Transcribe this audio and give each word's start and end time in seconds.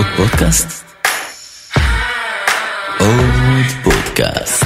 עוד 0.00 0.08
פודקאסט? 0.16 0.84
עוד 3.00 3.66
פודקאסט. 3.84 4.64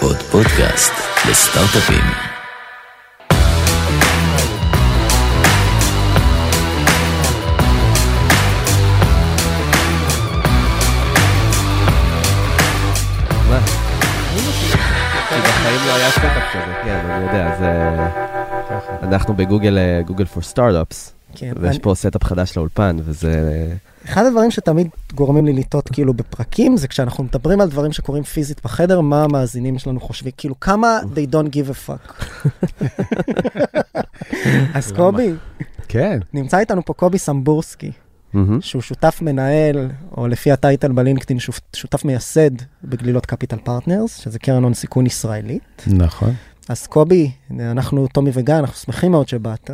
עוד 0.00 0.16
פודקאסט 0.16 0.92
לסטארט-אפים. 1.30 2.04
לא 13.50 13.58
כן. 16.84 17.06
אנחנו 19.02 19.34
בגוגל, 19.34 19.78
אה, 19.78 20.02
Google 20.06 20.24
for 20.24 20.42
Startups, 20.42 21.17
כן, 21.34 21.52
ויש 21.60 21.70
אני- 21.76 21.82
פה 21.82 21.94
setup 21.94 22.24
חדש 22.24 22.56
לאולפן, 22.56 22.96
וזה... 23.04 23.66
אחד 24.04 24.24
הדברים 24.26 24.50
שתמיד 24.50 24.88
גורמים 25.14 25.46
לי 25.46 25.52
לטעות 25.52 25.88
כאילו 25.88 26.14
בפרקים, 26.14 26.76
זה 26.76 26.88
כשאנחנו 26.88 27.24
מדברים 27.24 27.60
על 27.60 27.68
דברים 27.70 27.92
שקורים 27.92 28.22
פיזית 28.22 28.60
בחדר, 28.64 29.00
מה 29.00 29.24
המאזינים 29.24 29.78
שלנו 29.78 30.00
חושבים, 30.00 30.32
כאילו 30.36 30.60
כמה 30.60 30.98
they 31.14 31.32
don't 31.34 31.48
give 31.48 31.70
a 31.70 31.88
fuck. 31.88 32.24
אז 34.74 34.92
קובי, 34.92 35.32
כן, 35.88 36.18
נמצא 36.34 36.58
איתנו 36.58 36.84
פה 36.84 36.92
קובי 36.92 37.18
סמבורסקי. 37.18 37.92
שהוא 38.60 38.82
שותף 38.82 39.18
מנהל, 39.22 39.90
או 40.16 40.28
לפי 40.28 40.52
הטייטל 40.52 40.92
בלינקדאין, 40.92 41.38
שותף 41.76 42.04
מייסד 42.04 42.50
בגלילות 42.84 43.26
Capital 43.26 43.56
Partners, 43.56 44.16
שזה 44.16 44.38
קרן 44.38 44.62
הון 44.62 44.74
סיכון 44.74 45.06
ישראלית. 45.06 45.82
נכון. 45.86 46.34
אז 46.68 46.86
קובי, 46.86 47.30
אנחנו, 47.60 48.06
טומי 48.08 48.30
וגיא, 48.34 48.54
אנחנו 48.54 48.76
שמחים 48.76 49.10
מאוד 49.10 49.28
שבאת. 49.28 49.70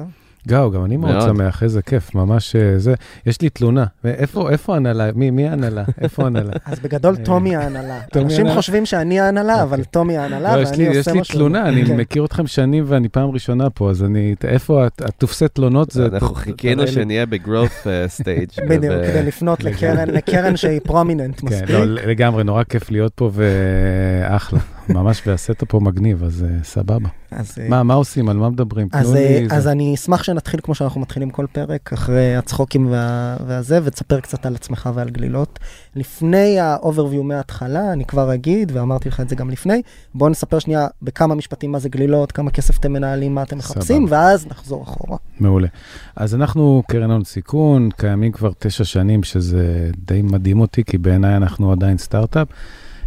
גאו, 0.48 0.70
גם 0.70 0.84
אני 0.84 0.96
מאוד. 0.96 1.20
שמח, 1.20 1.62
איזה 1.62 1.82
כיף, 1.82 2.14
ממש 2.14 2.56
אה, 2.56 2.78
זה. 2.78 2.94
יש 3.26 3.40
לי 3.40 3.48
תלונה, 3.50 3.84
איפה 4.04 4.74
ההנהלה? 4.74 5.10
מי 5.14 5.30
מי 5.30 5.48
ההנהלה? 5.48 5.84
איפה 6.00 6.22
ההנהלה? 6.24 6.52
אז 6.66 6.78
בגדול, 6.80 7.16
טומי 7.16 7.56
ההנהלה. 7.56 8.00
אנשים? 8.16 8.48
חושבים 8.54 8.86
שאני 8.86 9.20
ההנהלה, 9.20 9.62
אבל 9.62 9.78
אוקיי. 9.78 9.84
טומי 9.90 10.16
ההנהלה, 10.16 10.56
לא, 10.56 10.62
יש 10.62 10.68
ואני 10.70 10.78
לי- 10.88 10.98
עושה 10.98 11.10
יש 11.10 11.16
לי 11.16 11.38
תלונה, 11.38 11.68
אני 11.68 11.86
כן. 11.86 11.96
מכיר 11.96 12.24
אתכם 12.24 12.46
שנים 12.46 12.84
ואני 12.86 13.08
פעם 13.08 13.30
ראשונה 13.30 13.70
פה, 13.70 13.90
אז 13.90 14.02
אני, 14.04 14.34
איפה 14.44 14.86
את- 14.86 15.02
התופסי 15.02 15.48
תלונות 15.48 15.90
זה... 15.90 16.06
אנחנו 16.12 16.34
חיכינו. 16.34 16.86
שנהיה 16.88 17.24
בגרowth 17.26 17.86
סטייג'. 18.08 18.48
בדיוק, 18.68 18.94
כדי 19.06 19.22
לפנות 19.22 19.64
לקרן, 19.64 20.08
לקרן 20.08 20.56
שהיא 20.56 20.80
פרומיננט 20.84 21.40
כן, 21.40 21.46
מספיק. 21.46 21.70
לא, 21.70 21.84
לגמרי, 21.84 22.44
נורא 22.44 22.62
כיף 22.64 22.90
להיות 22.90 23.12
פה 23.14 23.30
ואחלה. 23.34 24.58
ממש, 24.88 25.22
וה 25.26 25.38
setup 25.38 25.68
פה 25.68 25.80
מגניב, 25.80 26.24
אז 26.24 26.44
אה, 26.48 26.64
סבבה. 26.64 27.08
אז, 27.30 27.58
אה, 27.60 27.68
מה, 27.68 27.82
מה 27.82 27.94
עושים? 27.94 28.28
על 28.28 28.36
מה 28.36 28.50
מדברים? 28.50 28.88
אז, 28.92 29.14
אה. 29.16 29.46
אז. 29.50 29.68
אני 29.68 29.94
אשמח 29.94 30.22
שנתחיל 30.22 30.60
כמו 30.62 30.74
שאנחנו 30.74 31.00
מתחילים 31.00 31.30
כל 31.30 31.46
פרק, 31.52 31.92
אחרי 31.92 32.36
הצחוקים 32.36 32.86
וה, 32.90 33.36
והזה, 33.46 33.80
ותספר 33.84 34.20
קצת 34.20 34.46
על 34.46 34.54
עצמך 34.54 34.90
ועל 34.94 35.10
גלילות. 35.10 35.58
לפני 35.96 36.60
ה-overview 36.60 37.22
מההתחלה, 37.22 37.92
אני 37.92 38.04
כבר 38.04 38.34
אגיד, 38.34 38.72
ואמרתי 38.74 39.08
לך 39.08 39.20
את 39.20 39.28
זה 39.28 39.36
גם 39.36 39.50
לפני, 39.50 39.82
בואו 40.14 40.30
נספר 40.30 40.58
שנייה 40.58 40.86
בכמה 41.02 41.34
משפטים 41.34 41.72
מה 41.72 41.78
זה 41.78 41.88
גלילות, 41.88 42.32
כמה 42.32 42.50
כסף 42.50 42.78
אתם 42.78 42.92
מנהלים, 42.92 43.34
מה 43.34 43.42
אתם 43.42 43.58
מחפשים, 43.58 44.06
סבבה. 44.06 44.16
ואז 44.16 44.46
נחזור 44.46 44.82
אחורה. 44.82 45.18
מעולה. 45.40 45.68
אז 46.16 46.34
אנחנו 46.34 46.82
קרן 46.88 47.10
הון 47.10 47.24
סיכון, 47.24 47.88
קיימים 47.96 48.32
כבר 48.32 48.50
תשע 48.58 48.84
שנים, 48.84 49.22
שזה 49.22 49.90
די 50.06 50.22
מדהים 50.22 50.60
אותי, 50.60 50.84
כי 50.84 50.98
בעיניי 50.98 51.36
אנחנו 51.36 51.72
עדיין 51.72 51.98
סטארט-אפ. 51.98 52.48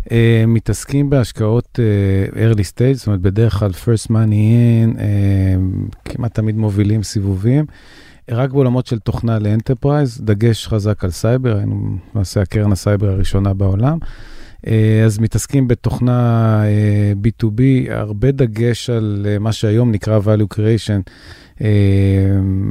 אה, 0.07 0.09
מתעסקים 0.47 1.09
בהשקעות 1.09 1.79
אה, 1.79 2.35
early 2.35 2.63
stage, 2.73 2.93
זאת 2.93 3.07
אומרת, 3.07 3.21
בדרך 3.21 3.53
כלל 3.53 3.71
first 3.71 4.07
money 4.07 4.11
in, 4.11 4.95
אה, 4.95 4.99
כמעט 6.05 6.33
תמיד 6.33 6.57
מובילים 6.57 7.03
סיבובים. 7.03 7.65
רק 8.31 8.51
בעולמות 8.51 8.87
של 8.87 8.99
תוכנה 8.99 9.39
ל 9.39 9.46
enterprise, 9.46 10.21
דגש 10.21 10.67
חזק 10.67 11.03
על 11.03 11.11
סייבר, 11.11 11.57
היינו 11.57 11.97
למעשה 12.15 12.41
הקרן 12.41 12.71
הסייבר 12.71 13.09
הראשונה 13.09 13.53
בעולם. 13.53 13.97
אה, 14.67 15.03
אז 15.05 15.19
מתעסקים 15.19 15.67
בתוכנה 15.67 16.61
אה, 16.65 17.13
B2B, 17.23 17.61
הרבה 17.89 18.31
דגש 18.31 18.89
על 18.89 19.25
אה, 19.29 19.39
מה 19.39 19.51
שהיום 19.51 19.91
נקרא 19.91 20.19
value 20.19 20.55
creation. 20.55 21.11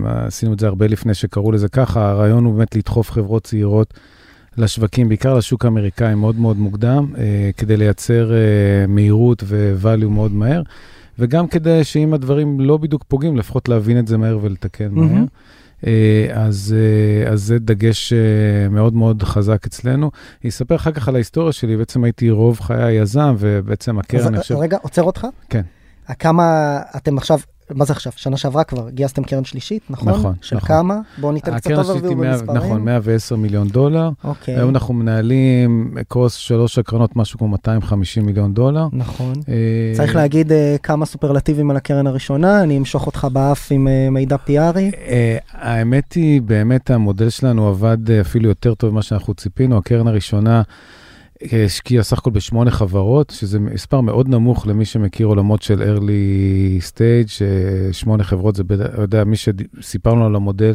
עשינו 0.04 0.52
את 0.52 0.58
זה 0.58 0.66
הרבה 0.66 0.86
לפני 0.86 1.14
שקראו 1.14 1.52
לזה 1.52 1.68
ככה, 1.68 2.10
הרעיון 2.10 2.44
הוא 2.44 2.54
באמת 2.54 2.76
לדחוף 2.76 3.10
חברות 3.10 3.44
צעירות 3.44 3.94
לשווקים, 4.58 5.08
בעיקר 5.08 5.34
לשוק 5.34 5.64
האמריקאי 5.64 6.14
מאוד 6.14 6.36
מאוד 6.36 6.56
מוקדם, 6.56 7.06
אה, 7.18 7.50
כדי 7.56 7.76
לייצר 7.76 8.32
אה, 8.32 8.86
מהירות 8.88 9.42
ו-value 9.46 10.08
מאוד 10.08 10.32
מהר, 10.32 10.62
וגם 11.18 11.48
כדי 11.48 11.84
שאם 11.84 12.14
הדברים 12.14 12.60
לא 12.60 12.76
בדיוק 12.76 13.04
פוגעים, 13.08 13.36
לפחות 13.36 13.68
להבין 13.68 13.98
את 13.98 14.06
זה 14.06 14.16
מהר 14.16 14.38
ולתקן. 14.42 14.88
מהר. 14.90 15.24
אה, 15.86 16.26
אז, 16.32 16.74
אה, 16.78 17.32
אז 17.32 17.42
זה 17.42 17.58
דגש 17.58 18.12
אה, 18.12 18.68
מאוד 18.68 18.94
מאוד 18.94 19.22
חזק 19.22 19.66
אצלנו. 19.66 20.10
אני 20.42 20.50
אספר 20.50 20.76
אחר 20.76 20.92
כך 20.92 21.08
על 21.08 21.14
ההיסטוריה 21.14 21.52
שלי, 21.52 21.76
בעצם 21.76 22.04
הייתי 22.04 22.30
רוב 22.30 22.60
חיי 22.60 22.94
יזם, 22.94 23.34
ובעצם 23.38 23.98
הקרן, 23.98 24.20
אז 24.20 24.26
אני 24.26 24.38
חושב... 24.38 24.54
רגע, 24.54 24.78
עוצר 24.82 25.02
אותך? 25.02 25.26
כן. 25.50 25.62
כמה 26.18 26.78
אתם 26.96 27.18
עכשיו, 27.18 27.38
מה 27.74 27.84
זה 27.84 27.92
עכשיו? 27.92 28.12
שנה 28.16 28.36
שעברה 28.36 28.64
כבר 28.64 28.90
גייסתם 28.90 29.24
קרן 29.24 29.44
שלישית, 29.44 29.82
נכון? 29.90 30.08
נכון, 30.08 30.34
של 30.42 30.56
נכון. 30.56 30.68
כמה? 30.68 30.98
בואו 31.18 31.32
ניתן 31.32 31.56
קצת 31.58 31.70
מאה- 31.70 31.76
במספרים. 32.36 32.56
נכון, 32.56 32.82
110 32.84 33.36
מיליון 33.36 33.68
דולר. 33.68 34.10
אוקיי, 34.24 34.54
היום 34.56 34.70
אנחנו 34.70 34.94
מנהלים 34.94 35.94
קרוס 36.08 36.34
שלוש 36.34 36.78
הקרנות, 36.78 37.16
משהו 37.16 37.38
כמו 37.38 37.48
250 37.48 38.26
מיליון 38.26 38.54
דולר. 38.54 38.86
נכון. 38.92 39.32
אה, 39.48 39.54
צריך 39.96 40.16
להגיד 40.16 40.52
אה, 40.52 40.76
כמה 40.82 41.06
סופרלטיבים 41.06 41.70
על 41.70 41.76
הקרן 41.76 42.06
הראשונה, 42.06 42.62
אני 42.62 42.78
אמשוך 42.78 43.06
אותך 43.06 43.26
באף 43.32 43.68
עם 43.70 43.88
אה, 43.88 44.08
מידע 44.10 44.36
פיארי. 44.36 44.90
אה, 45.08 45.36
האמת 45.52 46.12
היא, 46.12 46.42
באמת 46.42 46.90
המודל 46.90 47.30
שלנו 47.30 47.68
עבד 47.68 48.10
אה, 48.10 48.20
אפילו 48.20 48.48
יותר 48.48 48.74
טוב 48.74 48.90
ממה 48.90 49.02
שאנחנו 49.02 49.34
ציפינו. 49.34 49.76
הקרן 49.78 50.06
הראשונה 50.08 50.62
אה, 51.52 51.64
השקיעה 51.64 52.02
סך 52.02 52.18
הכל 52.18 52.30
בשמונה 52.30 52.70
חברות, 52.70 53.30
שזה 53.30 53.58
מספר 53.60 54.00
מאוד 54.00 54.28
נמוך 54.28 54.66
למי 54.66 54.84
שמכיר 54.84 55.26
עולמות 55.26 55.62
של 55.62 55.82
early 55.96 56.10
stage, 56.92 57.42
אה, 57.42 57.92
שמונה 57.92 58.24
חברות, 58.24 58.54
זה, 58.56 58.64
בד- 58.64 58.80
אתה 58.80 59.02
יודע, 59.02 59.24
מי 59.24 59.36
שסיפרנו 59.36 60.26
על 60.26 60.36
המודל, 60.36 60.74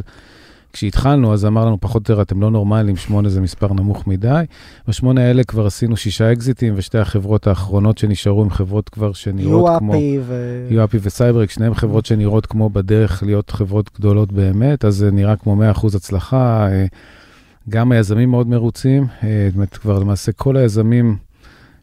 כשהתחלנו, 0.74 1.34
אז 1.34 1.46
אמר 1.46 1.66
לנו, 1.66 1.78
פחות 1.82 2.10
או 2.10 2.14
יותר, 2.14 2.22
אתם 2.22 2.42
לא 2.42 2.52
נורמליים, 2.52 2.96
שמונה 2.96 3.30
זה 3.30 3.42
מספר 3.42 3.74
נמוך 3.74 4.08
מדי. 4.08 4.44
בשמונה 4.88 5.22
האלה 5.22 5.44
כבר 5.44 5.66
עשינו 5.66 5.98
שישה 5.98 6.32
אקזיטים, 6.32 6.74
ושתי 6.78 6.98
החברות 6.98 7.48
האחרונות 7.48 7.98
שנשארו 7.98 8.44
הן 8.44 8.50
חברות 8.50 8.90
כבר 8.90 9.14
שנראות 9.14 9.80
כמו... 9.80 9.94
יואפי 9.94 10.20
ו... 10.22 10.68
יואפי 10.70 10.98
וסייברק, 11.02 11.52
שניהם 11.52 11.74
חברות 11.74 12.06
שנראות 12.06 12.46
כמו 12.46 12.70
בדרך 12.70 13.24
להיות 13.24 13.50
חברות 13.50 13.90
גדולות 13.98 14.32
באמת, 14.32 14.86
אז 14.86 14.96
זה 14.96 15.12
נראה 15.12 15.36
כמו 15.36 15.64
100% 15.76 15.88
הצלחה. 15.96 16.68
אה, 17.68 17.70
גם 17.70 17.92
היזמים 17.92 18.32
מאוד 18.32 18.48
מרוצים, 18.48 19.08
אה, 19.24 19.46
זאת 19.48 19.56
אומרת, 19.56 19.78
כבר 19.78 20.00
למעשה 20.00 20.32
כל 20.32 20.58
היזמים 20.58 21.18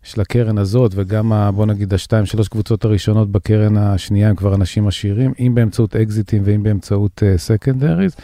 של 0.02 0.20
הקרן 0.20 0.58
הזאת, 0.58 0.92
וגם, 0.94 1.32
ה, 1.32 1.50
בוא 1.50 1.66
נגיד, 1.66 1.94
השתיים, 1.94 2.26
שלוש 2.26 2.48
קבוצות 2.48 2.84
הראשונות 2.84 3.32
בקרן 3.32 3.76
השנייה 3.76 4.28
הם 4.28 4.36
כבר 4.36 4.54
אנשים 4.54 4.88
עשירים, 4.88 5.32
אם 5.38 5.54
באמצעות 5.54 5.96
אקזיטים 5.96 6.42
ואם 6.44 6.62
באמצעות 6.62 7.22
secondaries. 7.36 8.16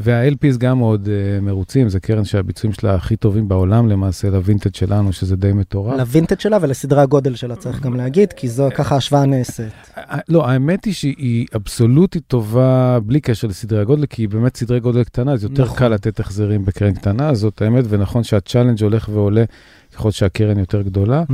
וה-LPs 0.00 0.58
גם 0.58 0.78
מאוד 0.78 1.06
אה, 1.06 1.44
מרוצים, 1.44 1.88
זו 1.88 1.98
קרן 2.02 2.24
שהביצועים 2.24 2.72
שלה 2.72 2.94
הכי 2.94 3.16
טובים 3.16 3.48
בעולם 3.48 3.88
למעשה, 3.88 4.30
לווינטג' 4.30 4.74
שלנו, 4.74 5.12
שזה 5.12 5.36
די 5.36 5.52
מטורף. 5.52 5.98
לווינטג' 5.98 6.40
שלה 6.40 6.58
ולסדרי 6.60 7.00
הגודל 7.00 7.34
שלה 7.34 7.56
צריך 7.56 7.80
גם 7.80 7.96
להגיד, 7.96 8.32
כי 8.32 8.48
זו 8.48 8.68
ככה 8.74 8.94
ההשוואה 8.94 9.26
נעשית. 9.26 9.72
לא, 10.28 10.48
האמת 10.48 10.84
היא 10.84 10.94
שהיא 10.94 11.46
אבסולוטית 11.56 12.22
טובה 12.26 12.98
בלי 13.06 13.20
קשר 13.20 13.48
לסדרי 13.48 13.80
הגודל, 13.80 14.06
כי 14.06 14.22
היא 14.22 14.28
באמת 14.28 14.56
סדרי 14.56 14.80
גודל 14.80 15.04
קטנה, 15.04 15.32
אז 15.32 15.42
יותר 15.42 15.64
נכון. 15.64 15.78
קל 15.78 15.88
לתת 15.88 16.20
החזרים 16.20 16.64
בקרן 16.64 16.94
קטנה, 16.94 17.34
זאת 17.34 17.62
האמת, 17.62 17.84
ונכון 17.88 18.24
שה 18.24 18.39
challenge 18.39 18.82
הולך 18.82 19.08
ועולה 19.12 19.44
ככל 19.94 20.10
שהקרן 20.10 20.58
יותר 20.58 20.82
גדולה, 20.82 21.24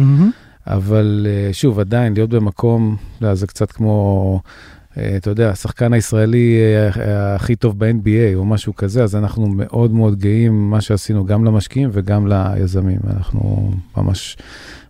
אבל 0.67 1.27
אה, 1.29 1.53
שוב, 1.53 1.81
עדיין 1.81 2.15
להיות 2.15 2.31
במקום, 2.31 2.97
לא, 3.21 3.35
זה 3.35 3.47
קצת 3.47 3.73
כמו, 3.73 4.41
אה, 4.45 4.51
אתה 4.99 5.31
יודע, 5.31 5.51
השחקן 5.51 5.93
הישראלי 5.93 6.59
אה, 6.97 7.35
הכי 7.35 7.57
טוב 7.57 7.79
ב-NBA 7.79 8.35
או 8.35 8.45
משהו 8.45 8.77
כזה, 8.77 9.03
אז 9.05 9.17
אנחנו 9.17 9.47
מאוד 9.47 9.93
מאוד 9.93 10.19
גאים 10.19 10.53
במה 10.53 10.81
שעשינו 10.81 11.25
גם 11.25 11.45
למשקיעים 11.45 11.91
וגם 11.93 12.27
ליזמים, 12.27 12.99
אנחנו 13.11 13.71
ממש 13.97 14.37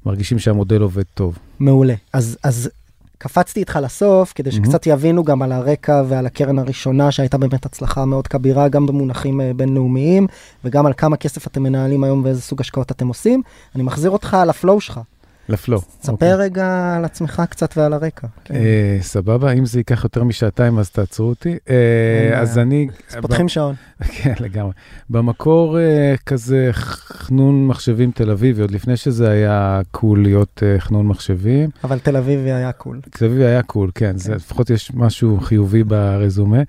מרגישים 0.06 0.38
שהמודל 0.38 0.80
עובד 0.80 1.02
טוב. 1.14 1.38
מעולה. 1.60 1.94
אז, 2.12 2.38
אז 2.42 2.70
קפצתי 3.18 3.60
איתך 3.60 3.78
לסוף, 3.82 4.32
כדי 4.32 4.52
שקצת 4.52 4.86
יבינו 4.86 5.24
גם 5.24 5.42
על 5.42 5.52
הרקע 5.52 6.02
ועל 6.08 6.26
הקרן 6.26 6.58
הראשונה, 6.58 7.10
שהייתה 7.10 7.38
באמת 7.38 7.66
הצלחה 7.66 8.04
מאוד 8.04 8.28
כבירה, 8.28 8.68
גם 8.68 8.86
במונחים 8.86 9.40
אה, 9.40 9.50
בינלאומיים, 9.56 10.26
וגם 10.64 10.86
על 10.86 10.92
כמה 10.96 11.16
כסף 11.16 11.46
אתם 11.46 11.62
מנהלים 11.62 12.04
היום 12.04 12.24
ואיזה 12.24 12.42
סוג 12.42 12.60
השקעות 12.60 12.90
אתם 12.90 13.08
עושים. 13.08 13.42
אני 13.74 13.82
מחזיר 13.82 14.10
אותך 14.10 14.34
על 14.34 14.50
הפלואו 14.50 14.80
שלך. 14.80 15.00
ל 15.48 15.53
flow. 15.53 15.80
ספר 15.80 16.12
אוקיי. 16.12 16.34
רגע 16.34 16.94
על 16.96 17.04
עצמך 17.04 17.42
קצת 17.50 17.74
ועל 17.76 17.92
הרקע. 17.92 18.26
כן. 18.44 18.54
אה, 18.54 18.98
סבבה, 19.00 19.52
אם 19.52 19.66
זה 19.66 19.80
ייקח 19.80 20.04
יותר 20.04 20.24
משעתיים 20.24 20.78
אז 20.78 20.90
תעצרו 20.90 21.28
אותי. 21.28 21.56
אה, 21.70 22.40
אז. 22.40 22.58
אני... 22.58 22.88
אז 23.10 23.16
פותחים 23.22 23.48
שעון. 23.48 23.74
כן, 24.22 24.34
לגמרי. 24.40 24.72
במקור 25.10 25.78
אה, 25.78 26.14
כזה 26.26 26.68
חנון 26.72 27.66
מחשבים 27.66 28.10
תל 28.10 28.30
אביבי, 28.30 28.62
עוד 28.62 28.70
לפני 28.70 28.96
שזה 28.96 29.30
היה 29.30 29.80
cool 29.90 30.22
להיות 30.22 30.62
חנון 30.78 31.06
מחשבים. 31.06 31.70
אבל 31.84 31.98
תל 31.98 32.16
אביבי 32.16 32.52
היה 32.52 32.72
קול. 32.72 33.00
תל 33.10 33.24
אביבי 33.24 33.44
היה 33.44 33.62
cool, 33.62 33.90
כן, 33.94 34.16
זה 34.16 34.34
לפחות 34.34 34.70
יש 34.70 34.90
משהו 34.94 35.40
חיובי 35.40 35.84
ברזומה. 35.84 36.62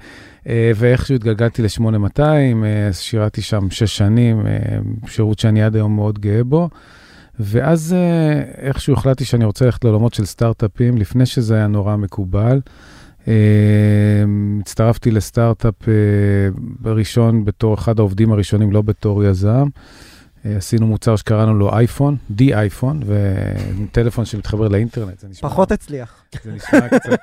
ואיכשהו 0.75 1.15
התגלגלתי 1.15 1.61
ל-8200, 1.61 2.19
אה, 2.19 2.93
שירתי 2.93 3.41
שם 3.41 3.69
שש 3.69 3.97
שנים, 3.97 4.45
שירות 5.07 5.39
שאני 5.39 5.63
עד 5.63 5.75
היום 5.75 5.95
מאוד 5.95 6.19
גאה 6.19 6.43
בו. 6.43 6.69
ואז 7.39 7.93
אה, 7.93 8.41
איכשהו 8.67 8.93
החלטתי 8.93 9.25
שאני 9.25 9.45
רוצה 9.45 9.65
ללכת 9.65 9.83
לעולמות 9.83 10.13
של 10.13 10.25
סטארט-אפים, 10.25 10.97
לפני 10.97 11.25
שזה 11.25 11.55
היה 11.55 11.67
נורא 11.67 11.95
מקובל. 11.95 12.61
אה, 13.27 13.33
הצטרפתי 14.61 15.11
לסטארט-אפ 15.11 15.89
אה, 15.89 16.91
ראשון 16.91 17.45
בתור 17.45 17.73
אחד 17.73 17.99
העובדים 17.99 18.31
הראשונים, 18.31 18.71
לא 18.71 18.81
בתור 18.81 19.23
יזם. 19.23 19.67
אה, 20.47 20.57
עשינו 20.57 20.87
מוצר 20.87 21.15
שקראנו 21.15 21.53
לו 21.53 21.73
iPhone, 21.73 22.17
the 22.31 22.53
iPhone, 22.55 22.99
וטלפון 23.05 24.25
שמתחבר 24.25 24.67
לאינטרנט. 24.67 25.19
זה 25.19 25.27
נשמע, 25.27 25.49
פחות 25.49 25.71
הצליח. 25.71 26.23
זה 26.43 26.51
נשמע 26.51 26.87
קצת... 26.87 27.19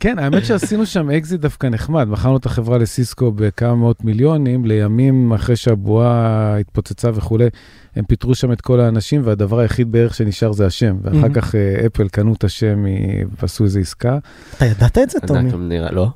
כן, 0.00 0.18
האמת 0.18 0.44
שעשינו 0.44 0.86
שם 0.86 1.10
אקזיט 1.10 1.40
דווקא 1.40 1.66
נחמד. 1.66 2.08
מכרנו 2.08 2.36
את 2.36 2.46
החברה 2.46 2.78
לסיסקו 2.78 3.32
בכמה 3.32 3.74
מאות 3.74 4.04
מיליונים, 4.04 4.64
לימים 4.64 5.32
אחרי 5.32 5.56
שהבועה 5.56 6.56
התפוצצה 6.58 7.10
וכולי, 7.14 7.48
הם 7.96 8.04
פיטרו 8.04 8.34
שם 8.34 8.52
את 8.52 8.60
כל 8.60 8.80
האנשים, 8.80 9.20
והדבר 9.24 9.58
היחיד 9.58 9.92
בערך 9.92 10.14
שנשאר 10.14 10.52
זה 10.52 10.66
השם. 10.66 10.96
ואחר. 11.02 11.28
כך 11.34 11.54
אה, 11.54 11.86
אפל 11.86 12.08
קנו 12.08 12.32
את 12.32 12.44
השם 12.44 12.84
מ- 12.84 13.28
ועשו 13.40 13.64
איזו 13.64 13.80
עסקה. 13.80 14.18
אתה 14.56 14.66
ידעת 14.66 14.98
את 14.98 15.10
זה, 15.10 15.18
טומי? 15.20 15.50
לא? 15.90 16.08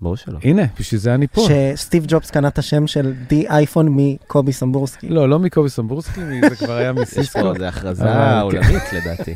ברור 0.00 0.16
שלא. 0.16 0.38
הנה, 0.42 0.62
בשביל 0.80 1.00
זה 1.00 1.14
אני 1.14 1.26
פה. 1.26 1.46
שסטיב 1.48 2.04
ג'ובס 2.08 2.30
קנה 2.30 2.48
את 2.48 2.58
השם 2.58 2.86
של 2.86 3.12
the 3.28 3.48
iPhone 3.48 3.88
מקובי 3.90 4.52
סמבורסקי. 4.52 5.08
לא, 5.08 5.28
לא 5.28 5.38
מקובי 5.38 5.68
סמבורסקי, 5.68 6.20
זה 6.50 6.56
כבר 6.56 6.72
היה 6.72 6.90
יש 6.90 6.96
מסיסקו. 6.96 7.40
פה 7.40 7.52
איזה 7.54 7.68
הכרזה 7.68 8.40
עולמית 8.40 8.82
לדעתי. 8.96 9.34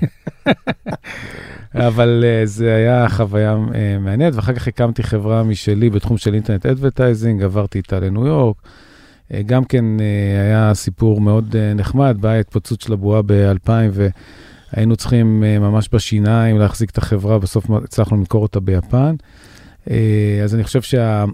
אבל 1.74 2.24
אה, 2.24 2.46
זה 2.46 2.74
היה 2.74 3.08
חוויה 3.08 3.54
אה, 3.54 3.74
מעניינת, 4.00 4.34
ואחר 4.34 4.52
כך 4.54 4.68
הקמתי 4.68 5.02
חברה 5.02 5.42
משלי 5.42 5.90
בתחום 5.90 6.18
של 6.18 6.34
internet 6.34 6.66
advertising, 6.66 7.42
עברתי 7.42 7.78
איתה 7.78 8.00
לניו 8.00 8.26
יורק. 8.26 8.56
אה, 8.56 9.36
גם 9.46 9.64
כן 9.64 9.84
היה 10.48 10.74
סיפור 10.74 11.20
מאוד 11.20 11.56
נחמד, 11.56 12.16
באה 12.20 12.40
התפוצצות 12.40 12.80
של 12.80 12.92
הבועה 12.92 13.22
ב-2000, 13.26 13.70
והיינו 14.72 14.96
צריכים 14.96 15.40
ממש 15.40 15.88
בשיניים 15.92 16.58
להחזיק 16.58 16.90
את 16.90 16.98
החברה, 16.98 17.38
בסוף 17.38 17.70
הצלחנו 17.70 18.16
למכור 18.16 18.42
אותה 18.42 18.60
ביפן. 18.60 19.14
Uh, 19.86 19.90
אז 20.44 20.54
אני 20.54 20.64
חושב 20.64 20.82
שה... 20.82 21.24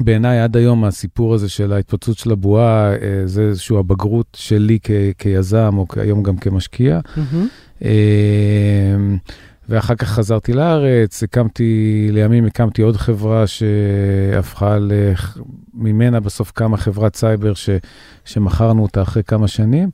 בעיניי 0.00 0.40
עד 0.40 0.56
היום 0.56 0.84
הסיפור 0.84 1.34
הזה 1.34 1.48
של 1.48 1.72
ההתפוצצות 1.72 2.18
של 2.18 2.30
הבועה, 2.32 2.92
אה, 2.92 2.96
זה 3.24 3.42
איזושהי 3.42 3.76
הבגרות 3.78 4.26
שלי 4.36 4.78
כ- 4.82 4.90
כיזם, 5.18 5.74
או 5.76 5.86
היום 5.96 6.22
גם 6.22 6.36
כמשקיע. 6.36 7.00
אמ, 7.82 7.88
ואחר 9.68 9.94
כך 9.94 10.08
חזרתי 10.08 10.52
לארץ, 10.52 11.22
הקמתי, 11.22 12.08
לימים 12.12 12.44
הקמתי 12.46 12.82
עוד 12.82 12.96
חברה 12.96 13.44
שהפכה, 13.46 14.78
לח- 14.80 15.38
ממנה 15.74 16.20
בסוף 16.20 16.50
קמה 16.50 16.76
חברת 16.76 17.16
סייבר 17.16 17.54
ש, 17.54 17.70
שמכרנו 18.24 18.82
אותה 18.82 19.02
אחרי 19.02 19.22
כמה 19.22 19.48
שנים. 19.48 19.90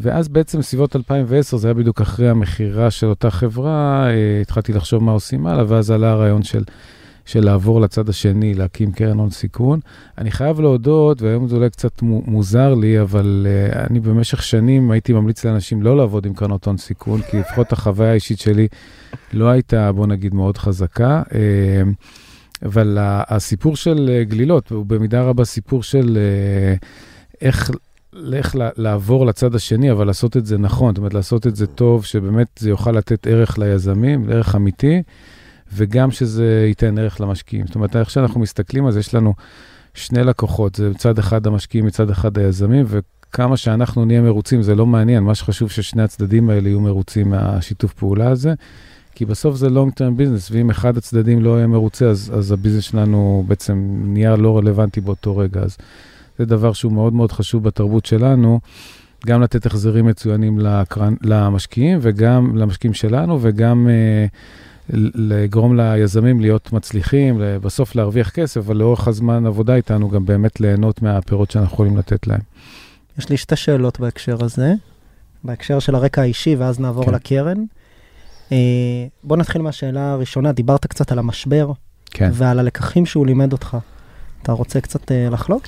ואז 0.00 0.28
בעצם 0.28 0.62
סביבות 0.62 0.96
2010, 0.96 1.56
זה 1.56 1.68
היה 1.68 1.74
בדיוק 1.74 2.00
אחרי 2.00 2.28
המכירה 2.28 2.90
של 2.90 3.06
אותה 3.06 3.30
חברה, 3.30 4.06
אה, 4.08 4.40
התחלתי 4.40 4.72
לחשוב 4.72 5.02
מה 5.02 5.12
עושים 5.12 5.46
הלאה, 5.46 5.64
ואז 5.68 5.90
עלה 5.90 6.10
הרעיון 6.10 6.42
של, 6.42 6.64
של 7.24 7.44
לעבור 7.44 7.80
לצד 7.80 8.08
השני, 8.08 8.54
להקים 8.54 8.92
קרן 8.92 9.18
הון 9.18 9.30
סיכון. 9.30 9.80
אני 10.18 10.30
חייב 10.30 10.60
להודות, 10.60 11.22
והיום 11.22 11.48
זה 11.48 11.56
אולי 11.56 11.70
קצת 11.70 12.02
מו- 12.02 12.22
מוזר 12.26 12.74
לי, 12.74 13.00
אבל 13.00 13.46
uh, 13.72 13.90
אני 13.90 14.00
במשך 14.00 14.42
שנים 14.42 14.90
הייתי 14.90 15.12
ממליץ 15.12 15.44
לאנשים 15.44 15.82
לא 15.82 15.96
לעבוד 15.96 16.26
עם 16.26 16.34
קרנות 16.34 16.66
הון 16.66 16.76
סיכון, 16.76 17.20
כי 17.30 17.38
לפחות 17.38 17.72
החוויה 17.72 18.10
האישית 18.10 18.38
שלי 18.38 18.68
לא 19.32 19.48
הייתה, 19.48 19.92
בוא 19.92 20.06
נגיד, 20.06 20.34
מאוד 20.34 20.58
חזקה. 20.58 21.22
Uh, 21.28 21.34
אבל 22.64 22.98
הסיפור 23.00 23.76
של 23.76 24.10
אה, 24.12 24.24
גלילות 24.24 24.70
הוא 24.70 24.86
במידה 24.86 25.22
רבה 25.22 25.44
סיפור 25.44 25.82
של 25.82 26.18
אה, 26.20 26.74
איך, 27.40 27.70
לה- 28.54 28.70
לעבור 28.76 29.26
לצד 29.26 29.54
השני, 29.54 29.92
אבל 29.92 30.06
לעשות 30.06 30.36
את 30.36 30.46
זה 30.46 30.58
נכון, 30.58 30.94
זאת 30.94 30.98
אומרת, 30.98 31.14
לעשות 31.14 31.46
את 31.46 31.56
זה 31.56 31.66
טוב, 31.66 32.04
שבאמת 32.04 32.46
זה 32.58 32.70
יוכל 32.70 32.92
לתת 32.92 33.26
ערך 33.26 33.58
ליזמים, 33.58 34.30
ערך 34.30 34.54
אמיתי, 34.54 35.02
וגם 35.74 36.10
שזה 36.10 36.64
ייתן 36.68 36.98
ערך 36.98 37.20
למשקיעים. 37.20 37.66
זאת 37.66 37.74
אומרת, 37.74 37.96
איך 37.96 38.10
שאנחנו 38.10 38.40
מסתכלים 38.40 38.90
זה, 38.90 39.00
יש 39.00 39.14
לנו 39.14 39.34
שני 39.94 40.24
לקוחות, 40.24 40.74
זה 40.74 40.90
מצד 40.90 41.18
אחד 41.18 41.46
המשקיעים, 41.46 41.86
מצד 41.86 42.10
אחד 42.10 42.38
היזמים, 42.38 42.86
וכמה 42.88 43.56
שאנחנו 43.56 44.04
נהיה 44.04 44.20
מרוצים, 44.20 44.62
זה 44.62 44.74
לא 44.74 44.86
מעניין, 44.86 45.22
מה 45.22 45.34
שחשוב 45.34 45.70
ששני 45.70 46.02
הצדדים 46.02 46.50
האלה 46.50 46.68
יהיו 46.68 46.80
מרוצים 46.80 47.30
מהשיתוף 47.30 47.92
פעולה 47.92 48.28
הזה. 48.30 48.54
כי 49.14 49.24
בסוף 49.24 49.56
זה 49.56 49.66
long 49.68 49.90
term 49.90 50.20
business, 50.20 50.52
ואם 50.52 50.70
אחד 50.70 50.96
הצדדים 50.96 51.42
לא 51.42 51.56
יהיה 51.56 51.66
מרוצה, 51.66 52.06
אז, 52.06 52.32
אז 52.34 52.52
הביזנס 52.52 52.84
שלנו 52.84 53.44
בעצם 53.48 54.00
נהיה 54.04 54.36
לא 54.36 54.58
רלוונטי 54.58 55.00
באותו 55.00 55.36
רגע. 55.36 55.60
אז 55.60 55.76
זה 56.38 56.44
דבר 56.44 56.72
שהוא 56.72 56.92
מאוד 56.92 57.12
מאוד 57.12 57.32
חשוב 57.32 57.64
בתרבות 57.64 58.06
שלנו, 58.06 58.60
גם 59.26 59.42
לתת 59.42 59.66
החזרים 59.66 60.06
מצוינים 60.06 60.58
לקרן, 60.58 61.14
למשקיעים, 61.22 61.98
וגם 62.02 62.56
למשקיעים 62.56 62.94
שלנו, 62.94 63.38
וגם 63.42 63.88
אה, 63.90 64.26
לגרום 65.14 65.76
ליזמים 65.76 66.40
להיות 66.40 66.72
מצליחים, 66.72 67.42
בסוף 67.62 67.94
להרוויח 67.94 68.30
כסף, 68.30 68.56
אבל 68.56 68.76
לאורך 68.76 69.08
הזמן 69.08 69.46
עבודה 69.46 69.74
איתנו 69.74 70.08
גם 70.08 70.24
באמת 70.24 70.60
ליהנות 70.60 71.02
מהפירות 71.02 71.50
שאנחנו 71.50 71.74
יכולים 71.74 71.96
לתת 71.96 72.26
להם. 72.26 72.40
יש 73.18 73.28
לי 73.28 73.36
שתי 73.36 73.56
שאלות 73.56 74.00
בהקשר 74.00 74.44
הזה, 74.44 74.74
בהקשר 75.44 75.78
של 75.78 75.94
הרקע 75.94 76.22
האישי, 76.22 76.56
ואז 76.56 76.80
נעבור 76.80 77.04
כן. 77.04 77.14
לקרן. 77.14 77.64
אה, 78.52 78.56
בוא 79.24 79.36
נתחיל 79.36 79.62
מהשאלה 79.62 80.12
הראשונה, 80.12 80.52
דיברת 80.52 80.86
קצת 80.86 81.12
על 81.12 81.18
המשבר 81.18 81.72
כן. 82.10 82.30
ועל 82.32 82.58
הלקחים 82.58 83.06
שהוא 83.06 83.26
לימד 83.26 83.52
אותך. 83.52 83.76
אתה 84.42 84.52
רוצה 84.52 84.80
קצת 84.80 85.12
אה, 85.12 85.28
לחלוק? 85.30 85.66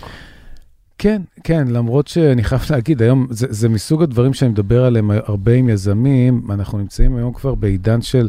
כן, 0.98 1.22
כן, 1.44 1.68
למרות 1.68 2.08
שאני 2.08 2.44
חייב 2.44 2.62
להגיד, 2.70 3.02
היום 3.02 3.26
זה, 3.30 3.46
זה 3.50 3.68
מסוג 3.68 4.02
הדברים 4.02 4.34
שאני 4.34 4.50
מדבר 4.50 4.84
עליהם 4.84 5.10
הרבה 5.10 5.52
עם 5.52 5.68
יזמים, 5.68 6.42
אנחנו 6.50 6.78
נמצאים 6.78 7.16
היום 7.16 7.32
כבר 7.32 7.54
בעידן 7.54 8.02
של, 8.02 8.28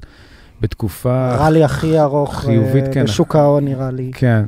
בתקופה... 0.62 1.36
רלי 1.36 1.64
הכי 1.64 2.00
ארוך 2.00 2.36
חיובית, 2.36 2.84
אה, 2.84 2.94
כן. 2.94 3.04
בשוק 3.04 3.36
ההון 3.36 3.66
נראה 3.66 3.92
לי. 3.92 4.12
כן, 4.14 4.46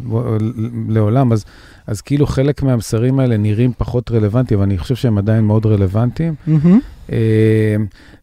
לעולם, 0.90 1.32
אז, 1.32 1.46
אז 1.88 2.02
כאילו 2.02 2.28
חלק 2.28 2.64
מהמסרים 2.64 3.20
האלה 3.20 3.38
נראים 3.38 3.72
פחות 3.78 4.12
רלוונטיים, 4.12 4.60
אבל 4.60 4.70
אני 4.70 4.78
חושב 4.78 4.96
שהם 4.96 5.18
עדיין 5.18 5.44
מאוד 5.44 5.66
רלוונטיים. 5.66 6.36
מהמם. 6.48 6.80
אה, 7.12 7.76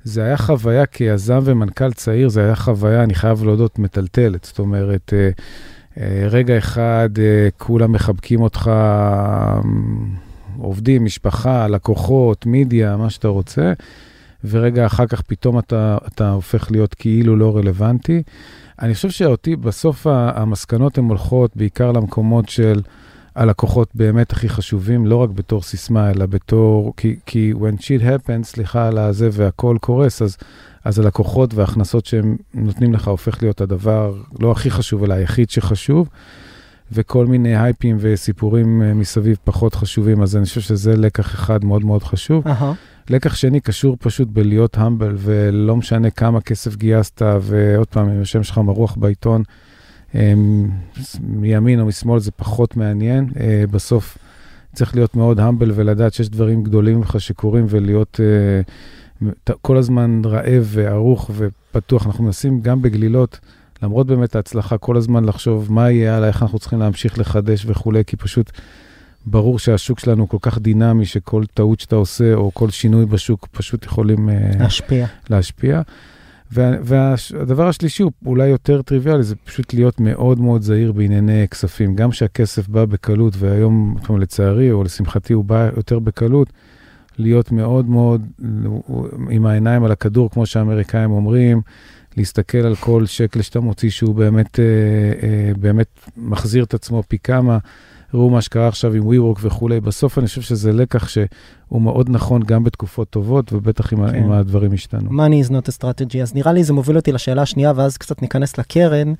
זה 0.04 0.24
היה 0.24 0.36
חוויה 0.36 0.86
כיזם 0.86 1.40
ומנכ"ל 1.44 1.92
צעיר, 1.92 2.28
זה 2.28 2.44
היה 2.44 2.54
חוויה, 2.54 3.02
אני 3.02 3.14
חייב 3.14 3.44
להודות, 3.44 3.78
מטלטלת. 3.78 4.44
זאת 4.44 4.58
אומרת, 4.58 5.12
אה, 5.16 5.30
רגע 6.30 6.58
אחד 6.58 7.10
אה, 7.18 7.48
כולם 7.58 7.92
מחבקים 7.92 8.40
אותך, 8.40 8.70
אה, 8.72 9.60
עובדים, 10.58 11.04
משפחה, 11.04 11.66
לקוחות, 11.66 12.46
מידיה, 12.46 12.96
מה 12.96 13.10
שאתה 13.10 13.28
רוצה, 13.28 13.72
ורגע 14.44 14.86
אחר 14.86 15.06
כך 15.06 15.22
פתאום 15.22 15.58
אתה, 15.58 15.98
אתה 16.06 16.30
הופך 16.30 16.70
להיות 16.70 16.94
כאילו 16.94 17.36
לא 17.36 17.56
רלוונטי. 17.56 18.22
אני 18.82 18.94
חושב 18.94 19.10
שאותי, 19.10 19.56
בסוף 19.56 20.06
המסקנות 20.10 20.98
הן 20.98 21.04
הולכות 21.04 21.56
בעיקר 21.56 21.92
למקומות 21.92 22.48
של 22.48 22.80
הלקוחות 23.34 23.88
באמת 23.94 24.32
הכי 24.32 24.48
חשובים, 24.48 25.06
לא 25.06 25.16
רק 25.16 25.30
בתור 25.30 25.62
סיסמה, 25.62 26.10
אלא 26.10 26.26
בתור, 26.26 26.94
כי, 26.96 27.16
כי 27.26 27.52
when 27.54 27.80
shit 27.80 28.02
happens, 28.02 28.44
סליחה 28.44 28.88
על 28.88 28.98
הזה, 28.98 29.28
והכל 29.32 29.76
קורס, 29.80 30.22
אז, 30.22 30.36
אז 30.84 30.98
הלקוחות 30.98 31.54
וההכנסות 31.54 32.06
שהם 32.06 32.36
נותנים 32.54 32.94
לך 32.94 33.08
הופך 33.08 33.42
להיות 33.42 33.60
הדבר 33.60 34.14
לא 34.40 34.52
הכי 34.52 34.70
חשוב, 34.70 35.04
אלא 35.04 35.14
היחיד 35.14 35.50
שחשוב, 35.50 36.08
וכל 36.92 37.26
מיני 37.26 37.56
הייפים 37.56 37.96
וסיפורים 38.00 38.82
אה, 38.82 38.94
מסביב 38.94 39.36
פחות 39.44 39.74
חשובים, 39.74 40.22
אז 40.22 40.36
אני 40.36 40.44
חושב 40.44 40.60
שזה 40.60 40.96
לקח 40.96 41.34
אחד 41.34 41.64
מאוד 41.64 41.84
מאוד 41.84 42.02
חשוב. 42.02 42.48
אהה. 42.48 42.72
לקח 43.10 43.34
שני 43.34 43.60
קשור 43.60 43.96
פשוט 44.00 44.28
בלהיות 44.28 44.78
המבל, 44.78 45.14
ולא 45.18 45.76
משנה 45.76 46.10
כמה 46.10 46.40
כסף 46.40 46.76
גייסת, 46.76 47.22
ועוד 47.40 47.86
פעם, 47.86 48.08
אם 48.08 48.20
השם 48.20 48.42
שלך 48.42 48.58
מרוח 48.58 48.96
בעיתון, 48.96 49.42
אמ, 50.14 50.70
מימין 51.22 51.80
או 51.80 51.86
משמאל 51.86 52.20
זה 52.20 52.30
פחות 52.30 52.76
מעניין. 52.76 53.28
אה, 53.40 53.64
בסוף 53.70 54.18
צריך 54.74 54.94
להיות 54.94 55.16
מאוד 55.16 55.40
המבל 55.40 55.72
ולדעת 55.74 56.12
שיש 56.12 56.28
דברים 56.28 56.62
גדולים 56.62 56.98
ממך 56.98 57.20
שקורים, 57.20 57.66
ולהיות 57.68 58.20
אה, 58.22 58.60
כל 59.62 59.76
הזמן 59.76 60.22
רעב 60.24 60.64
וערוך 60.66 61.30
ופתוח. 61.36 62.06
אנחנו 62.06 62.24
מנסים 62.24 62.60
גם 62.60 62.82
בגלילות, 62.82 63.38
למרות 63.82 64.06
באמת 64.06 64.36
ההצלחה, 64.36 64.78
כל 64.78 64.96
הזמן 64.96 65.24
לחשוב 65.24 65.72
מה 65.72 65.90
יהיה 65.90 66.16
הלאה, 66.16 66.28
איך 66.28 66.42
אנחנו 66.42 66.58
צריכים 66.58 66.78
להמשיך 66.78 67.18
לחדש 67.18 67.64
וכולי, 67.68 68.04
כי 68.06 68.16
פשוט 68.16 68.50
ברור 69.26 69.58
שהשוק 69.58 69.98
שלנו 69.98 70.28
כל 70.28 70.36
כך 70.40 70.58
דינמי, 70.58 71.06
שכל 71.06 71.44
טעות 71.54 71.80
שאתה 71.80 71.96
עושה, 71.96 72.34
או 72.34 72.50
כל 72.54 72.70
שינוי 72.70 73.06
בשוק, 73.06 73.48
פשוט 73.52 73.84
יכולים 73.84 74.28
אה, 74.28 74.50
להשפיע. 74.58 75.06
להשפיע. 75.30 75.82
וה- 76.52 76.76
והדבר 76.84 77.68
השלישי 77.68 78.02
הוא 78.02 78.12
אולי 78.26 78.48
יותר 78.48 78.82
טריוויאלי, 78.82 79.22
זה 79.22 79.34
פשוט 79.44 79.74
להיות 79.74 80.00
מאוד 80.00 80.40
מאוד 80.40 80.62
זהיר 80.62 80.92
בענייני 80.92 81.46
כספים. 81.50 81.94
גם 81.94 82.12
שהכסף 82.12 82.68
בא 82.68 82.84
בקלות, 82.84 83.34
והיום, 83.38 83.96
לצערי 84.18 84.72
או 84.72 84.84
לשמחתי, 84.84 85.32
הוא 85.32 85.44
בא 85.44 85.68
יותר 85.76 85.98
בקלות, 85.98 86.48
להיות 87.18 87.52
מאוד 87.52 87.88
מאוד 87.88 88.22
עם 89.30 89.46
העיניים 89.46 89.84
על 89.84 89.92
הכדור, 89.92 90.30
כמו 90.30 90.46
שהאמריקאים 90.46 91.10
אומרים, 91.10 91.60
להסתכל 92.16 92.58
על 92.58 92.76
כל 92.76 93.06
שקל 93.06 93.42
שאתה 93.42 93.60
מוציא 93.60 93.90
שהוא 93.90 94.14
באמת, 94.14 94.58
אה, 94.60 94.64
אה, 95.22 95.52
באמת 95.60 95.88
מחזיר 96.16 96.64
את 96.64 96.74
עצמו 96.74 97.02
פי 97.08 97.18
כמה. 97.18 97.58
ראו 98.14 98.30
מה 98.30 98.42
שקרה 98.42 98.68
עכשיו 98.68 98.94
עם 98.94 99.10
WeWork 99.10 99.38
וכולי. 99.40 99.80
בסוף 99.80 100.18
אני 100.18 100.26
חושב 100.26 100.40
שזה 100.40 100.72
לקח 100.72 101.08
שהוא 101.08 101.82
מאוד 101.82 102.10
נכון 102.10 102.42
גם 102.42 102.64
בתקופות 102.64 103.10
טובות, 103.10 103.52
ובטח 103.52 103.92
אם, 103.92 104.10
כן. 104.10 104.32
הדברים 104.32 104.72
השתנו. 104.72 105.10
money 105.10 105.46
is 105.46 105.50
not 105.50 105.68
a 105.68 105.82
strategy. 105.82 106.18
אז 106.22 106.34
נראה 106.34 106.52
לי 106.52 106.64
זה 106.64 106.72
מוביל 106.72 106.96
אותי 106.96 107.12
לשאלה 107.12 107.42
השנייה, 107.42 107.72
ואז 107.76 107.96
קצת 107.96 108.22
ניכנס 108.22 108.58
לקרן, 108.58 109.12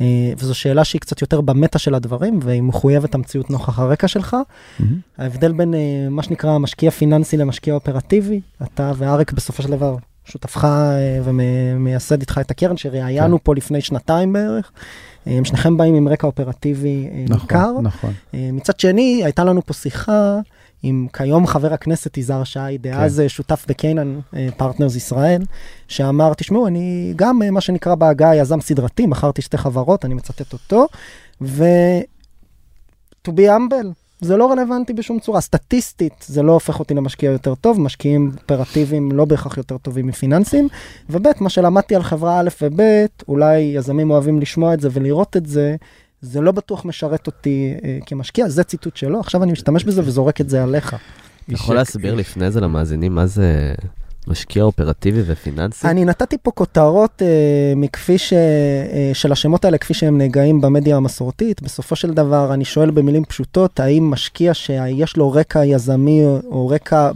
אה, 0.00 0.32
וזו 0.38 0.54
שאלה 0.54 0.84
שהיא 0.84 1.00
קצת 1.00 1.20
יותר 1.20 1.40
במטה 1.40 1.78
של 1.78 1.94
הדברים, 1.94 2.38
והיא 2.42 2.62
מחויבת 2.62 3.14
המציאות 3.14 3.50
נוכח 3.50 3.78
הרקע 3.78 4.08
שלך. 4.08 4.36
מהמם. 4.80 4.98
ההבדל 5.18 5.52
בין 5.52 5.74
אה, 5.74 6.06
מה 6.10 6.22
שנקרא 6.22 6.58
משקיע 6.58 6.90
פיננסי 6.90 7.36
למשקיע 7.36 7.74
אופרטיבי, 7.74 8.40
אתה 8.62 8.92
ואריק 8.96 9.32
בסופו 9.32 9.62
של 9.62 9.70
דבר 9.70 9.96
שותפך 10.24 10.64
אה, 10.64 11.20
ומייסד 11.24 12.20
איתך 12.20 12.40
את 12.40 12.50
הקרן, 12.50 12.76
שראיינו 12.76 13.38
כן. 13.38 13.44
פה 13.44 13.54
לפני 13.54 13.80
שנתיים 13.80 14.32
בערך. 14.32 14.72
אה, 15.26 15.32
הם 15.32 15.44
שניכם 15.44 15.76
באים 15.76 15.94
עם 15.94 16.08
רקע 16.08 16.26
אופרטיבי 16.26 17.08
אה, 17.12 17.24
ניכר. 17.28 17.70
נכון, 17.70 17.84
נכון. 17.84 18.12
אה, 18.34 18.50
מצד 18.52 18.80
שני, 18.80 19.20
הייתה 19.24 19.44
לנו 19.44 19.66
פה 19.66 19.72
שיחה 19.74 20.38
עם 20.82 21.06
כיום 21.12 21.46
חבר 21.46 21.72
הכנסת 21.72 22.18
יזהר 22.18 22.44
שי, 22.44 22.78
דאז 22.80 23.20
כן. 23.20 23.28
שותף 23.28 23.64
ב 23.68 23.75
Canaan 23.75 24.20
Partners 24.56 24.96
ישראל, 24.96 25.42
שאמר, 25.88 26.34
תשמעו, 26.34 26.66
אני 26.66 27.12
גם 27.16 27.42
אה, 27.42 27.50
מה 27.50 27.60
שנקרא 27.60 27.94
בעגה 27.94 28.34
יזם 28.34 28.60
סדרתי, 28.60 29.06
מכרתי 29.06 29.42
שתי 29.42 29.58
חברות, 29.58 30.04
אני 30.04 30.14
מצטט 30.14 30.52
אותו, 30.52 30.86
ו... 31.42 31.64
to 33.28 33.32
be 33.32 33.46
humble, 33.46 33.88
זה 34.20 34.36
לא 34.36 34.52
רלוונטי 34.52 34.92
בשום 34.92 35.18
צורה. 35.20 35.40
סטטיסטית, 35.40 36.24
זה 36.28 36.42
לא 36.42 36.52
הופך 36.52 36.78
אותי 36.78 36.94
למשקיע 36.94 37.30
יותר 37.30 37.54
טוב, 37.54 37.80
משקיעים 37.80 38.32
אופרטיביים 38.42 39.12
לא 39.12 39.24
בהכרח 39.24 39.56
יותר 39.56 39.78
טובים 39.78 40.06
מפיננסים. 40.06 40.68
וב', 41.10 41.26
מה 41.40 41.48
שלמדתי 41.48 41.94
על 41.94 42.02
חברה 42.02 42.40
א' 42.40 42.48
וב', 42.62 42.80
אולי 43.28 43.58
יזמים 43.58 44.10
אוהבים 44.10 44.40
לשמוע 44.40 44.74
את 44.74 44.80
זה 44.80 44.88
ולראות 44.92 45.36
את 45.36 45.46
זה, 45.46 45.76
זה 46.22 46.40
לא 46.40 46.52
בטוח 46.52 46.84
משרת 46.84 47.26
אותי 47.26 47.74
אה, 47.84 47.98
כמשקיע, 48.06 48.48
זה 48.48 48.64
ציטוט 48.64 48.96
שלו, 48.96 49.20
עכשיו 49.20 49.42
אני 49.42 49.52
משתמש 49.52 49.84
בזה 49.84 50.00
וזורק 50.04 50.40
את 50.40 50.48
זה 50.48 50.62
עליך. 50.62 50.96
אתה 51.44 51.52
יכול 51.52 51.74
להסביר 51.74 52.14
לפני 52.14 52.50
זה 52.50 52.60
למאזינים 52.60 53.14
מה 53.14 53.26
זה 53.26 53.74
משקיע 54.26 54.62
אופרטיבי 54.62 55.22
ופיננסי? 55.26 55.86
אני 55.88 56.04
נתתי 56.04 56.36
פה 56.42 56.50
כותרות 56.50 57.22
אה, 57.22 57.26
מכפי 57.76 58.18
ש... 58.18 58.32
אה, 58.32 59.10
של 59.14 59.32
השמות 59.32 59.64
האלה 59.64 59.78
כפי 59.78 59.94
שהם 59.94 60.18
נגעים 60.18 60.60
במדיה 60.60 60.96
המסורתית. 60.96 61.62
בסופו 61.62 61.96
של 61.96 62.10
דבר, 62.10 62.54
אני 62.54 62.64
שואל 62.64 62.90
במילים 62.90 63.24
פשוטות, 63.24 63.80
האם 63.80 64.10
משקיע 64.10 64.54
שיש 64.54 65.16
לו 65.16 65.32
רקע 65.32 65.64
יזמי 65.64 66.24
או- 66.24 66.68
רקע 66.68 67.10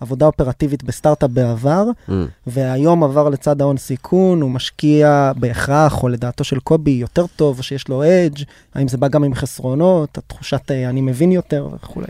בעבודה 0.00 0.26
אופרטיבית 0.26 0.82
בסטארט-אפ 0.82 1.30
בעבר, 1.30 1.84
Mm, 2.08 2.12
והיום 2.46 3.04
עבר 3.04 3.28
לצד 3.28 3.60
ההון 3.60 3.76
סיכון, 3.76 4.40
הוא 4.42 4.50
משקיע 4.50 5.32
בהכרח, 5.36 6.02
או 6.02 6.08
לדעתו 6.08 6.44
של 6.44 6.60
קובי, 6.60 6.90
יותר 6.90 7.26
טוב, 7.36 7.58
או 7.58 7.62
שיש 7.62 7.88
לו 7.88 8.02
אדג', 8.04 8.42
האם 8.74 8.88
זה 8.88 8.96
בא 8.96 9.08
גם 9.08 9.24
עם 9.24 9.34
חסרונות, 9.34 10.18
התחושת 10.18 10.70
אה, 10.70 10.88
אני 10.88 11.00
מבין 11.00 11.32
יותר 11.32 11.68
וכולי. 11.74 12.06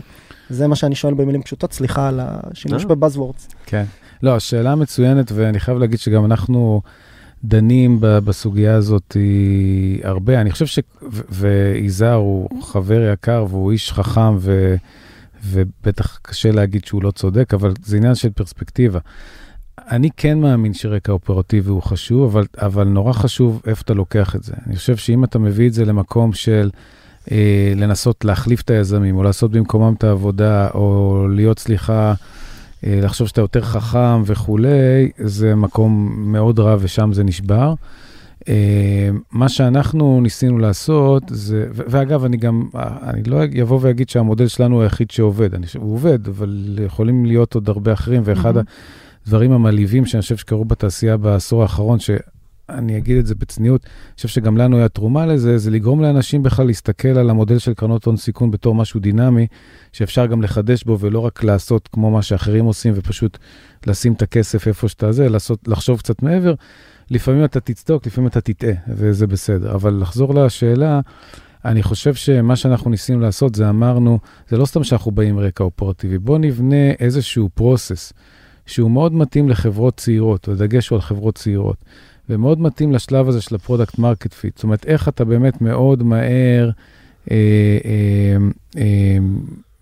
זה 0.49 0.67
מה 0.67 0.75
שאני 0.75 0.95
שואל 0.95 1.13
במילים 1.13 1.41
פשוטות, 1.41 1.73
סליחה 1.73 2.07
על 2.07 2.19
השימוש 2.23 2.83
אה. 2.83 2.87
בבאזוורדס. 2.87 3.47
כן. 3.65 3.83
לא, 4.23 4.39
שאלה 4.39 4.75
מצוינת, 4.75 5.31
ואני 5.35 5.59
חייב 5.59 5.77
להגיד 5.77 5.99
שגם 5.99 6.25
אנחנו 6.25 6.81
דנים 7.43 7.99
ב- 7.99 8.17
בסוגיה 8.17 8.75
הזאת 8.75 9.17
הרבה. 10.03 10.41
אני 10.41 10.51
חושב 10.51 10.65
ש... 10.65 10.79
ויזהר 11.29 12.13
הוא 12.13 12.63
חבר 12.63 13.11
יקר 13.13 13.45
והוא 13.49 13.71
איש 13.71 13.91
חכם, 13.91 14.35
ו... 14.39 14.75
ובטח 15.45 16.19
קשה 16.21 16.51
להגיד 16.51 16.85
שהוא 16.85 17.03
לא 17.03 17.11
צודק, 17.11 17.53
אבל 17.53 17.73
זה 17.83 17.97
עניין 17.97 18.15
של 18.15 18.29
פרספקטיבה. 18.29 18.99
אני 19.77 20.09
כן 20.17 20.39
מאמין 20.39 20.73
שרקע 20.73 21.11
אופרטיבי 21.11 21.69
הוא 21.69 21.81
חשוב, 21.81 22.23
אבל, 22.23 22.45
אבל 22.57 22.83
נורא 22.83 23.13
חשוב 23.13 23.61
איפה 23.67 23.81
אתה 23.81 23.93
לוקח 23.93 24.35
את 24.35 24.43
זה. 24.43 24.53
אני 24.67 24.75
חושב 24.75 24.97
שאם 24.97 25.23
אתה 25.23 25.39
מביא 25.39 25.67
את 25.67 25.73
זה 25.73 25.85
למקום 25.85 26.33
של 26.33 26.69
אה, 27.31 27.73
לנסות 27.75 28.25
להחליף 28.25 28.61
את 28.61 28.69
היזמים, 28.69 29.17
או 29.17 29.23
לעשות 29.23 29.51
במקומם 29.51 29.93
את 29.93 30.03
העבודה, 30.03 30.67
או 30.73 31.27
להיות, 31.29 31.59
סליחה, 31.59 32.13
אה, 32.85 32.99
לחשוב 33.03 33.27
שאתה 33.27 33.41
יותר 33.41 33.61
חכם 33.61 34.21
וכולי, 34.25 35.11
זה 35.17 35.55
מקום 35.55 36.13
מאוד 36.17 36.59
רע 36.59 36.75
ושם 36.79 37.13
זה 37.13 37.23
נשבר. 37.23 37.73
אה, 38.49 39.09
מה 39.31 39.49
שאנחנו 39.49 40.21
ניסינו 40.21 40.57
לעשות 40.57 41.23
זה, 41.27 41.67
ו- 41.71 41.83
ואגב, 41.87 42.23
אני 42.23 42.37
גם, 42.37 42.67
אני 43.03 43.23
לא 43.23 43.37
אבוא 43.61 43.79
ואגיד 43.81 44.09
שהמודל 44.09 44.47
שלנו 44.47 44.75
הוא 44.75 44.83
היחיד 44.83 45.11
שעובד, 45.11 45.53
אני 45.53 45.65
חושב, 45.65 45.79
הוא 45.79 45.93
עובד, 45.93 46.27
אבל 46.27 46.79
יכולים 46.85 47.25
להיות 47.25 47.55
עוד 47.55 47.69
הרבה 47.69 47.93
אחרים, 47.93 48.21
ואחד 48.25 48.55
מהמם. 48.55 48.65
הדברים 49.25 49.51
המעליבים 49.51 50.05
שאני 50.05 50.21
חושב 50.21 50.37
שקרו 50.37 50.65
בתעשייה 50.65 51.17
בעשור 51.17 51.61
האחרון, 51.61 51.99
שאני 52.71 52.97
אגיד 52.97 53.17
את 53.17 53.25
זה 53.25 53.35
בצניעות, 53.35 53.83
אני 53.83 54.15
חושב 54.15 54.27
שגם 54.27 54.57
לנו 54.57 54.77
היה 54.77 54.89
תרומה 54.89 55.25
לזה, 55.25 55.57
זה 55.57 55.71
לגרום 55.71 56.01
לאנשים 56.01 56.43
בכלל 56.43 56.65
להסתכל 56.65 57.07
על 57.07 57.29
המודל 57.29 57.57
של 57.57 57.73
קרנות 57.73 58.05
הון 58.05 58.17
סיכון 58.17 58.51
בתור 58.51 58.75
משהו 58.75 58.99
דינמי, 58.99 59.47
שאפשר 59.91 60.25
גם 60.25 60.41
לחדש 60.41 60.83
בו 60.83 60.99
ולא 60.99 61.19
רק 61.19 61.43
לעשות 61.43 61.89
כמו 61.91 62.11
מה 62.11 62.21
שאחרים 62.21 62.65
עושים 62.65 62.93
ופשוט 62.95 63.37
לשים 63.87 64.13
את 64.13 64.21
הכסף 64.21 64.67
איפה 64.67 64.87
שאתה 64.87 65.11
זה, 65.11 65.29
לעשות, 65.29 65.67
לחשוב 65.67 65.99
קצת 65.99 66.23
מעבר. 66.23 66.53
לפעמים 67.11 67.45
אתה 67.45 67.59
תצדוק, 67.59 68.07
לפעמים 68.07 68.27
אתה 68.27 68.41
תטעה, 68.41 68.73
וזה 68.87 69.27
בסדר. 69.27 69.75
אבל 69.75 69.93
לחזור 70.01 70.35
לשאלה, 70.35 70.99
אני 71.65 71.83
חושב 71.83 72.13
שמה 72.13 72.55
שאנחנו 72.55 72.91
ניסינו 72.91 73.19
לעשות 73.19 73.55
זה 73.55 73.69
אמרנו, 73.69 74.19
זה 74.49 74.57
לא 74.57 74.65
סתם 74.65 74.83
שאנחנו 74.83 75.11
באים 75.11 75.39
רקע 75.39 75.63
אופרטיבי, 75.63 76.17
בואו 76.17 76.37
נבנה 76.37 76.91
איזשהו 76.99 77.49
process 77.53 78.13
שהוא 78.65 78.91
מאוד 78.91 79.13
מתאים 79.13 79.49
לחברות 79.49 79.97
צעירות, 79.97 80.47
הדגש 80.47 80.89
הוא 80.89 80.95
על 80.95 81.01
חברות 81.01 81.35
צעירות, 81.35 81.85
ומאוד 82.29 82.61
מתאים 82.61 82.91
לשלב 82.91 83.27
הזה 83.29 83.41
של 83.41 83.55
ה 83.55 83.60
product 83.60 83.99
market 83.99 84.33
fit. 84.33 84.55
זאת 84.55 84.63
אומרת, 84.63 84.85
איך 84.85 85.07
אתה 85.07 85.25
באמת 85.25 85.61
מאוד 85.61 86.03
מהר 86.03 86.69
אה, 87.31 87.35
אה, 87.85 88.37
אה, 88.77 89.17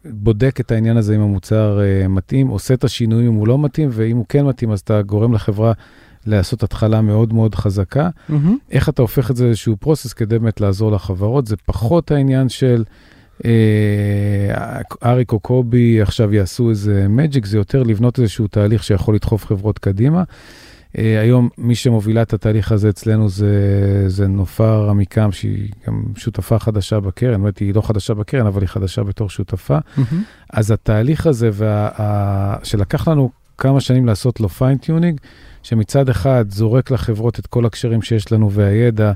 בודק 0.06 0.60
את 0.60 0.72
העניין 0.72 0.98
הזה 0.98 1.16
אם 1.16 1.22
המוצר 1.22 1.80
אה, 1.82 2.08
מתאים, 2.08 2.48
עושה 2.48 2.74
את 2.74 2.84
השינויים 2.84 3.28
אם 3.28 3.34
הוא 3.34 3.48
לא 3.48 3.60
מתאים, 3.60 3.90
ואם 3.92 4.18
הוא 4.18 4.26
כן 4.30 4.46
מתאים, 4.46 4.72
אז 4.72 4.80
אתה 4.80 5.02
גורם 5.02 5.34
לחברה 5.34 5.74
לעשות 6.26 6.64
התחלה 6.64 7.02
מאוד 7.02 7.34
מאוד 7.34 7.56
חזקה. 7.56 8.10
איך 8.72 8.90
אתה 8.90 9.02
הופך 9.02 9.32
את 9.32 9.36
זה 9.36 9.46
לאיזשהו 9.46 9.78
פרוסס 9.80 10.14
כדי 10.14 10.40
באמת 10.40 10.62
לעזור 10.62 10.92
לחברות, 10.92 11.48
זה 11.48 11.56
פחות 11.66 12.12
העניין 12.12 12.50
של 12.50 12.84
אה, 13.46 14.82
אריק 15.04 15.32
או 15.32 15.40
קובי 15.40 16.02
עכשיו 16.02 16.34
יעשו 16.34 16.70
איזה 16.70 17.06
מג'יק, 17.10 17.46
זה 17.46 17.58
יותר 17.58 17.84
לבנות 17.84 18.20
איזשהו 18.20 18.48
תהליך 18.48 18.84
שיכול 18.84 19.16
לדחוף 19.16 19.46
חברות 19.46 19.80
קדימה. 19.80 20.24
אה, 20.98 21.22
היום 21.22 21.50
מי 21.58 21.76
שמובילה 21.76 22.22
את 22.22 22.34
התהליך 22.34 22.72
הזה 22.72 22.90
אצלנו 22.90 23.30
זה, 23.30 24.04
זה 24.08 24.28
נופר 24.28 24.90
עמיקם, 24.90 25.32
שהיא 25.32 25.70
גם 25.88 26.04
שותפה 26.16 26.60
חדשה 26.60 27.00
בקרן, 27.00 27.42
זאת 27.42 27.58
היא 27.58 27.76
לא 27.76 27.82
חדשה 27.82 28.14
בקרן, 28.14 28.46
אבל 28.46 28.62
היא 28.62 28.70
חדשה 28.70 29.04
בתור 29.04 29.30
שותפה. 29.30 29.78
אז 30.54 30.72
התהליך 30.72 31.28
הזה, 31.28 31.50
וה, 31.54 31.90
ה, 32.02 32.66
שלקח 32.66 33.08
לנו 33.08 33.32
כמה 33.58 33.82
שנים 33.82 34.06
לעשות 34.06 34.40
לו 34.40 34.50
fine 34.50 34.75
tuning, 34.75 35.20
שמצד 35.64 36.10
אחד 36.10 36.46
זורק 36.50 36.92
לחברות 36.92 37.40
את 37.40 37.48
כל 37.48 37.66
הקשרים 37.66 38.02
שיש 38.02 38.32
לנו 38.32 38.52
והידע 38.52 39.12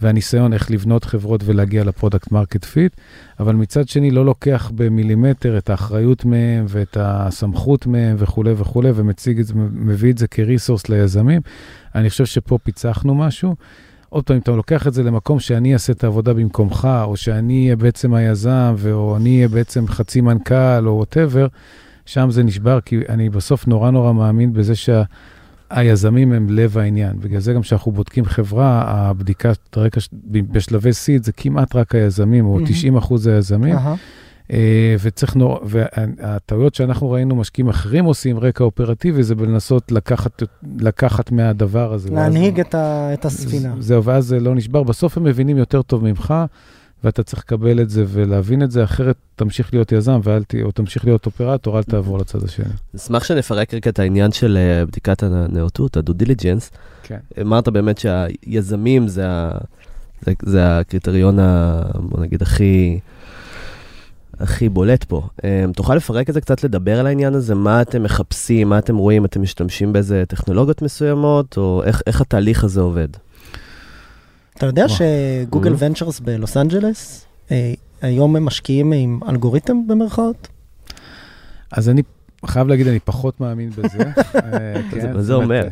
והניסיון 0.00 0.52
איך 0.52 0.70
לבנות 0.70 1.04
חברות 1.04 1.40
ולהגיע 1.44 1.84
ל 1.84 1.90
product 1.90 2.32
market 2.32 2.64
fit, 2.64 2.96
אבל 3.40 3.54
מצד 3.54 3.88
שני 3.88 4.10
לא 4.10 4.24
לוקח 4.24 4.70
במילימטר 4.74 5.58
את 5.58 5.70
האחריות 5.70 6.24
מהם 6.24 6.64
ואת 6.68 6.96
הסמכות 7.00 7.86
מהם 7.86 8.16
וכולי 8.18 8.52
וכולי, 8.56 8.90
ומציג 8.94 9.40
את 9.40 9.46
זה, 9.46 9.54
מביא 9.72 10.12
את 10.12 10.18
זה 10.18 10.26
כ 10.26 10.38
resource 10.38 10.88
ליזמים. 10.88 11.40
אני 11.94 12.10
חושב 12.10 12.24
שפה 12.24 12.58
פיצחנו 12.62 13.14
משהו. 13.14 13.54
עוד 14.08 14.24
פעם, 14.24 14.36
אם 14.36 14.42
אתה 14.42 14.50
לוקח 14.50 14.86
את 14.86 14.94
זה 14.94 15.02
למקום 15.02 15.40
שאני 15.40 15.72
אעשה 15.72 15.92
את 15.92 16.04
העבודה 16.04 16.34
במקומך, 16.34 16.88
או 17.04 17.16
שאני 17.16 17.64
אהיה 17.64 17.76
בעצם 17.76 18.14
היזם, 18.14 18.74
או 18.92 19.16
אני 19.16 19.36
אהיה 19.36 19.48
בעצם 19.48 19.86
חצי 19.86 20.20
מנכ"ל, 20.20 20.86
או 20.86 20.96
whatever, 20.96 21.46
שם 22.06 22.30
זה 22.30 22.42
נשבר, 22.42 22.80
כי 22.80 23.00
אני 23.08 23.30
בסוף 23.30 23.66
נורא 23.66 23.90
נורא 23.90 24.12
מאמין 24.12 24.52
בזה 24.52 24.74
שהיזמים 25.74 26.32
הם 26.32 26.46
לב 26.50 26.78
העניין. 26.78 27.16
בגלל 27.20 27.40
זה 27.40 27.52
גם 27.52 27.62
כשאנחנו 27.62 27.92
בודקים 27.92 28.24
חברה, 28.24 28.82
הבדיקת 28.86 29.58
רקע 29.76 30.00
בשלבי 30.30 30.92
סיד 30.92 31.24
זה 31.24 31.32
כמעט 31.32 31.76
רק 31.76 31.94
היזמים, 31.94 32.46
או 32.46 32.54
מהמם. 32.54 32.66
90 32.66 32.96
אחוז 32.96 33.26
היזמים. 33.26 33.74
אה, 34.52 34.96
וצריך 35.02 35.36
נורא, 35.36 35.58
והטעויות 35.64 36.74
שאנחנו 36.74 37.10
ראינו 37.10 37.36
משקיעים 37.36 37.68
אחרים 37.68 38.04
עושים, 38.04 38.38
רקע 38.38 38.64
אופרטיבי, 38.64 39.22
זה 39.22 39.34
בלנסות 39.34 39.92
לקחת, 39.92 40.42
לקחת 40.78 41.32
מהדבר 41.32 41.92
הזה. 41.92 42.10
להנהיג 42.10 42.60
את 42.60 42.74
ה- 42.74 43.10
את 43.14 43.24
הספינה. 43.24 43.74
זהו, 43.78 44.04
ואז 44.04 44.24
זה 44.26 44.40
לא 44.40 44.54
נשבר. 44.54 44.82
בסוף 44.82 45.16
הם 45.16 45.24
מבינים 45.24 45.56
יותר 45.58 45.82
טוב 45.82 46.04
ממך, 46.04 46.34
ואתה 47.04 47.22
צריך 47.22 47.42
לקבל 47.42 47.80
את 47.80 47.90
זה 47.90 48.04
ולהבין 48.08 48.62
את 48.62 48.70
זה, 48.70 48.84
אחרת 48.84 49.16
תמשיך 49.36 49.74
להיות 49.74 49.92
יזם, 49.92 50.20
ואל 50.22 50.44
ת... 50.44 50.54
או 50.62 50.72
תמשיך 50.72 51.04
להיות 51.04 51.26
אופרטור, 51.26 51.78
אל 51.78 51.82
תעבור 51.82 52.18
לצד 52.18 52.44
השני. 52.44 52.64
אשמח 52.96 53.24
שנפרק 53.24 53.74
רק 53.74 53.88
את 53.88 53.98
העניין 53.98 54.32
של 54.32 54.56
אה, 54.60 54.86
בדיקת 54.86 55.22
הנאותות, 55.22 55.96
ה 55.96 56.00
due 56.00 56.12
diligence. 56.12 56.70
כן. 57.02 57.18
אמרת 57.40 57.68
באמת 57.68 57.98
שהיזמים 57.98 59.08
זה, 59.08 59.28
ה... 59.28 59.50
זה, 60.20 60.32
זה 60.42 60.78
הקריטריון, 60.78 61.38
ה... 61.38 61.82
בוא 61.94 62.20
נגיד, 62.20 62.42
הכי, 62.42 62.98
הכי 64.40 64.68
בולט 64.68 65.04
פה. 65.04 65.28
אמ, 65.38 65.42
תוכל 65.74 65.94
לפרק 65.94 66.28
את 66.28 66.34
זה 66.34 66.40
קצת, 66.40 66.64
לדבר 66.64 67.00
על 67.00 67.06
העניין 67.06 67.34
הזה? 67.34 67.54
מה 67.54 67.82
אתם 67.82 68.02
מחפשים, 68.02 68.68
מה 68.68 68.78
אתם 68.78 68.96
רואים? 68.96 69.24
אתם 69.24 69.42
משתמשים 69.42 69.92
באיזה 69.92 70.24
טכנולוגיות 70.28 70.82
מסוימות, 70.82 71.56
או 71.56 71.82
איך, 71.84 72.02
איך 72.06 72.20
התהליך 72.20 72.64
הזה 72.64 72.80
עובד? 72.80 73.08
אתה 74.56 74.66
יודע 74.66 74.84
וואו. 74.88 74.98
שגוגל. 74.98 75.74
Ventures 75.78 76.20
בלוס 76.20 76.56
אנג'לס, 76.56 77.26
אה, 77.50 77.74
היום 78.02 78.36
הם 78.36 78.44
משקיעים 78.44 78.92
עם 78.92 79.20
אלגוריתם 79.28 79.86
במרכאות? 79.86 80.48
אז 81.72 81.88
אני 81.88 82.02
חייב 82.46 82.68
להגיד, 82.68 82.86
אני 82.86 83.00
פחות 83.00 83.40
מאמין 83.40 83.70
בזה. 83.70 83.98
אה, 84.34 84.82
כן, 84.90 85.12
מה 85.12 85.22
זה 85.22 85.32
באמת, 85.32 85.44
אומר? 85.44 85.68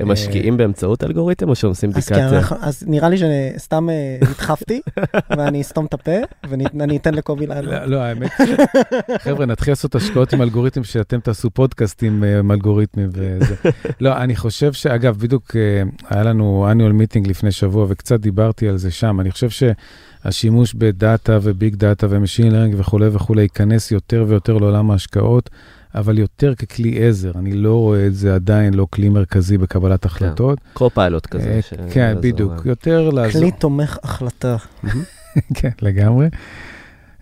אה, 0.00 0.04
הם 0.04 0.12
משקיעים 0.12 0.56
באמצעות 0.56 1.04
אלגוריתם, 1.04 1.48
או 1.48 1.54
שהם 1.54 1.68
עושים 1.70 1.90
אז, 1.90 1.94
בדיקת... 1.96 2.14
כן, 2.14 2.34
אנחנו- 2.34 2.56
אז 2.60 2.84
נראה 2.86 3.08
לי 3.08 3.16
שסתם 3.18 3.90
אה, 3.90 4.18
נדחפתי, 4.30 4.80
ואני 5.36 5.60
אסתום 5.60 5.86
את 5.86 5.94
הפה, 5.94 6.16
ואני 6.48 6.96
אתן 6.96 7.14
לקובי 7.14 7.46
לענות. 7.46 7.72
לא, 7.72 7.84
לא, 7.84 8.00
האמת, 8.00 8.30
ש- 8.46 8.78
חבר'ה, 9.22 9.46
נתחיל 9.46 9.72
לעשות 9.72 9.94
השקעות 9.94 10.32
עם 10.32 10.42
אלגוריתם, 10.42 10.84
שאתם 10.84 11.20
תעשו 11.20 11.50
פודקאסטים 11.50 12.24
אה, 12.24 12.38
עם 12.38 12.50
אלגוריתמים 12.52 13.08
וזה. 13.12 13.54
לא, 14.00 14.16
אני 14.16 14.36
חושב 14.36 14.72
שאגב, 14.72 15.16
בדיוק 15.18 15.56
אה, 15.56 15.82
היה 16.10 16.22
לנו 16.22 16.68
annual 16.72 16.92
meeting 16.92 17.28
לפני 17.28 17.52
שבוע, 17.52 17.86
וקצת 17.88 18.20
דיברתי 18.20 18.68
על 18.68 18.76
זה 18.76 18.90
שם. 18.90 19.20
אני 19.20 19.30
חושב 19.30 19.48
שהשימוש 19.50 20.74
בדאטה 20.74 21.38
ו 21.42 21.50
big 21.50 21.74
data 21.74 22.06
ו 22.10 22.15
machine 22.15 22.52
learning 22.52 22.74
וכולי 22.78 23.08
וכולי 23.12 23.42
ייכנס 23.42 23.90
יותר 23.90 24.24
ויותר 24.28 24.58
לעולם 24.58 24.90
ההשקעות, 24.90 25.50
אבל 25.96 26.18
יותר 26.18 26.54
ככלי 26.54 27.08
עזר. 27.08 27.32
אני 27.36 27.52
לא 27.52 27.74
רואה 27.74 28.06
את 28.06 28.14
זה 28.14 28.34
עדיין 28.34 28.74
לא 28.74 28.86
כלי 28.90 29.08
מרכזי 29.08 29.58
בקבלת 29.58 30.04
החלטות. 30.04 30.58
קו-פיילוט 30.72 31.26
כזה. 31.26 31.50
אה, 31.50 31.62
ש- 31.62 31.72
כן, 31.90 32.16
בדיוק. 32.20 32.52
יותר 32.64 33.10
לעזור. 33.10 33.40
כלי 33.42 33.50
תומך 33.50 33.98
החלטה. 34.02 34.56
כן, 35.56 35.70
לגמרי. 35.82 36.26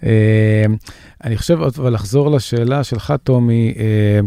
אה, 0.04 0.64
אני 1.24 1.36
חושב, 1.36 1.58
אבל 1.62 1.94
לחזור 1.94 2.30
לשאלה 2.30 2.84
שלך, 2.84 3.14
טומי, 3.24 3.74
אה, 3.78 4.20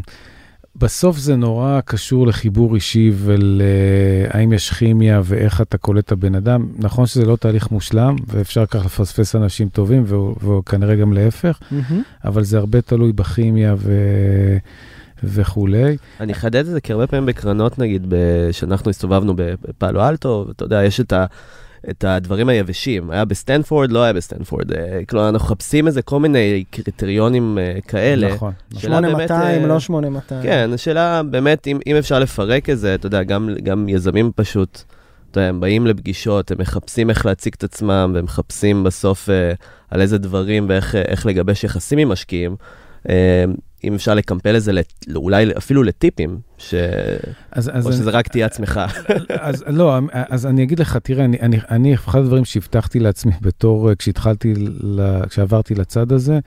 בסוף 0.80 1.18
זה 1.18 1.36
נורא 1.36 1.80
קשור 1.86 2.28
לחיבור 2.28 2.76
אישי 2.76 3.12
ולהאם 3.16 4.54
יש 4.54 4.70
כימיה 4.70 5.22
ואיך 5.24 5.62
אתה 5.62 5.78
קולט 5.78 6.06
את 6.06 6.12
הבן 6.12 6.36
אדם. 6.36 6.68
נכון 6.78 7.06
שזה 7.06 7.26
לא 7.26 7.36
תהליך 7.36 7.72
מושלם, 7.72 8.16
ואפשר 8.28 8.66
כך 8.66 8.86
לפספס 8.86 9.36
אנשים 9.36 9.70
טובים, 9.70 10.04
וכנראה 10.44 10.96
גם 10.96 11.14
להפך, 11.14 11.60
מהמם. 11.72 12.02
אבל 12.26 12.44
זה 12.44 12.58
הרבה 12.58 12.82
תלוי 12.82 13.12
בכימיה 13.12 13.76
ו... 13.78 13.94
וכולי. 15.24 15.98
אני 16.20 16.34
אחדד 16.34 16.56
את 16.56 16.66
זה 16.66 16.82
כי 16.82 16.92
הרבה 16.94 17.08
פעמים 17.08 17.26
בקרנות, 17.26 17.80
נגיד, 17.80 18.06
ב- 18.10 18.52
שאנחנו 18.52 18.90
הסתובבנו 18.90 19.34
בפאלו 19.36 20.08
אלטו, 20.08 20.48
אתה 20.52 20.66
יודע, 20.66 20.84
יש 20.84 21.00
את 21.00 21.14
ה... 21.14 21.26
את 21.90 22.04
הדברים 22.04 22.50
היבשים, 22.50 23.12
היה 23.12 23.26
בסטנפורד, 23.26 23.92
לא 23.92 24.04
היה 24.04 24.14
בסטנפורד. 24.14 24.72
אה, 24.72 25.00
כלומר, 25.10 25.30
אנחנו 25.30 25.46
מחפשים 25.46 25.88
איזה 25.88 26.02
כל 26.02 26.20
מיני 26.20 26.64
קריטריונים 26.72 27.58
אה, 27.58 27.78
כאלה. 27.88 28.34
נכון. 28.34 28.54
נכון. 28.72 28.82
שאלה 28.82 29.02
באמת, 29.02 29.12
8200, 29.12 29.62
אה, 29.62 29.68
לא 29.68 29.80
8200. 29.80 30.44
כן, 30.44 30.70
השאלה 30.74 31.24
באמת, 31.24 31.68
אם, 31.68 31.80
אם 31.88 31.96
אפשר 31.96 32.20
לפרק 32.20 32.70
את 32.70 32.80
זה, 32.80 32.96
אתה 32.96 33.08
יודע, 33.08 33.24
גם, 33.24 33.50
גם 33.64 33.90
יזמים 33.90 34.32
פשוט, 34.36 34.82
אתה 35.32 35.40
יודע, 35.40 35.50
הם 35.50 35.60
באים 35.60 35.88
לפגישות, 35.88 36.52
הם 36.52 36.58
מחפשים 36.60 37.10
איך 37.10 37.26
להציג 37.26 37.54
את 37.58 37.64
עצמם, 37.64 38.12
והם 38.16 38.24
מחפשים 38.24 38.84
בסוף 38.84 39.30
אה, 39.30 39.54
על 39.90 40.02
איזה 40.02 40.18
דברים 40.18 40.66
ואיך 40.70 40.96
איך 40.96 41.26
לגבש 41.26 41.64
יחסים 41.64 42.00
עם 42.00 42.10
משקיעים. 42.10 42.56
אה, 43.84 43.90
אם 43.90 43.96
אפשר 43.96 44.14
לקמפל 44.16 44.56
את 44.56 44.64
זה 44.64 44.72
אולי 45.16 45.46
אפילו 45.58 45.84
לטיפים, 45.84 46.40
ש... 46.58 46.74
אז, 47.52 47.72
אז 47.74 47.88
או 47.88 47.92
שזה 47.92 48.10
רק 48.10 48.28
תהיה 48.28 48.46
עצמך. 48.46 48.82
אז 49.30 49.64
לא, 49.68 50.00
אז 50.12 50.46
אני 50.46 50.64
אגיד 50.64 50.80
לך, 50.80 50.98
תראה, 50.98 51.26
אני, 51.26 51.38
אני, 51.42 51.60
אני, 51.70 51.94
אחד 51.94 52.20
הדברים 52.20 52.46
שהבטחתי 52.46 53.00
לעצמי 53.00 53.32
בתור, 53.42 53.90
אה, 53.90 53.96
כשהתחלתי, 53.96 54.54
כשעברתי 55.30 55.76
לצד 55.76 56.12
הזה, 56.12 56.40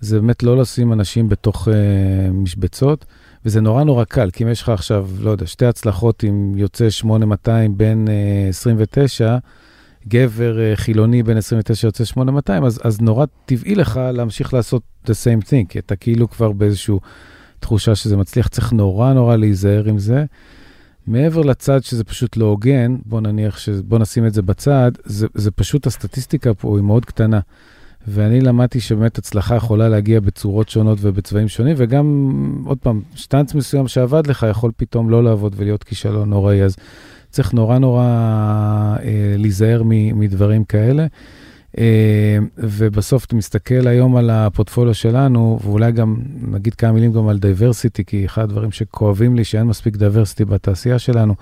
זה 0.00 0.20
באמת 0.20 0.42
לא 0.42 0.56
לשים 0.56 0.92
אנשים 0.92 1.28
בתוך 1.28 1.68
uh, 1.68 2.32
משבצות, 2.32 3.04
וזה 3.44 3.60
נורא 3.60 3.84
נורא 3.84 4.04
קל, 4.04 4.30
כי 4.30 4.44
אם 4.44 4.48
יש 4.48 4.62
לך 4.62 4.68
עכשיו, 4.68 5.08
לא 5.20 5.30
יודע, 5.30 5.46
שתי 5.46 5.66
הצלחות 5.66 6.22
עם 6.22 6.52
יוצא 6.56 6.90
8200 6.90 7.78
בין 7.78 8.08
uh, 8.08 8.48
29, 8.48 9.36
גבר 10.08 10.56
uh, 10.56 10.76
חילוני 10.76 11.22
בין 11.22 11.36
29 11.36 11.88
יוצא 11.88 12.04
8200, 12.04 12.64
אז, 12.64 12.80
אז 12.84 13.00
נורא 13.00 13.26
טבעי 13.44 13.74
לך 13.74 14.00
להמשיך 14.12 14.54
לעשות 14.54 14.82
the 15.06 15.10
same 15.10 15.44
thing, 15.44 15.66
כי 15.68 15.78
אתה 15.78 15.96
כאילו 15.96 16.30
כבר 16.30 16.52
באיזושהי 16.52 16.94
תחושה 17.60 17.94
שזה 17.94 18.16
מצליח, 18.16 18.48
צריך 18.48 18.72
נורא 18.72 19.12
נורא 19.12 19.36
להיזהר 19.36 19.84
עם 19.84 19.98
זה. 19.98 20.24
מעבר 21.06 21.42
לצד 21.42 21.84
שזה 21.84 22.04
פשוט 22.04 22.36
לא 22.36 22.44
הוגן, 22.44 22.96
בוא 23.06 23.20
נניח, 23.20 23.58
ש... 23.58 23.68
בוא 23.68 23.98
נשים 23.98 24.26
את 24.26 24.34
זה 24.34 24.42
בצד, 24.42 24.92
זה, 25.04 25.26
זה 25.34 25.50
פשוט 25.50 25.86
הסטטיסטיקה 25.86 26.54
פה 26.54 26.76
היא 26.76 26.84
מאוד 26.84 27.04
קטנה. 27.04 27.40
ואני 28.08 28.40
למדתי 28.40 28.80
שבאמת 28.80 29.18
הצלחה 29.18 29.56
יכולה 29.56 29.88
להגיע 29.88 30.20
בצורות 30.20 30.68
שונות 30.68 30.98
ובצבעים 31.00 31.48
שונים, 31.48 31.74
וגם, 31.78 32.62
עוד 32.66 32.78
פעם, 32.78 33.00
שטנץ 33.14 33.54
מסוים 33.54 33.88
שעבד 33.88 34.26
לך 34.26 34.46
יכול 34.50 34.72
פתאום 34.76 35.10
לא 35.10 35.24
לעבוד 35.24 35.54
ולהיות 35.56 35.84
כישלון 35.84 36.30
נוראי, 36.30 36.62
אז 36.62 36.76
צריך 37.30 37.52
נורא 37.52 37.78
נורא 37.78 38.04
אה, 38.04 39.34
להיזהר 39.36 39.82
מ, 39.84 40.20
מדברים 40.20 40.64
כאלה. 40.64 41.06
אה, 41.78 42.38
ובסוף 42.58 43.24
אתה 43.24 43.36
מסתכל 43.36 43.86
היום 43.86 44.16
על 44.16 44.30
הפורטפוליו 44.30 44.94
שלנו, 44.94 45.58
ואולי 45.64 45.92
גם 45.92 46.16
נגיד 46.50 46.74
כמה 46.74 46.92
מילים 46.92 47.12
גם 47.12 47.28
על 47.28 47.38
diversity, 47.38 48.04
כי 48.04 48.26
אחד 48.26 48.42
הדברים 48.42 48.72
שכואבים 48.72 49.36
לי, 49.36 49.44
שאין 49.44 49.66
מספיק 49.66 49.96
diversity 49.96 50.44
בתעשייה 50.44 50.98
שלנו, 50.98 51.34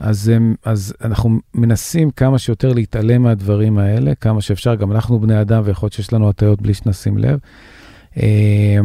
אז, 0.00 0.28
הם, 0.28 0.54
אז 0.64 0.94
אנחנו 1.04 1.38
מנסים 1.54 2.10
כמה 2.10 2.38
שיותר 2.38 2.72
להתעלם 2.72 3.22
מהדברים 3.22 3.78
האלה, 3.78 4.14
כמה 4.14 4.40
שאפשר, 4.40 4.74
גם 4.74 4.92
אנחנו 4.92 5.18
בני 5.20 5.40
אדם, 5.40 5.62
ויכול 5.64 5.86
להיות 5.86 5.92
שיש 5.92 6.12
לנו 6.12 6.28
הטיות 6.28 6.62
בלי 6.62 6.74
שנשים 6.74 7.18
לב. 7.18 7.38
אה, 8.22 8.80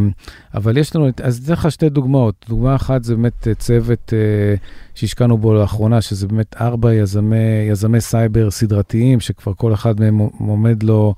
אבל 0.54 0.78
יש 0.78 0.96
לנו, 0.96 1.08
אז 1.24 1.42
אתן 1.44 1.54
לך 1.54 1.72
שתי 1.72 1.90
דוגמאות. 1.90 2.46
דוגמה 2.50 2.76
אחת 2.76 3.04
זה 3.04 3.16
באמת 3.16 3.48
צוות 3.58 4.14
אה, 4.14 4.56
שהשקענו 4.96 5.38
בו 5.38 5.54
לאחרונה, 5.54 6.02
שזה 6.02 6.28
באמת 6.28 6.56
ארבע 6.62 6.94
יזמי, 6.94 7.68
יזמי 7.70 8.02
סייבר 8.02 8.52
סדרתיים, 8.52 9.20
שכבר 9.20 9.54
כל 9.54 9.74
אחד 9.74 10.00
מהם 10.00 10.20
עומד 10.20 10.84
לו, 10.84 11.16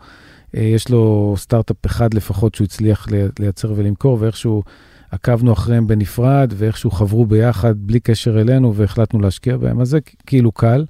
אה, 0.56 0.62
יש 0.62 0.90
לו 0.90 1.34
סטארט-אפ 1.38 1.86
אחד 1.86 2.14
לפחות 2.14 2.56
שהוא 2.56 2.66
הצליח 2.66 3.08
לייצר 3.40 3.74
ולמכור, 3.76 4.18
ואיכשהו 4.22 4.64
עקבנו 5.12 5.54
אחריהם 5.54 5.88
בנפרד, 5.88 6.54
ואיכשהו 6.58 6.92
חברו 6.92 7.26
ביחד 7.26 7.74
בלי 7.78 8.00
קשר 8.00 8.42
אלינו, 8.42 8.76
והחלטנו 8.76 9.22
להשקיע 9.22 9.58
בהם. 9.58 9.82
אז 9.82 9.90
זה 9.90 10.00
כאילו 10.26 10.52
קל. 10.52 10.86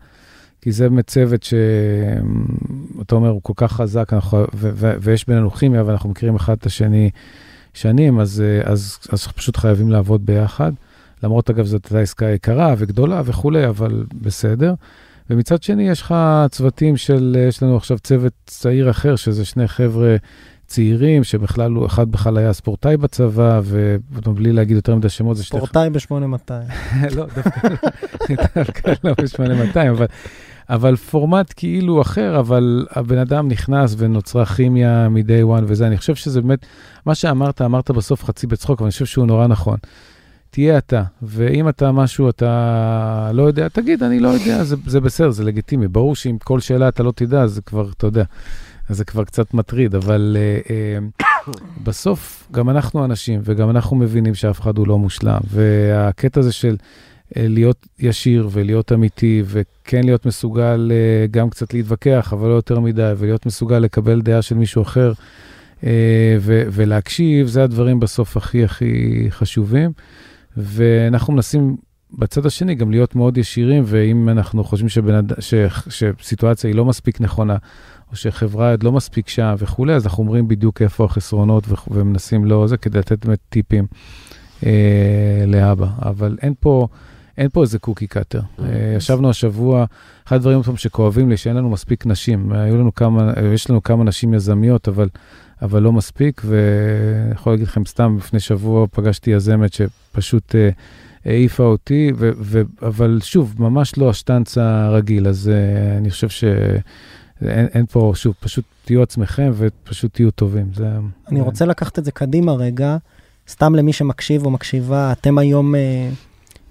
כי 0.62 0.72
זה 0.72 0.90
באמת 0.90 1.08
צוות 1.08 1.44
שאתה 1.44 3.16
אומר, 3.16 3.30
הוא 3.30 3.42
כל 3.44 3.54
כך 3.56 3.72
חזק, 3.72 4.14
אנחנו, 4.14 4.38
ו- 4.38 4.46
ו- 4.74 4.96
ויש 5.02 5.28
בינינו 5.28 5.52
כימיה, 5.52 5.84
ואנחנו 5.86 6.10
מכירים 6.10 6.36
אחד 6.36 6.54
את 6.58 6.66
השני 6.66 7.10
שנים, 7.74 8.20
אז, 8.20 8.44
אז, 8.64 8.98
אז 9.12 9.28
פשוט 9.28 9.58
חייבים 9.58 9.92
לעבוד 9.92 10.26
ביחד. 10.26 10.72
למרות, 11.24 11.50
אגב, 11.50 11.66
זאת 11.66 11.86
הייתה 11.86 12.00
עסקה 12.00 12.26
יקרה 12.26 12.76
וגדולה 12.78 13.22
וכולי, 13.26 13.68
אבל 13.68 14.06
בסדר. 14.22 14.74
ומצד 15.30 15.64
שני, 15.64 15.90
יש 15.90 16.02
לך 16.02 16.16
צוותים 16.52 16.98
של, 16.98 17.38
יש 17.50 17.64
לנו 17.64 17.78
עכשיו 17.78 18.00
צוות 18.00 18.34
צעיר 18.46 18.90
אחר, 18.90 19.16
שזה 19.16 19.46
שני 19.46 19.68
חבר'ה 19.68 20.16
צעירים, 20.68 21.24
שבכלל, 21.24 21.72
הוא, 21.72 21.86
אחד 21.86 22.12
בכלל 22.12 22.38
היה 22.38 22.54
ספורטאי 22.54 22.98
בצבא, 22.98 23.62
ובלי 24.12 24.54
להגיד 24.54 24.76
יותר 24.76 24.96
מדי 24.96 25.10
שמות, 25.10 25.38
זה 25.38 25.44
שני... 25.44 25.60
ספורטאי 25.60 25.90
ב-8200. 25.90 26.52
לא, 27.16 27.26
דווקא 27.36 27.68
דווקא 28.56 28.92
לא 29.04 29.14
ב-8200, 29.14 29.90
אבל, 29.92 30.06
אבל 30.70 30.96
פורמט 30.96 31.54
כאילו 31.56 32.02
אחר, 32.02 32.40
אבל 32.40 32.86
הבן 32.92 33.18
אדם 33.18 33.48
נכנס 33.48 33.96
ונוצרה 33.98 34.46
כימיה 34.46 35.10
מ-day 35.10 35.60
one 35.60 35.64
וזה. 35.68 35.88
אני 35.88 35.98
חושב 35.98 36.16
שזה 36.16 36.42
באמת, 36.42 36.66
מה 37.06 37.16
שאמרת, 37.16 37.62
אמרת 37.62 37.92
בסוף 37.92 38.24
חצי 38.24 38.48
בצחוק, 38.48 38.80
אבל 38.80 38.86
אני 38.86 38.92
חושב 38.92 39.06
שהוא 39.06 39.26
נורא 39.26 39.48
נכון. 39.48 39.78
תהיה 40.50 40.78
אתה, 40.78 41.04
ואם 41.22 41.70
אתה 41.70 41.92
משהו, 41.92 42.30
אתה 42.30 43.32
לא 43.34 43.44
יודע, 43.44 43.68
תגיד, 43.70 44.04
אני 44.04 44.20
לא 44.20 44.28
יודע, 44.28 44.64
זה, 44.64 44.76
זה 44.86 45.00
בסדר, 45.00 45.30
זה 45.30 45.44
לגיטימי. 45.44 45.88
ברור 45.88 46.16
שאם 46.16 46.38
כל 46.44 46.60
שאלה 46.60 46.88
אתה 46.88 47.04
לא 47.04 47.14
תדע, 47.16 47.48
זה 47.48 47.62
כבר, 47.62 47.90
אתה 47.98 48.08
יודע, 48.08 48.24
אז 48.90 48.98
זה 48.98 49.06
כבר 49.06 49.24
קצת 49.24 49.54
מטריד, 49.54 49.96
אבל 49.96 50.38
uh, 50.38 50.68
uh, 50.68 51.52
בסוף 51.84 52.48
גם 52.52 52.70
אנחנו 52.70 53.06
אנשים, 53.06 53.42
וגם 53.44 53.70
אנחנו 53.70 53.96
מבינים 53.96 54.36
שאף 54.36 54.62
אחד 54.62 54.78
הוא 54.78 54.88
לא 54.88 54.98
מושלם, 54.98 55.40
והקטע 55.50 56.40
הזה 56.40 56.52
של 56.52 56.76
uh, 56.80 57.34
להיות 57.36 57.88
ישיר 58.00 58.50
ולהיות 58.52 58.92
אמיתי, 58.92 59.44
וכן 59.46 60.04
להיות 60.04 60.26
מסוגל 60.26 60.92
גם 61.32 61.50
קצת 61.50 61.74
להתווכח, 61.74 62.34
אבל 62.34 62.50
לא 62.50 62.54
יותר 62.54 62.80
מדי, 62.80 63.14
ולהיות 63.18 63.46
מסוגל 63.46 63.80
לקבל 63.80 64.22
דעה 64.22 64.42
של 64.42 64.56
מישהו 64.56 64.82
אחר, 64.82 65.14
ו- 66.40 66.64
ולהקשיב, 66.72 67.48
זה 67.48 67.64
הדברים 67.64 68.00
בסוף 68.00 68.38
הכי 68.38 68.64
הכי 68.64 69.28
חשובים. 69.30 69.92
ואנחנו 70.58 71.34
מנסים 71.34 71.78
בצד 72.14 72.46
השני 72.46 72.76
גם 72.76 72.92
להיות 72.92 73.16
מאוד 73.16 73.38
ישירים, 73.38 73.84
ואם 73.86 74.30
אנחנו 74.30 74.64
חושבים 74.64 74.90
שבנד... 74.90 75.34
ש... 75.40 75.54
שסיטואציה 75.90 76.68
היא 76.70 76.76
לא 76.76 76.86
מספיק 76.86 77.22
נכונה, 77.22 77.58
או 78.12 78.16
שחברה 78.16 78.72
עוד 78.72 78.84
לא 78.84 78.92
מספיק 78.92 79.30
שם 79.30 79.56
וכולי, 79.58 79.94
אז 79.94 80.06
אנחנו 80.06 80.24
אומרים 80.24 80.48
בדיוק 80.48 80.82
איפה 80.82 81.06
החסרונות 81.06 81.64
ו... 81.68 81.74
ומנסים 81.88 82.46
לא 82.46 82.68
זה, 82.68 82.78
כדי 82.78 83.00
לתת 83.00 83.26
באמת 83.26 83.40
טיפים 83.50 83.88
אה, 84.66 85.44
להבא. 85.48 85.88
אבל 86.02 86.38
אין 86.42 86.54
פה, 86.60 86.88
אין 87.38 87.50
פה 87.50 87.62
איזה 87.62 87.80
קוקי 87.80 88.08
קאטר. 88.08 88.40
Mm. 88.40 88.62
ישבנו 88.98 89.30
השבוע, 89.30 89.86
אחד 90.28 90.36
הדברים 90.36 90.62
פעם 90.62 90.78
שכואבים 90.78 91.30
לי, 91.30 91.38
שאין 91.38 91.56
לנו 91.56 91.70
מספיק 91.70 92.06
נשים. 92.06 92.52
היו 92.52 92.78
לנו 92.78 92.96
כמה, 92.96 93.34
יש 93.54 93.70
לנו 93.70 93.84
כמה 93.84 94.04
נשים 94.04 94.34
יזמיות, 94.34 94.88
אבל, 94.88 95.10
אבל 95.62 95.82
לא 95.84 95.92
מספיק, 95.92 96.42
ואני 96.46 97.32
יכול 97.32 97.54
להגיד 97.54 97.68
לכם, 97.68 97.86
סתם, 97.86 98.18
לפני 98.18 98.40
שבוע 98.40 98.86
פגשתי 98.92 99.32
יזמת 99.32 99.74
שפשוט 99.74 100.56
אה, 100.56 100.70
העיפה 101.28 101.64
אותי, 101.64 102.12
ו, 102.18 102.32
ו, 102.40 102.62
אבל 102.82 103.20
שוב, 103.24 103.56
ממש 103.60 103.98
לא 103.98 104.10
השטנץ 104.10 104.58
הרגיל, 104.58 105.28
אז 105.28 105.50
אה, 105.50 105.98
אני 105.98 106.10
חושב 106.10 106.30
ש... 106.30 106.44
אין, 107.42 107.68
אין 107.74 107.86
פה, 107.86 108.12
שוב, 108.16 108.34
פשוט 108.40 108.66
תהיו 108.86 109.04
עצמכם 109.04 109.52
ופשוט 109.54 110.14
תהיו 110.14 110.32
טובים. 110.32 110.66
זה... 110.76 110.88
אני 111.28 111.42
רוצה 111.42 111.66
לקחת 111.66 112.00
את 112.00 112.06
זה 112.06 112.12
קדימה 112.12 112.54
רגע, 112.54 112.98
סתם 113.50 113.76
למי 113.76 113.94
שמקשיב 113.94 114.46
או 114.46 114.52
מקשיבה, 114.52 115.12
אתם 115.12 115.38
היום, 115.38 115.76
אה, 115.76 116.10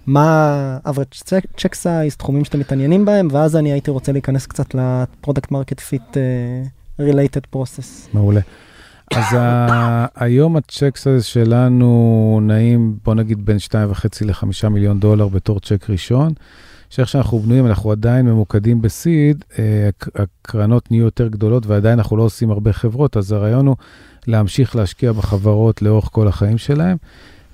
מה 0.07 0.77
average 0.85 1.23
check 1.57 1.73
size, 1.83 2.15
תחומים 2.17 2.45
שאתם 2.45 2.59
מתעניינים 2.59 3.05
בהם, 3.05 3.27
ואז 3.31 3.55
אני 3.55 3.71
הייתי 3.71 3.91
רוצה 3.91 4.11
להיכנס 4.11 4.45
קצת 4.45 4.75
ל 4.75 4.84
product 4.84 5.51
market 5.51 5.79
fit 5.79 6.17
related 7.01 7.55
process. 7.55 8.09
מעולה. 8.13 8.41
אז 9.15 9.33
ה- 9.37 10.05
היום 10.15 10.55
הצ'ק 10.55 10.97
סייז 10.97 11.23
שלנו 11.25 12.39
נעים, 12.43 12.97
בוא 13.05 13.15
נגיד, 13.15 13.45
בין 13.45 13.57
2.5 13.59 13.71
ל-5 14.25 14.69
מיליון 14.69 14.99
דולר 14.99 15.27
בתור 15.27 15.59
צ'ק 15.59 15.89
ראשון. 15.89 16.33
שאיך 16.89 17.09
שאנחנו 17.09 17.39
בנויים, 17.39 17.65
אנחנו 17.65 17.91
עדיין 17.91 18.25
ממוקדים 18.25 18.81
בסיד, 18.81 19.43
אה, 19.59 19.63
הק- 19.89 20.09
הקרנות 20.19 20.91
נהיו 20.91 21.05
יותר 21.05 21.27
גדולות 21.27 21.65
ועדיין 21.65 21.99
אנחנו 21.99 22.17
לא 22.17 22.23
עושים 22.23 22.51
הרבה 22.51 22.73
חברות, 22.73 23.17
אז 23.17 23.31
הרעיון 23.31 23.67
הוא 23.67 23.75
להמשיך 24.27 24.75
להשקיע 24.75 25.11
בחברות 25.11 25.81
לאורך 25.81 26.09
כל 26.11 26.27
החיים 26.27 26.57
שלהם, 26.57 26.97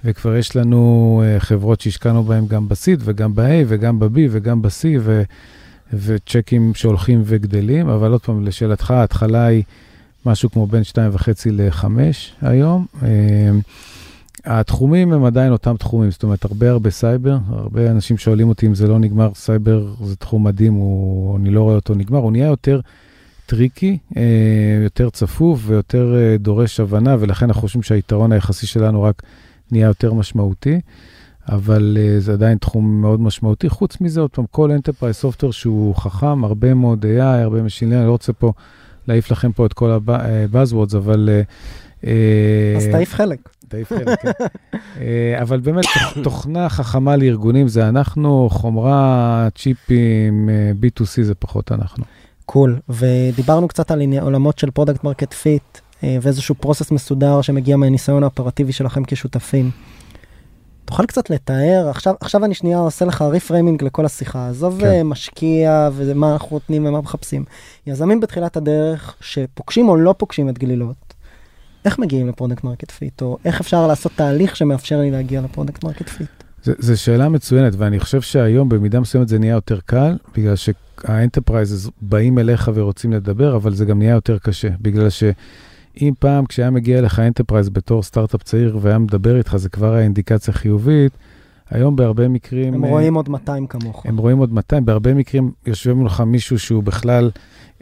וכבר 0.06 0.36
יש 0.36 0.56
לנו 0.56 1.22
אה, 1.26 1.40
חברות 1.40 1.82
שהשקענו 1.82 2.24
בהן 2.24 2.46
גם 2.48 2.68
בסיד 2.70 3.00
וגם 3.04 3.36
ב-A 3.36 3.44
וגם 3.68 4.00
ב-B 4.00 4.18
וגם 4.32 4.62
ב-C, 4.62 4.86
ו- 5.00 5.24
וצ'קים 5.94 6.72
שהולכים 6.76 7.22
וגדלים, 7.26 7.90
אבל 7.90 8.12
עוד 8.12 8.22
פעם, 8.22 8.46
לשאלתך, 8.46 8.92
ההתחלה 8.92 9.46
היא 9.46 9.64
משהו 10.26 10.52
כמו 10.52 10.68
בין 10.68 10.84
2.5 10.84 11.30
ל-5 11.52 11.86
היום. 12.42 12.86
אה, 13.04 13.52
התחומים 14.46 15.14
הם 15.14 15.26
עדיין 15.26 15.52
אותם 15.52 15.76
תחומים, 15.78 16.12
זאת 16.12 16.24
אומרת, 16.24 16.46
הרבה 16.46 16.70
הרבה 16.70 16.90
סייבר, 16.90 17.38
הרבה 17.50 17.92
אנשים 17.92 18.18
שואלים 18.18 18.50
אותי 18.50 18.68
אם 18.68 18.76
זה 18.76 18.88
לא 18.88 19.00
נגמר, 19.00 19.32
סייבר 19.36 19.94
זה 20.04 20.16
תחום 20.16 20.44
מדהים, 20.44 20.74
הוא, 20.74 21.38
אני 21.38 21.50
לא 21.50 21.62
רואה 21.62 21.76
אותו 21.76 21.96
נגמר, 21.96 22.20
הוא 22.20 22.32
נהיה 22.32 22.48
יותר 22.48 22.80
tricky, 23.46 23.98
אה, 24.18 24.22
יותר 24.84 25.10
צפוף 25.10 25.60
ויותר 25.66 26.16
אה, 26.16 26.38
דורש 26.38 26.80
הבנה, 26.80 27.16
ולכן 27.20 27.46
אנחנו 27.46 27.62
חושבים 27.62 27.84
שהיתרון 27.84 28.32
היחסי 28.32 28.68
שלנו 28.68 29.04
רק 29.04 29.24
נהיה 29.72 29.88
יותר 29.88 30.14
משמעותי, 30.14 30.80
אבל 31.50 31.98
זה 32.20 32.34
עדיין 32.34 32.58
תחום 32.58 33.02
מאוד 33.02 33.22
משמעותי. 33.22 33.70
חוץ 33.70 34.02
מזה, 34.02 34.22
עוד 34.22 34.30
פעם, 34.30 34.46
כל 34.52 34.72
Enterprise 34.72 35.26
Software 35.26 35.52
שהוא 35.52 35.96
חכם, 35.96 36.44
הרבה 36.44 36.74
מאוד 36.74 37.06
AI, 37.06 37.22
הרבה 37.22 37.62
Learning, 37.62 37.96
אני 37.96 38.06
לא 38.06 38.12
רוצה 38.12 38.34
פה 38.34 38.54
להעיף 39.08 39.32
לכם 39.32 39.52
פה 39.52 39.66
את 39.66 39.74
כל 39.74 39.92
ה-Buzzwords, 39.92 40.98
אבל... 40.98 41.30
אה, 41.32 41.42
אה, 42.08 42.78
אז 42.78 42.88
תעיף 42.92 43.14
חלק. 43.14 43.40
תעיף 43.68 43.90
חלק, 43.90 44.20
כן. 44.22 44.32
אה, 45.02 45.42
אבל 45.42 45.60
באמת, 45.60 45.86
תוכ- 45.86 46.24
תוכנה 46.24 46.70
חכמה 46.70 47.16
לארגונים 47.16 47.68
זה 47.68 47.90
אנחנו, 47.90 48.48
חומרה, 48.52 49.48
chips, 49.58 50.50
אה, 50.50 50.72
B2C 50.82 51.22
זה 51.22 51.36
פחות 51.36 51.72
אנחנו. 51.72 52.04
קול, 52.46 52.80
ודיברנו 52.90 53.68
קצת 53.68 53.92
על 53.92 54.02
עולמות 54.22 54.60
של 54.60 54.72
product 54.72 55.04
market 55.04 55.34
fit, 55.34 55.78
ואיזשהו 56.04 56.56
process 56.56 56.92
מסודר 56.92 57.42
שמגיע 57.42 57.78
מהניסיון 57.78 58.24
האופרטיבי 58.24 58.72
שלכם 58.72 59.04
כשותפים. 59.04 59.72
תוכל 60.94 61.06
קצת 61.06 61.30
לתאר, 61.30 61.88
עכשיו, 61.90 62.14
עכשיו 62.20 62.46
אני 62.46 62.54
שנייה 62.54 62.78
עושה 62.78 63.06
לך 63.06 63.22
reframing 63.22 63.84
לכל 63.84 64.06
השיחה, 64.06 64.50
עזוב 64.50 64.80
כן. 64.80 64.86
כן. 64.86 65.04
משקיע 65.04 65.90
ומה 65.94 66.34
אנחנו 66.34 66.56
נותנים 66.56 66.86
ומה 66.86 67.02
מחפשים. 67.02 67.44
יזמים 67.88 68.20
בתחילת 68.20 68.58
הדרך 68.58 69.16
שפוגשים 69.22 69.90
או 69.90 69.96
לא 69.96 70.16
פוגשים 70.18 70.50
את 70.50 70.60
גלילות, 70.60 71.14
איך 71.86 72.00
מגיעים 72.00 72.28
ל 72.28 72.32
product 72.32 72.64
market 72.64 72.92
fit, 72.92 73.22
או 73.22 73.38
איך 73.46 73.62
אפשר 73.62 73.88
לעשות 73.88 74.12
תהליך 74.16 74.56
שמאפשר 74.56 75.00
לי 75.00 75.12
להגיע 75.12 75.42
ל 75.42 75.47
product 75.47 75.84
market 75.84 76.10
fit? 76.10 76.30
זו 76.64 77.02
שאלה 77.02 77.30
מצוינת, 77.30 77.74
ואני 77.78 78.00
חושב 78.00 78.22
שהיום 78.22 78.70
במידה 78.70 79.00
מסוימת 79.00 79.28
זה 79.28 79.40
נהיה 79.40 79.54
יותר 79.54 79.80
קל, 79.86 80.18
בגלל 80.38 80.56
שה 80.56 80.87
enterprise 80.87 81.90
באים 82.02 82.40
אליך 82.40 82.72
ורוצים 82.74 83.14
לדבר, 83.14 83.56
אבל 83.56 83.74
זה 83.74 83.86
גם 83.86 84.00
נהיה 84.00 84.14
יותר 84.14 84.38
קשה, 84.38 84.70
בגלל 84.82 85.10
שאם 85.98 86.14
פעם 86.20 86.46
כשהיה 86.46 86.70
מגיע 86.70 87.00
אליך 87.00 87.20
enterprise 87.20 87.70
בתור 87.70 88.04
סטארט-אפ 88.04 88.44
צעיר 88.44 88.78
והיה 88.82 88.98
מדבר 88.98 89.38
איתך, 89.38 89.56
זה 89.56 89.70
כבר 89.70 89.94
היה 89.94 90.04
אינדיקציה 90.04 90.54
חיובית, 90.54 91.12
היום 91.70 91.96
בהרבה 91.96 92.28
מקרים... 92.28 92.74
הם 92.74 92.86
אה, 92.86 92.90
רואים 92.90 93.14
עוד 93.14 93.30
200 93.30 93.68
כמוך. 93.68 94.06
הם 94.06 94.18
רואים 94.18 94.38
עוד 94.38 94.54
200, 94.54 94.86
בהרבה 94.86 95.14
מקרים 95.14 95.52
יושב 95.66 95.94
מולך 95.94 96.22
מישהו 96.22 96.60
שהוא 96.60 96.84
בכלל, 96.84 97.32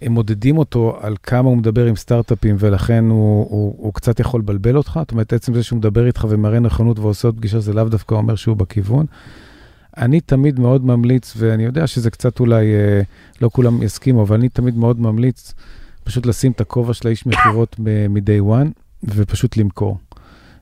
הם 0.01 0.11
מודדים 0.11 0.57
אותו 0.57 0.97
על 1.01 1.15
כמה 1.23 1.49
הוא 1.49 1.57
מדבר 1.57 1.85
עם 1.85 1.95
סטארט-אפים, 1.95 2.55
ולכן 2.59 3.05
הוא, 3.09 3.47
הוא, 3.49 3.75
הוא 3.77 3.93
קצת 3.93 4.19
יכול 4.19 4.39
לבלבל 4.39 4.77
אותך. 4.77 4.99
זאת 5.01 5.11
אומרת, 5.11 5.33
עצם 5.33 5.53
זה 5.53 5.63
שהוא 5.63 5.77
מדבר 5.77 6.07
איתך 6.07 6.25
ומראה 6.29 6.59
נכונות 6.59 6.99
ועושה 6.99 7.27
עוד 7.27 7.37
פגישה, 7.37 7.59
זה 7.59 7.73
לאו 7.73 7.83
דווקא 7.83 8.15
אומר 8.15 8.35
שהוא 8.35 8.57
בכיוון. 8.57 9.05
אני 9.97 10.21
תמיד 10.21 10.59
מאוד 10.59 10.85
ממליץ, 10.85 11.33
ואני 11.37 11.63
יודע 11.63 11.87
שזה 11.87 12.09
קצת 12.09 12.39
אולי, 12.39 12.65
אה, 12.73 13.01
לא 13.41 13.49
כולם 13.53 13.83
יסכימו, 13.83 14.21
אבל 14.21 14.35
אני 14.35 14.49
תמיד 14.49 14.77
מאוד 14.77 14.99
ממליץ 14.99 15.53
פשוט 16.03 16.25
לשים 16.25 16.51
את 16.51 16.61
הכובע 16.61 16.93
של 16.93 17.07
האיש 17.07 17.25
מכירות 17.25 17.75
מ-day 17.79 18.41
one, 18.49 18.67
ופשוט 19.03 19.57
למכור. 19.57 19.97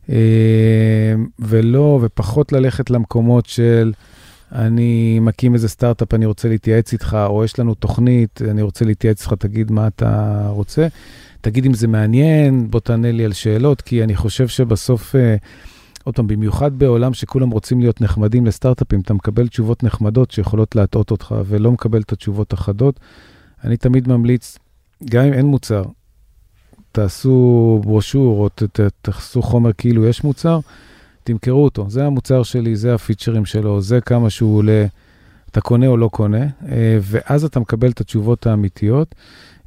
אה, 0.10 1.16
ולא, 1.40 2.00
ופחות 2.02 2.52
ללכת 2.52 2.90
למקומות 2.90 3.46
של... 3.46 3.94
אני 4.52 5.20
מקים 5.20 5.54
איזה 5.54 5.68
סטארט-אפ, 5.68 6.14
אני 6.14 6.26
רוצה 6.26 6.50
להתייעץ 6.50 6.94
איתך, 6.94 7.18
או 7.26 7.44
יש 7.44 7.60
לנו 7.60 7.76
תוכנית, 7.76 8.42
אני 8.50 8.62
רוצה 8.62 8.86
להתייעץ 8.86 9.22
איתך, 9.22 9.34
תגיד 9.34 9.72
מה 9.72 9.88
אתה 9.88 10.44
רוצה. 10.50 10.88
תגיד 11.42 11.66
אם 11.66 11.74
זה 11.74 11.88
מעניין, 11.88 12.72
בוא 12.72 12.80
תענה 12.80 13.12
לי 13.12 13.26
על 13.26 13.34
שאלות, 13.34 13.82
כי 13.82 14.04
אני 14.04 14.16
חושב 14.16 14.48
שבסוף, 14.48 15.16
אה, 15.16 15.36
עוד 16.04 16.16
פעם, 16.16 16.28
במיוחד 16.28 16.80
בעולם 16.80 17.14
שכולם 17.14 17.50
רוצים 17.50 17.80
להיות 17.80 18.02
נחמדים 18.02 18.46
לסטארט-אפים, 18.46 19.00
אתה 19.00 19.14
מקבל 19.14 19.48
תשובות 19.48 19.84
נחמדות 19.84 20.32
שיכולות 20.32 20.76
להטעות 20.76 21.12
אותך, 21.12 21.36
ולא 21.46 21.72
מקבל 21.72 22.02
את 22.02 22.12
התשובות 22.12 22.54
החדות. 22.54 23.00
אני 23.64 23.78
תמיד 23.78 24.08
ממליץ, 24.08 24.58
גם 25.06 25.26
אם 25.26 25.34
אין 25.34 25.46
מוצר, 25.46 25.84
תעשו 26.92 27.80
ברושור, 27.84 28.44
או 28.44 28.50
ת- 28.50 28.80
תעשו 29.02 29.42
חומר 29.42 29.74
כאילו 29.74 30.06
יש 30.06 30.24
מוצר, 30.24 30.60
תמכרו 31.24 31.64
אותו. 31.64 31.90
זה 31.90 32.06
המוצר 32.06 32.44
שלי, 32.44 32.76
זה 32.76 32.94
הפיצ'רים 32.94 33.46
שלו, 33.46 33.82
זה 33.82 34.02
כמה 34.02 34.30
שהוא 34.30 34.58
עולה, 34.58 34.86
אתה 35.52 35.62
קונה 35.62 35.88
או 35.88 35.98
לא 35.98 36.08
קונה, 36.08 36.44
אה, 36.72 36.98
ואז 37.02 37.44
אתה 37.46 37.60
מקבל 37.60 37.90
את 37.90 38.02
התשובות 38.02 38.48
האמיתיות. 38.48 39.16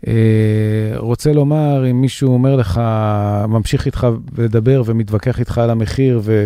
אה, 0.06 0.12
רוצה 0.96 1.32
לומר, 1.32 1.90
אם 1.90 2.00
מישהו 2.00 2.32
אומר 2.32 2.56
לך, 2.56 2.80
ממשיך 3.48 3.86
איתך 3.86 4.06
לדבר 4.38 4.82
ומתווכח 4.86 5.40
איתך 5.40 5.58
על 5.58 5.70
המחיר, 5.70 6.20
ו... 6.22 6.44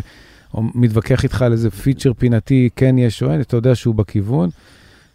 או 0.54 0.62
מתווכח 0.74 1.24
איתך 1.24 1.42
על 1.42 1.52
איזה 1.52 1.70
פיצ'ר 1.70 2.12
פינתי, 2.18 2.68
כן 2.76 2.98
יש 2.98 3.22
או 3.22 3.32
אין, 3.32 3.40
אתה 3.40 3.56
יודע 3.56 3.74
שהוא 3.74 3.94
בכיוון. 3.94 4.50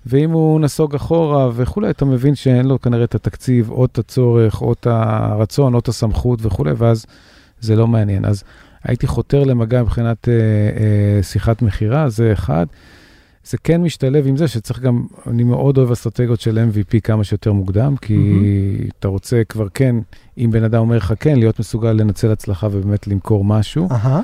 ואם 0.06 0.32
הוא 0.32 0.60
נסוג 0.60 0.96
אחורה 0.96 1.50
וכולי, 1.54 1.90
אתה 1.90 2.06
מבין 2.06 2.36
שאין 2.36 2.66
לו 2.66 2.82
כנראה 2.82 3.04
את 3.04 3.16
התקציב, 3.16 3.72
או 3.72 3.86
את 3.86 3.98
הצורך, 3.98 4.62
או 4.62 4.74
את 4.74 4.88
הרצון, 4.88 5.74
או 5.74 5.80
את 5.80 5.88
הסמכות 5.88 6.40
וכולי, 6.42 6.72
ואז 6.78 7.06
זה 7.60 7.76
לא 7.76 7.88
מעניין. 7.88 8.26
אז 8.26 8.44
הייתי 8.84 9.08
חותר 9.08 9.44
למגע 9.44 9.82
מבחינת 9.82 10.30
אה, 10.30 10.34
אה, 10.34 11.24
שיחת 11.24 11.62
מכירה, 11.62 12.10
זה 12.10 12.34
אחד. 12.34 12.66
זה 13.44 13.58
כן 13.58 13.82
משתלב 13.82 14.28
עם 14.28 14.38
זה 14.38 14.48
שצריך 14.48 14.80
גם, 14.80 15.06
אני 15.28 15.44
מאוד 15.44 15.78
אוהב 15.78 15.92
אסטרטגיות 15.92 16.42
של 16.42 16.68
MVP 16.72 17.00
כמה 17.04 17.24
שיותר 17.24 17.54
מוקדם, 17.54 17.96
כי 18.02 18.16
mm-hmm. 18.16 18.92
אתה 19.00 19.08
רוצה 19.08 19.42
כבר 19.50 19.68
כן, 19.74 19.96
אם 20.38 20.52
בן 20.52 20.64
אדם 20.64 20.80
אומר 20.82 20.98
לך 20.98 21.14
כן, 21.20 21.40
להיות 21.40 21.60
מסוגל 21.60 21.92
לנצל 21.92 22.32
הצלחה 22.32 22.68
ובאמת 22.72 23.08
למכור 23.08 23.46
משהו. 23.46 23.88
אהה, 23.92 24.22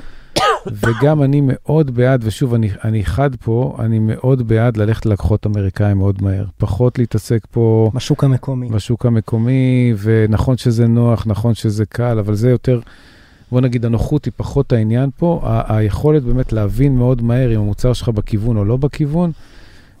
וגם 0.66 1.22
אני 1.22 1.40
מאוד 1.44 1.90
בעד, 1.90 2.20
ושוב, 2.24 2.54
אני, 2.54 2.70
אני 2.84 3.04
חד 3.04 3.36
פה, 3.36 3.76
אני 3.78 3.98
מאוד 3.98 4.48
בעד 4.48 4.76
ללכת 4.76 5.06
ללקוחות 5.06 5.46
אמריקאים 5.46 5.98
מאוד 5.98 6.22
מהר. 6.22 6.44
פחות 6.58 6.98
להתעסק 6.98 7.46
פה 7.50 7.90
בשוק 7.94 8.24
המקומי. 8.24 8.68
בשוק 8.68 9.06
המקומי, 9.06 9.94
ונכון 9.98 10.56
שזה 10.56 10.86
נוח, 10.86 11.26
נכון 11.26 11.54
שזה 11.54 11.86
קל, 11.86 12.18
אבל 12.18 12.34
זה 12.34 12.50
יותר, 12.50 12.80
בוא 13.52 13.60
נגיד, 13.60 13.84
הנוחות 13.84 14.24
היא 14.24 14.32
פחות 14.36 14.72
העניין 14.72 15.10
פה. 15.18 15.40
ה- 15.44 15.76
היכולת 15.76 16.22
באמת 16.22 16.52
להבין 16.52 16.96
מאוד 16.96 17.22
מהר 17.22 17.54
אם 17.54 17.60
המוצר 17.60 17.92
שלך 17.92 18.08
בכיוון 18.08 18.56
או 18.56 18.64
לא 18.64 18.76
בכיוון, 18.76 19.32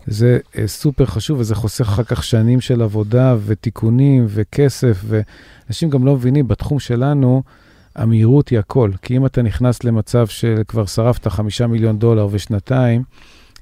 זה 0.06 0.38
אה, 0.58 0.66
סופר 0.66 1.06
חשוב, 1.06 1.38
וזה 1.38 1.54
חוסך 1.54 1.80
אחר 1.88 2.02
כך 2.02 2.24
שנים 2.24 2.60
של 2.60 2.82
עבודה 2.82 3.36
ותיקונים 3.46 4.26
וכסף, 4.28 5.04
ואנשים 5.06 5.90
גם 5.90 6.06
לא 6.06 6.14
מבינים, 6.14 6.48
בתחום 6.48 6.78
שלנו, 6.78 7.42
המהירות 7.96 8.48
היא 8.48 8.58
הכל. 8.58 8.90
כי 9.02 9.16
אם 9.16 9.26
אתה 9.26 9.42
נכנס 9.42 9.84
למצב 9.84 10.26
שכבר 10.26 10.86
שרפת 10.86 11.28
חמישה 11.28 11.66
מיליון 11.66 11.98
דולר 11.98 12.28
ושנתיים, 12.30 13.02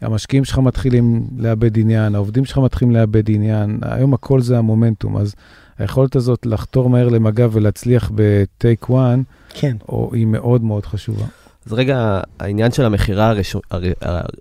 המשקיעים 0.01 0.45
שלך 0.45 0.59
מתחילים 0.59 1.27
לאבד 1.39 1.79
עניין, 1.79 2.15
העובדים 2.15 2.45
שלך 2.45 2.59
מתחילים 2.59 2.95
לאבד 2.95 3.31
עניין, 3.31 3.79
היום 3.83 4.15
הכל 4.15 4.41
זה 4.41 4.59
המומנטום, 4.59 5.17
אז 5.17 5.35
היכולת 5.79 6.17
הזאת 6.17 6.47
לחתור 6.47 6.91
מהר 6.91 7.09
למגע 7.09 7.47
ולהצליח 7.53 8.11
בטייק 8.15 8.85
1, 8.85 9.19
כן. 9.49 9.77
היא 10.13 10.27
מאוד 10.27 10.65
מאוד 10.65 10.87
חשובה. 10.87 11.25
אז 11.67 11.73
רגע, 11.73 12.21
העניין 12.41 12.73
של 12.73 12.85
המכירה 12.85 13.29
הראשונה, 13.29 13.65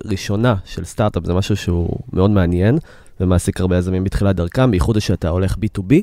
הראשונה 0.04 0.54
של 0.64 0.84
סטארט-אפ 0.84 1.24
זה 1.24 1.34
משהו 1.34 1.56
שהוא 1.56 1.98
מאוד 2.12 2.30
מעניין, 2.30 2.78
ומעסיק 3.20 3.60
הרבה 3.60 3.78
יזמים 3.78 4.04
בתחילת 4.04 4.36
דרכם, 4.36 4.70
בייחוד 4.70 4.96
כשאתה 4.96 5.28
הולך 5.28 5.54
B2B. 5.54 5.94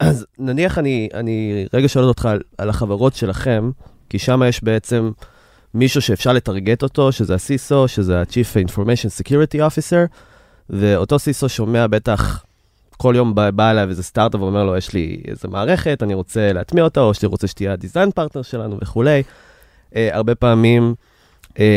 אז 0.00 0.26
נניח 0.38 0.78
אני, 0.78 1.08
אני 1.14 1.66
רגע 1.74 1.88
שואל 1.88 2.04
אותך 2.04 2.26
על, 2.26 2.40
על 2.58 2.68
החברות 2.70 3.14
שלכם, 3.14 3.70
כי 4.10 4.18
שם 4.18 4.42
יש 4.48 4.64
בעצם 4.64 5.10
מישהו 5.74 6.02
שאפשר 6.02 6.32
לטרגט 6.32 6.82
אותו, 6.82 7.12
שזה 7.12 7.34
ה-CISO, 7.34 7.88
שזה 7.88 8.20
ה-Chief 8.20 8.68
Information 8.68 9.22
Security 9.22 9.58
Officer, 9.58 10.16
ואותו 10.70 11.16
CISO 11.16 11.48
שומע 11.48 11.86
בטח 11.86 12.44
כל 12.96 13.14
יום 13.16 13.34
בא, 13.34 13.50
בא 13.50 13.70
אליו 13.70 13.88
איזה 13.90 14.02
סטארט-אפ 14.02 14.40
ואומר 14.40 14.64
לו, 14.64 14.76
יש 14.76 14.92
לי 14.92 15.22
איזה 15.28 15.48
מערכת, 15.48 16.02
אני 16.02 16.14
רוצה 16.14 16.52
להטמיע 16.52 16.84
אותה, 16.84 17.00
או 17.00 17.14
שאני 17.14 17.30
רוצה 17.30 17.46
שתהיה 17.46 17.72
ה 17.72 17.77
design 17.77 18.10
partner 18.10 18.42
שלנו 18.42 18.78
וכולי. 18.82 19.22
Uh, 19.90 19.94
הרבה 20.12 20.34
פעמים 20.34 20.94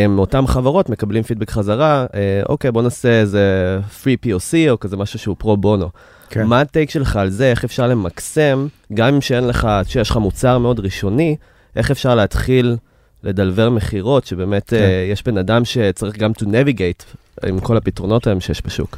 מאותן 0.10 0.48
חברות 0.48 0.89
מקבלים 0.89 1.24
פידבק 1.24 1.52
חזרה, 1.52 2.06
uh, 2.10 2.15
אוקיי, 2.50 2.72
בוא 2.72 2.82
נעשה 2.82 3.20
איזה 3.20 3.80
free 4.04 4.26
POC 4.26 4.54
או 4.70 4.80
כזה 4.80 4.98
משהו 4.98 5.20
שהוא 5.20 5.36
פרו 5.39 5.58
בונו. 5.58 5.89
כן. 6.30 6.44
מה 6.44 6.62
ה 6.62 6.67
take 6.67 6.90
שלך 6.89 7.15
על 7.15 7.30
זה, 7.30 7.52
איך 7.52 7.63
אפשר 7.63 7.88
למקסם, 7.88 8.67
גם 8.94 9.13
אם 9.13 9.22
שאין 9.22 9.48
לך, 9.48 9.67
שיש 9.88 10.10
לך 10.10 10.17
מוצר 10.17 10.58
מאוד 10.58 10.80
ראשוני, 10.80 11.36
איך 11.76 11.91
אפשר 11.91 12.15
להתחיל 12.15 12.78
לדלוור 13.24 13.70
מכירות, 13.70 14.26
שבאמת 14.26 14.70
כן. 14.70 14.76
uh, 14.76 15.12
יש 15.12 15.24
בן 15.24 15.38
אדם 15.38 15.65
שצריך 15.65 16.17
גם 16.17 16.32
to 16.32 16.44
navigate 16.44 17.15
עם 17.48 17.60
כל 17.60 17.78
הפתרונות 17.78 18.28
היום 18.28 18.39
שיש 18.39 18.62
בשוק. 18.65 18.98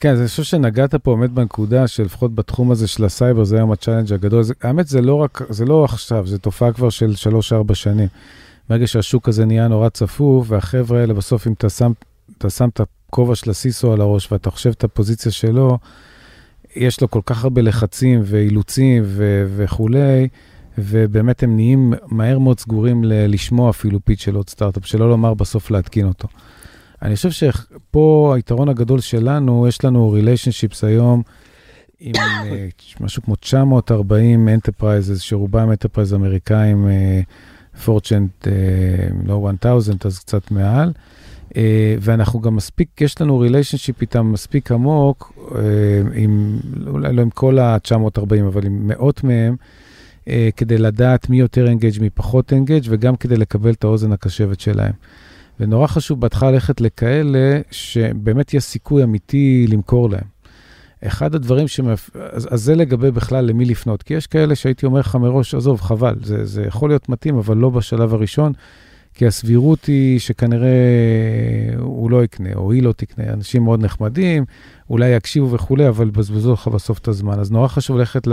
כן, 0.00 0.12
אז 0.12 0.20
אני 0.20 0.28
חושב 0.28 0.42
שנגעת 0.42 0.94
פה 0.94 1.16
באמת 1.16 1.30
בנקודה 1.30 1.86
שלפחות 1.86 2.34
בתחום 2.34 2.70
הזה 2.70 2.86
של 2.86 3.04
הסייבר, 3.04 3.44
זה 3.44 3.56
היום 3.56 3.72
ה 3.72 3.76
challenge 3.76 4.12
הגדול. 4.12 4.42
זה, 4.42 4.54
האמת, 4.62 4.88
זה 4.88 5.00
לא 5.00 5.14
רק, 5.14 5.42
זה 5.48 5.64
לא 5.64 5.84
עכשיו, 5.84 6.26
זו 6.26 6.38
תופעה 6.38 6.72
כבר 6.72 6.90
של 6.90 7.12
3-4 7.70 7.74
שנים. 7.74 8.08
ברגע 8.68 8.86
שהשוק 8.86 9.28
הזה 9.28 9.44
נהיה 9.44 9.68
נורא 9.68 9.88
צפוף, 9.88 10.46
והחבר'ה 10.50 11.00
האלה, 11.00 11.14
בסוף, 11.14 11.46
אם 11.46 11.52
אתה 11.52 11.70
שם, 11.70 11.92
אתה 12.38 12.50
שם 12.50 12.68
את 12.68 12.80
הכובע 12.80 13.34
של 13.34 13.50
ה 13.50 13.58
CISO 13.58 13.92
על 13.92 14.00
הראש 14.00 14.32
ואתה 14.32 14.50
חושב 14.50 14.70
את 14.70 14.84
הפוזיציה 14.84 15.32
שלו, 15.32 15.78
יש 16.76 17.00
לו 17.00 17.10
כל 17.10 17.20
כך 17.26 17.44
הרבה 17.44 17.62
לחצים 17.62 18.20
ואילוצים 18.24 19.02
ו- 19.06 19.46
וכולי, 19.56 20.28
ובאמת 20.78 21.42
הם 21.42 21.56
נהיים 21.56 21.92
מהר 22.06 22.38
מאוד 22.38 22.60
סגורים 22.60 23.04
ל- 23.04 23.34
לשמוע 23.34 23.70
אפילו 23.70 23.98
pitch 24.04 24.20
של 24.20 24.34
עוד 24.34 24.50
סטארט-אפ, 24.50 24.86
שלא 24.86 25.08
לומר 25.08 25.34
בסוף 25.34 25.70
להתקין 25.70 26.06
אותו. 26.06 26.28
אני 27.02 27.16
חושב 27.16 27.30
שפה 27.30 28.32
היתרון 28.36 28.68
הגדול 28.68 29.00
שלנו, 29.00 29.68
יש 29.68 29.84
לנו 29.84 30.10
relationships 30.10 30.84
היום 30.84 31.22
עם 32.00 32.14
אה, 32.16 32.68
משהו 33.00 33.22
כמו 33.22 33.36
940 33.36 34.48
enterprises, 34.48 35.20
שרובם 35.20 35.70
enterprise 35.70 36.14
אמריקאים, 36.14 36.88
Fortune 37.84 39.34
1000, 39.34 40.06
אז 40.06 40.18
קצת 40.18 40.50
מעל. 40.50 40.92
אה, 41.56 41.96
ואנחנו 42.00 42.40
גם 42.40 42.56
מספיק, 42.56 43.00
יש 43.00 43.20
לנו 43.20 43.38
relationship 43.38 44.00
איתם 44.00 44.32
מספיק 44.32 44.72
עמוק, 44.72 45.32
אה, 45.54 45.60
עם, 46.14 46.58
אולי 46.86 47.12
לא 47.12 47.22
עם 47.22 47.30
כל 47.30 47.58
ה-940, 47.58 48.46
אבל 48.46 48.66
עם 48.66 48.88
מאות 48.88 49.24
מהם, 49.24 49.56
אה, 50.28 50.48
כדי 50.56 50.78
לדעת 50.78 51.30
מי 51.30 51.38
יותר 51.38 51.68
engaged 51.68 52.00
מי 52.00 52.10
פחות 52.10 52.52
engaged, 52.52 52.84
וגם 52.88 53.16
כדי 53.16 53.36
לקבל 53.36 53.70
את 53.70 53.84
האוזן 53.84 54.12
הקשבת 54.12 54.60
שלהם. 54.60 54.92
ונורא 55.60 55.86
חשוב 55.86 56.20
בהתחלה 56.20 56.50
ללכת 56.50 56.80
לכאלה 56.80 57.60
שבאמת 57.70 58.54
יש 58.54 58.64
סיכוי 58.64 59.02
אמיתי 59.02 59.66
למכור 59.68 60.10
להם. 60.10 60.37
אחד 61.06 61.34
הדברים 61.34 61.68
שמאפ... 61.68 62.10
אז, 62.32 62.48
אז 62.50 62.62
זה 62.62 62.74
לגבי 62.74 63.10
בכלל 63.10 63.44
למי 63.44 63.64
לפנות, 63.64 64.02
כי 64.02 64.14
יש 64.14 64.26
כאלה 64.26 64.54
שהייתי 64.54 64.86
אומר 64.86 65.00
לך 65.00 65.14
מראש, 65.16 65.54
עזוב, 65.54 65.80
חבל, 65.80 66.14
זה, 66.22 66.44
זה 66.44 66.62
יכול 66.62 66.90
להיות 66.90 67.08
מתאים, 67.08 67.36
אבל 67.38 67.56
לא 67.56 67.70
בשלב 67.70 68.14
הראשון, 68.14 68.52
כי 69.14 69.26
הסבירות 69.26 69.84
היא 69.84 70.18
שכנראה 70.18 70.68
הוא 71.78 72.10
לא 72.10 72.24
יקנה, 72.24 72.50
או 72.54 72.72
היא 72.72 72.82
לא 72.82 72.92
תקנה. 72.92 73.32
אנשים 73.32 73.64
מאוד 73.64 73.84
נחמדים, 73.84 74.44
אולי 74.90 75.08
יקשיבו 75.08 75.50
וכולי, 75.50 75.88
אבל 75.88 76.10
בזבזו 76.10 76.52
לך 76.52 76.68
בסוף 76.68 76.98
את 76.98 77.08
הזמן. 77.08 77.40
אז 77.40 77.50
נורא 77.50 77.68
חשוב 77.68 77.98
ללכת 77.98 78.28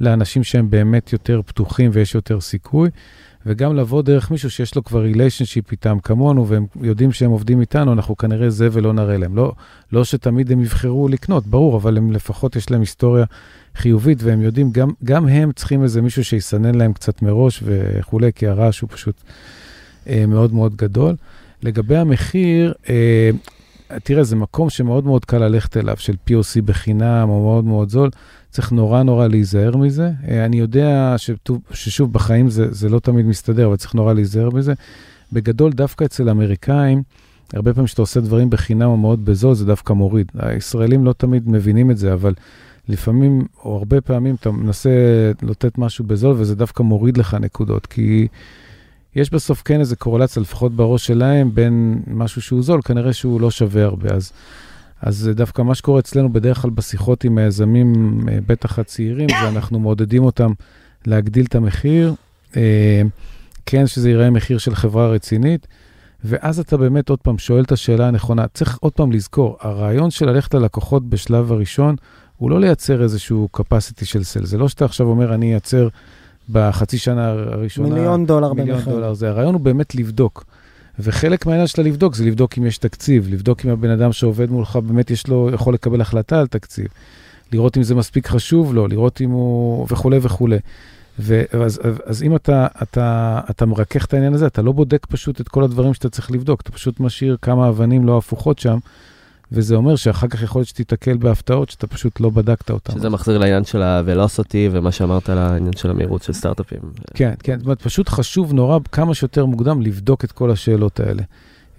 לאנשים 0.00 0.44
שהם 0.44 0.70
באמת 0.70 1.12
יותר 1.12 1.40
פתוחים 1.46 1.90
ויש 1.94 2.14
יותר 2.14 2.40
סיכוי. 2.40 2.90
וגם 3.46 3.76
לבוא 3.76 4.02
דרך 4.02 4.30
מישהו 4.30 4.50
שיש 4.50 4.74
לו 4.74 4.84
כבר 4.84 5.00
ריליישנשיפ 5.00 5.72
איתם 5.72 5.98
כמונו, 6.02 6.48
והם 6.48 6.66
יודעים 6.80 7.12
שהם 7.12 7.30
עובדים 7.30 7.60
איתנו, 7.60 7.92
אנחנו 7.92 8.16
כנראה 8.16 8.50
זה 8.50 8.68
ולא 8.72 8.92
נראה 8.92 9.16
להם. 9.16 9.36
לא, 9.36 9.52
לא 9.92 10.04
שתמיד 10.04 10.52
הם 10.52 10.60
יבחרו 10.60 11.08
לקנות, 11.08 11.46
ברור, 11.46 11.76
אבל 11.76 11.96
הם 11.96 12.12
לפחות 12.12 12.56
יש 12.56 12.70
להם 12.70 12.80
היסטוריה 12.80 13.24
חיובית, 13.76 14.22
והם 14.22 14.42
יודעים, 14.42 14.70
גם, 14.72 14.90
גם 15.04 15.28
הם 15.28 15.52
צריכים 15.52 15.82
איזה 15.82 16.02
מישהו 16.02 16.24
שיסנן 16.24 16.74
להם 16.74 16.92
קצת 16.92 17.22
מראש 17.22 17.62
וכולי, 17.64 18.32
כי 18.34 18.46
הרעש 18.46 18.80
הוא 18.80 18.90
פשוט 18.92 19.16
אה, 20.08 20.24
מאוד 20.26 20.54
מאוד 20.54 20.76
גדול. 20.76 21.16
לגבי 21.62 21.96
המחיר, 21.96 22.74
אה, 22.88 23.30
תראה, 24.02 24.24
זה 24.24 24.36
מקום 24.36 24.70
שמאוד 24.70 25.04
מאוד 25.04 25.24
קל 25.24 25.38
ללכת 25.38 25.76
אליו, 25.76 25.96
של 25.98 26.14
POC 26.28 26.62
בחינם 26.64 27.28
או 27.28 27.42
מאוד 27.42 27.64
מאוד 27.64 27.88
זול. 27.88 28.10
צריך 28.50 28.72
נורא 28.72 29.02
נורא 29.02 29.26
להיזהר 29.26 29.76
מזה. 29.76 30.10
אה, 30.28 30.44
אני 30.44 30.58
יודע 30.58 31.14
שטוב, 31.16 31.60
ששוב, 31.70 32.12
בחיים 32.12 32.50
זה, 32.50 32.72
זה 32.72 32.88
לא 32.88 32.98
תמיד 32.98 33.26
מסתדר, 33.26 33.66
אבל 33.66 33.76
צריך 33.76 33.94
נורא 33.94 34.12
להיזהר 34.12 34.50
מזה. 34.50 34.74
בגדול, 35.32 35.72
דווקא 35.72 36.04
אצל 36.04 36.28
האמריקאים, 36.28 37.02
הרבה 37.52 37.74
פעמים 37.74 37.86
כשאתה 37.86 38.02
עושה 38.02 38.20
דברים 38.20 38.50
בחינם 38.50 38.88
או 38.88 38.96
מאוד 38.96 39.24
בזול, 39.24 39.54
זה 39.54 39.66
דווקא 39.66 39.92
מוריד. 39.92 40.32
הישראלים 40.38 41.04
לא 41.04 41.12
תמיד 41.12 41.48
מבינים 41.48 41.90
את 41.90 41.98
זה, 41.98 42.12
אבל 42.12 42.34
לפעמים, 42.88 43.42
או 43.64 43.76
הרבה 43.76 44.00
פעמים, 44.00 44.34
אתה 44.34 44.50
מנסה 44.50 44.90
לתת 45.42 45.78
משהו 45.78 46.04
בזול, 46.04 46.36
וזה 46.38 46.54
דווקא 46.54 46.82
מוריד 46.82 47.16
לך 47.16 47.34
נקודות, 47.34 47.86
כי 47.86 48.28
יש 49.16 49.30
בסוף 49.30 49.62
כן 49.64 49.80
איזו 49.80 49.96
קורלציה, 49.98 50.42
לפחות 50.42 50.72
בראש 50.72 51.06
שלהם, 51.06 51.54
בין 51.54 52.02
משהו 52.06 52.42
שהוא 52.42 52.62
זול, 52.62 52.80
כנראה 52.84 53.12
שהוא 53.12 53.40
לא 53.40 53.50
שווה 53.50 53.84
הרבה. 53.84 54.14
אז, 54.14 54.32
אז 55.02 55.30
דווקא 55.34 55.62
מה 55.62 55.74
שקורה 55.74 56.00
אצלנו 56.00 56.32
בדרך 56.32 56.58
כלל 56.58 56.70
בשיחות 56.70 57.24
עם 57.24 57.38
היזמים, 57.38 58.20
בטח 58.46 58.78
הצעירים, 58.78 59.28
זה 59.42 59.48
אנחנו 59.48 59.80
מעודדים 59.80 60.24
אותם 60.24 60.52
להגדיל 61.06 61.44
את 61.44 61.54
המחיר, 61.54 62.14
אה, 62.56 63.02
כן 63.66 63.86
שזה 63.86 64.08
ייראה 64.08 64.30
מחיר 64.30 64.58
של 64.58 64.74
חברה 64.74 65.08
רצינית, 65.08 65.66
ואז 66.24 66.58
אתה 66.60 66.76
באמת 66.76 67.08
עוד 67.08 67.18
פעם 67.18 67.38
שואל 67.38 67.64
את 67.64 67.72
השאלה 67.72 68.08
הנכונה. 68.08 68.46
צריך 68.54 68.78
עוד 68.80 68.92
פעם 68.92 69.12
לזכור, 69.12 69.56
הרעיון 69.60 70.10
של 70.10 70.26
ללכת 70.26 70.54
ללקוחות 70.54 71.08
בשלב 71.08 71.52
הראשון, 71.52 71.96
הוא 72.36 72.50
לא 72.50 72.60
לייצר 72.60 73.02
איזשהו 73.02 73.48
capacity 73.56 74.04
של 74.04 74.24
סל. 74.24 74.44
זה 74.44 74.58
לא 74.58 74.68
שאתה 74.68 74.84
עכשיו 74.84 75.06
אומר, 75.06 75.34
אני 75.34 75.52
אייצר 75.52 75.88
בחצי 76.48 76.98
שנה 76.98 77.28
הראשונה... 77.28 77.88
מיליון 77.88 78.26
דולר 78.26 78.52
מיליון 78.52 78.78
במחיר. 78.78 78.92
דולר. 78.92 79.14
זה 79.14 79.28
הרעיון 79.28 79.54
הוא 79.54 79.60
באמת 79.60 79.94
לבדוק. 79.94 80.44
וחלק 80.98 81.46
מהעניין 81.46 81.66
שלה 81.66 81.84
לבדוק 81.84 82.14
זה 82.14 82.24
לבדוק 82.24 82.58
אם 82.58 82.66
יש 82.66 82.78
תקציב, 82.78 83.28
לבדוק 83.30 83.64
אם 83.64 83.70
הבן 83.70 83.90
אדם 83.90 84.12
שעובד 84.12 84.50
מולך 84.50 84.76
באמת 84.76 85.10
יש 85.10 85.28
לו, 85.28 85.50
יכול 85.54 85.74
לקבל 85.74 86.00
החלטה 86.00 86.40
על 86.40 86.46
תקציב, 86.46 86.86
לראות 87.52 87.76
אם 87.76 87.82
זה 87.82 87.94
מספיק 87.94 88.26
חשוב 88.26 88.74
לו, 88.74 88.88
לראות 88.88 89.20
אם 89.20 89.30
הוא... 89.30 89.86
וכולי 89.90 90.18
וכולי. 90.22 90.58
ואז 91.18 91.80
אז 92.06 92.22
אם 92.22 92.36
אתה, 92.36 92.66
אתה, 92.82 93.40
אתה 93.50 93.66
מרכך 93.66 94.04
את 94.04 94.14
העניין 94.14 94.34
הזה, 94.34 94.46
אתה 94.46 94.62
לא 94.62 94.72
בודק 94.72 95.06
פשוט 95.06 95.40
את 95.40 95.48
כל 95.48 95.64
הדברים 95.64 95.94
שאתה 95.94 96.08
צריך 96.08 96.30
לבדוק, 96.30 96.60
אתה 96.60 96.72
פשוט 96.72 97.00
משאיר 97.00 97.36
כמה 97.42 97.68
אבנים 97.68 98.06
לא 98.06 98.18
הפוכות 98.18 98.58
שם, 98.58 98.78
וזה 99.52 99.74
אומר 99.74 99.96
שאחר 99.96 100.28
כך 100.28 100.42
יכול 100.42 100.60
להיות 100.60 100.68
שתיתקל 100.68 101.16
בהפתעות 101.16 101.70
שאתה 101.70 101.86
פשוט 101.86 102.20
לא 102.20 102.30
בדקת 102.30 102.70
אותן. 102.70 102.92
שזה 102.92 103.08
מחזיר 103.08 103.38
לעניין 103.38 103.64
של 103.64 103.82
ה-velocity 103.82 104.70
ומה 104.70 104.92
שאמרת 104.92 105.28
על 105.28 105.38
העניין 105.38 105.72
של 105.72 105.90
המהירות 105.90 106.22
של 106.22 106.32
סטארט-אפים. 106.32 106.78
כן, 107.14 107.34
כן, 107.42 107.58
זאת 107.58 107.64
אומרת, 107.64 107.82
פשוט 107.82 108.08
חשוב 108.08 108.52
נורא 108.52 108.78
כמה 108.92 109.14
שיותר 109.14 109.46
מוקדם 109.46 109.82
לבדוק 109.82 110.24
את 110.24 110.32
כל 110.32 110.50
השאלות 110.50 111.00
האלה. 111.00 111.22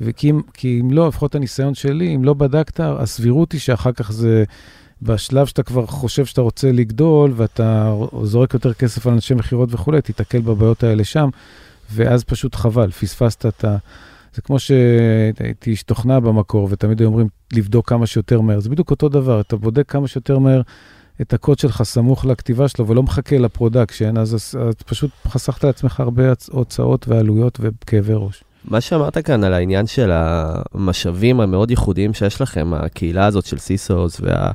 וכי 0.02 0.30
אם, 0.30 0.42
כי 0.54 0.82
אם 0.82 0.92
לא, 0.92 1.08
לפחות 1.08 1.36
הניסיון 1.36 1.74
שלי, 1.74 2.16
אם 2.16 2.24
לא 2.24 2.34
בדקת, 2.34 2.80
הסבירות 2.80 3.52
היא 3.52 3.62
שאחר 3.62 3.92
כך 3.92 4.12
זה, 4.12 4.44
בשלב 5.02 5.46
שאתה 5.46 5.64
כבר 5.64 5.86
חושב 5.86 6.26
שאתה 6.26 6.42
רוצה 6.42 6.72
לגדול, 6.72 7.34
ואתה 7.36 7.94
זורק 8.24 8.54
יותר 8.54 8.74
כסף 8.74 9.08
על 9.08 9.14
אנשי 9.14 9.34
מכירות 9.34 9.74
וכולי, 9.74 10.02
תיתקל 10.02 10.42
בבעיות 10.42 10.84
האלה 10.84 11.04
שם, 11.04 11.30
ואז 11.94 12.24
פשוט 12.24 12.56
חבל, 12.56 12.92
פספסת 12.92 13.46
את 13.46 13.66
ה... 13.66 13.78
זה 14.36 14.42
כמו 14.42 14.60
שהייתי 14.60 15.72
איש 15.72 15.84
תוכנה 15.84 16.20
במקור, 16.20 16.68
ותמיד 16.72 17.00
היו 17.00 17.08
אומרים 17.08 17.28
לבדוק 17.54 17.90
כמה 17.90 18.08
שיותר 18.08 18.42
מהר. 18.42 18.60
זה 18.60 18.70
בדיוק 18.70 18.92
אותו 18.92 19.10
דבר, 19.10 19.42
אתה 19.42 19.56
בודק 19.56 19.92
כמה 19.92 20.08
שיותר 20.08 20.40
מהר 20.40 20.62
את 21.22 21.34
הקוד 21.34 21.60
שלך 21.60 21.84
סמוך 21.84 22.26
לכתיבה 22.26 22.68
שלו, 22.68 22.88
ולא 22.88 23.04
מחכה 23.04 23.38
ל 23.38 23.44
production, 23.44 24.18
אז, 24.18 24.36
אז, 24.36 24.56
אז 24.68 24.74
פשוט 24.86 25.12
חסכת 25.28 25.64
לעצמך 25.64 26.00
הרבה 26.00 26.24
הוצאות 26.52 27.08
ועלויות 27.08 27.58
וכאבי 27.62 28.14
ראש. 28.16 28.44
מה 28.66 28.82
שאמרת 28.82 29.18
כאן 29.18 29.44
על 29.44 29.54
העניין 29.54 29.88
של 29.88 30.12
המשאבים 30.14 31.40
המאוד 31.40 31.70
ייחודיים 31.70 32.14
שיש 32.14 32.42
לכם, 32.42 32.74
הקהילה 32.74 33.26
הזאת 33.26 33.46
של 33.46 33.58
סיסוס, 33.58 34.22
וה... 34.22 34.52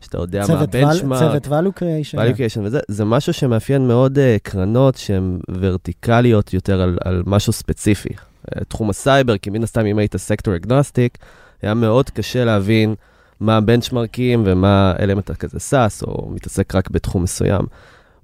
שאתה 0.00 0.18
יודע 0.18 0.44
מה, 0.48 0.60
ה 0.60 0.66
benchmark, 0.66 1.22
צוות 1.22 1.46
value 1.46 1.78
creation. 1.78 2.18
value 2.18 2.36
creation 2.36 2.60
וזה, 2.62 2.80
זה 2.88 3.04
משהו 3.04 3.32
שמאפיין 3.32 3.88
מאוד 3.88 4.18
uh, 4.18 4.20
קרנות 4.42 4.96
שהן 4.96 5.38
ורטיקליות 5.60 6.54
יותר 6.54 6.80
על, 6.80 6.98
על 7.04 7.22
משהו 7.26 7.52
ספציפי. 7.52 8.08
Uh, 8.08 8.64
תחום 8.64 8.90
הסייבר, 8.90 9.38
כי 9.38 9.50
מן 9.50 9.62
הסתם 9.62 9.86
אם 9.86 9.98
היית 9.98 10.16
sector 10.16 10.56
agnostic, 10.56 11.18
היה 11.62 11.74
מאוד 11.74 12.10
קשה 12.10 12.44
להבין 12.44 12.94
מה 13.40 13.56
הבנצ'מרקים 13.56 14.42
ומה, 14.46 14.92
אם 15.12 15.18
אתה 15.18 15.34
כזה 15.34 15.60
SaaS, 15.60 16.02
או 16.02 16.30
מתעסק 16.30 16.74
רק 16.74 16.90
בתחום 16.90 17.22
מסוים. 17.22 17.62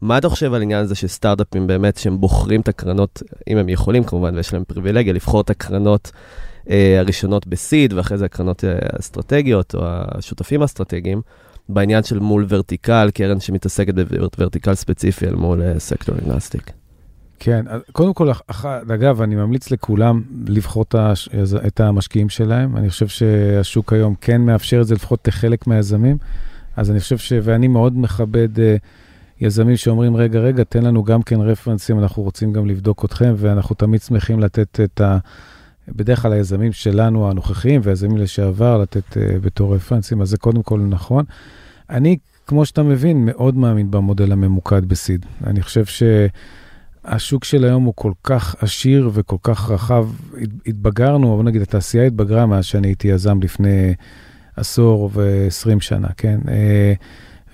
מה 0.01 0.19
אתה 0.19 0.29
חושב 0.29 0.55
על 0.55 0.61
העניין 0.61 0.81
הזה 0.81 0.95
שסטארט-אפים 0.95 1.67
באמת, 1.67 1.97
שהם 1.97 2.21
בוחרים 2.21 2.61
את 2.61 2.69
הקרנות, 2.69 3.23
אם 3.49 3.57
הם 3.57 3.69
יכולים 3.69 4.05
כמובן, 4.05 4.37
ויש 4.37 4.53
להם 4.53 4.65
פריבילגיה, 4.65 5.13
לבחור 5.13 5.41
את 5.41 5.51
הקרנות 5.51 6.13
אה, 6.71 6.97
הראשונות 6.99 7.47
ב 7.47 7.55
seed, 7.55 7.93
ואחרי 7.93 8.19
זה 8.19 8.25
הקרנות 8.25 8.65
אה, 8.65 8.75
האסטרטגיות, 8.93 9.75
או 9.75 9.81
השותפים 9.85 10.63
האסטרטגיים, 10.63 11.21
בעניין 11.69 12.03
של 12.03 12.19
מול 12.19 12.47
vertical, 12.49 13.11
קרן 13.15 13.41
שמתעסקת 13.41 13.95
ב 13.95 14.04
vertical 14.04 14.75
ספציפי 14.75 15.27
אל 15.27 15.35
מול 15.35 15.63
אה, 15.63 15.79
sector 15.79 16.15
agnostic. 16.19 16.84
כן, 17.39 17.65
קודם 17.93 18.15
כל, 18.15 18.29
אגב, 18.95 19.23
אני 19.23 19.35
ממליץ 19.35 19.71
לכולם 19.71 20.23
לבחור 20.47 20.83
את 20.83 20.95
הש- 20.95 21.29
את 21.67 21.81
המשקיעים 21.81 22.29
שלהם. 22.29 22.77
אני 22.77 22.91
חושב 22.91 23.09
שהשוק 23.09 23.93
היום 23.93 24.15
כן 24.21 24.41
מאפשר 24.41 24.81
את 24.81 24.87
זה, 24.87 24.95
לפחות 24.95 25.29
לחלק 25.29 25.67
מהיזמים. 25.67 26.17
אז 26.77 26.91
אני 26.91 27.01
חושב 27.01 27.19
ש... 27.19 27.33
ואני 27.43 27.69
מאוד 27.69 27.99
מכבד 27.99 28.61
אה, 28.61 28.77
יזמים 29.41 29.77
שאומרים, 29.77 30.17
רגע, 30.17 30.39
רגע, 30.39 30.65
תן 30.65 30.83
לנו 30.83 31.05
גם 31.05 31.23
כן 31.23 31.41
רפרנסים, 31.41 31.99
אנחנו 31.99 32.23
רוצים 32.23 32.53
גם 32.53 32.67
לבדוק 32.67 33.05
אתכם, 33.05 33.35
ואנחנו 33.37 33.75
תמיד 33.75 34.03
שמחים 34.03 34.41
לתת 34.41 34.81
את 34.81 35.01
ה... 35.01 35.19
בדרך 35.89 36.23
כלל 36.23 36.33
היזמים 36.33 36.73
שלנו 36.73 37.31
הנוכחיים 37.31 37.81
והיזמים 37.85 38.17
לשעבר, 38.17 38.79
לתת 38.79 39.13
uh, 39.13 39.17
בתור 39.41 39.75
רפרנסים, 39.75 40.23
אז 40.23 40.29
זה 40.29 40.37
קודם 40.37 40.63
כל 40.63 40.81
נכון. 40.81 41.25
אני, 41.91 42.17
כמו 42.47 42.67
שאתה 42.67 42.83
מבין, 42.83 43.25
מאוד 43.25 43.57
מאמין 43.57 43.91
במודל 43.91 44.33
הממוקד 44.33 44.85
בסיד. 44.85 45.27
אני 45.47 45.63
חושב 45.63 45.85
שהשוק 47.11 47.45
של 47.45 47.65
היום 47.65 47.85
הוא 47.85 47.93
כל 47.97 48.13
כך 48.25 48.57
עשיר 48.63 49.11
וכל 49.13 49.37
כך 49.43 49.71
רחב. 49.71 50.09
הת- 50.43 50.49
התבגרנו, 50.67 51.27
בוא 51.37 51.43
נגיד, 51.43 51.63
התעשייה 51.63 52.07
התבגרה 52.07 52.47
מאז 52.47 52.65
שאני 52.65 52.89
הייתי 52.89 53.09
יזם 53.09 53.43
לפני 53.43 53.95
עשור 54.57 55.11
ו-20 55.13 55.81
שנה, 55.81 56.09
כן? 56.17 56.39
אה, 56.49 56.93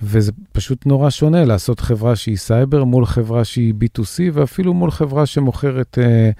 וזה 0.03 0.33
פשוט 0.53 0.87
נורא 0.87 1.11
שונה 1.11 1.45
לעשות 1.45 1.81
חברה 1.81 2.17
שהיא 2.17 2.37
סייבר 2.37 2.85
מול 2.85 3.07
חברה 3.07 3.45
שהיא 3.45 3.75
B2C, 3.75 4.05
ואפילו 4.33 4.75
מול 4.75 4.91
חברה 4.91 5.27
שמוכרת, 5.27 5.99
אה, 5.99 6.31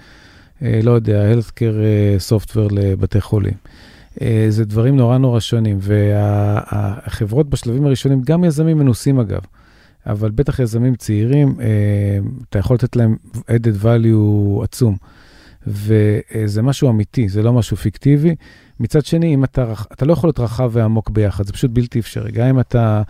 אה, 0.63 0.79
לא 0.83 0.91
יודע, 0.91 1.23
healthcare 1.33 1.83
software 2.29 2.73
לבתי 2.73 3.21
חולים. 3.21 3.53
זה 4.49 4.65
דברים 4.65 4.95
נורא 4.97 5.17
נורא 5.17 5.39
שונים, 5.39 5.77
והחברות 5.81 7.49
בשלבים 7.49 7.85
הראשונים, 7.85 8.21
גם 8.21 8.43
יזמים 8.43 8.77
מנוסים 8.77 9.19
אגב, 9.19 9.41
אבל 10.07 10.31
בטח 10.31 10.59
יזמים 10.59 10.95
צעירים, 10.95 11.55
אה, 11.61 11.67
אתה 12.49 12.59
יכול 12.59 12.75
לתת 12.75 12.95
להם 12.95 13.15
added 13.35 13.83
value 13.83 14.63
עצום. 14.63 14.97
וזה 15.67 16.61
משהו 16.61 16.89
אמיתי, 16.89 17.29
זה 17.29 17.43
לא 17.43 17.53
משהו 17.53 17.77
פיקטיבי. 17.77 18.35
מצד 18.79 19.05
שני, 19.05 19.33
אם 19.33 19.43
אתה, 19.43 19.73
אתה 19.93 20.05
לא 20.05 20.13
יכול 20.13 20.27
להיות 20.27 20.39
רחב 20.39 20.69
ועמוק 20.73 21.09
ביחד, 21.09 21.45
זה 21.45 21.53
פשוט 21.53 21.71
בלתי 21.71 21.99
אפשרי. 21.99 22.31
גם 22.31 22.47
אם 22.47 22.59
אתה 22.59 23.01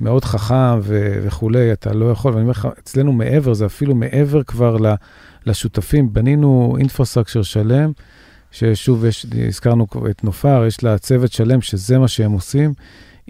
מאוד 0.00 0.24
חכם 0.24 0.78
ו- 0.82 1.20
וכולי, 1.22 1.72
אתה 1.72 1.92
לא 1.92 2.10
יכול, 2.10 2.32
ואני 2.32 2.42
אומר 2.42 2.50
לך, 2.50 2.68
אצלנו 2.78 3.12
מעבר, 3.12 3.54
זה 3.54 3.66
אפילו 3.66 3.94
מעבר 3.94 4.42
כבר 4.42 4.76
לשותפים, 5.46 6.12
בנינו 6.12 6.76
אינפרסטרקצ'ר 6.78 7.42
שלם, 7.42 7.92
ששוב, 8.50 9.04
יש, 9.04 9.26
הזכרנו 9.48 9.86
את 10.10 10.24
נופר, 10.24 10.64
יש 10.66 10.84
לה 10.84 10.98
צוות 10.98 11.32
שלם 11.32 11.60
שזה 11.60 11.98
מה 11.98 12.08
שהם 12.08 12.32
עושים, 12.32 12.74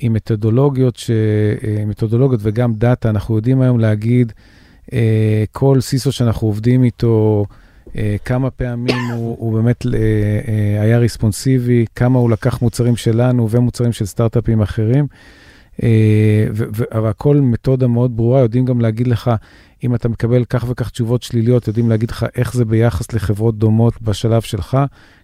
עם 0.00 0.12
מתודולוגיות, 0.12 0.96
ש, 0.96 1.10
אה, 1.10 1.84
מתודולוגיות 1.84 2.40
וגם 2.44 2.74
דאטה, 2.74 3.10
אנחנו 3.10 3.36
יודעים 3.36 3.60
היום 3.60 3.78
להגיד, 3.78 4.32
אה, 4.92 5.44
כל 5.52 5.80
סיסו 5.80 6.12
שאנחנו 6.12 6.46
עובדים 6.46 6.84
איתו, 6.84 7.46
אה, 7.96 8.16
כמה 8.24 8.50
פעמים 8.50 8.96
הוא, 9.14 9.36
הוא 9.38 9.52
באמת 9.52 9.86
היה 10.80 10.98
ריספונסיבי, 10.98 11.84
כמה 11.94 12.18
הוא 12.18 12.30
לקח 12.30 12.62
מוצרים 12.62 12.96
שלנו 12.96 13.50
ומוצרים 13.50 13.92
של 13.92 14.04
סטארט-אפים 14.04 14.62
אחרים. 14.62 15.06
ו- 16.54 16.64
והכל 17.02 17.36
מתודה 17.36 17.86
מאוד 17.86 18.16
ברורה, 18.16 18.40
יודעים 18.40 18.64
גם 18.64 18.80
להגיד 18.80 19.06
לך, 19.06 19.30
אם 19.84 19.94
אתה 19.94 20.08
מקבל 20.08 20.44
כך 20.44 20.64
וכך 20.68 20.90
תשובות 20.90 21.22
שליליות, 21.22 21.68
יודעים 21.68 21.88
להגיד 21.88 22.10
לך 22.10 22.26
איך 22.36 22.54
זה 22.54 22.64
ביחס 22.64 23.12
לחברות 23.12 23.58
דומות 23.58 24.02
בשלב 24.02 24.42
שלך, 24.42 24.78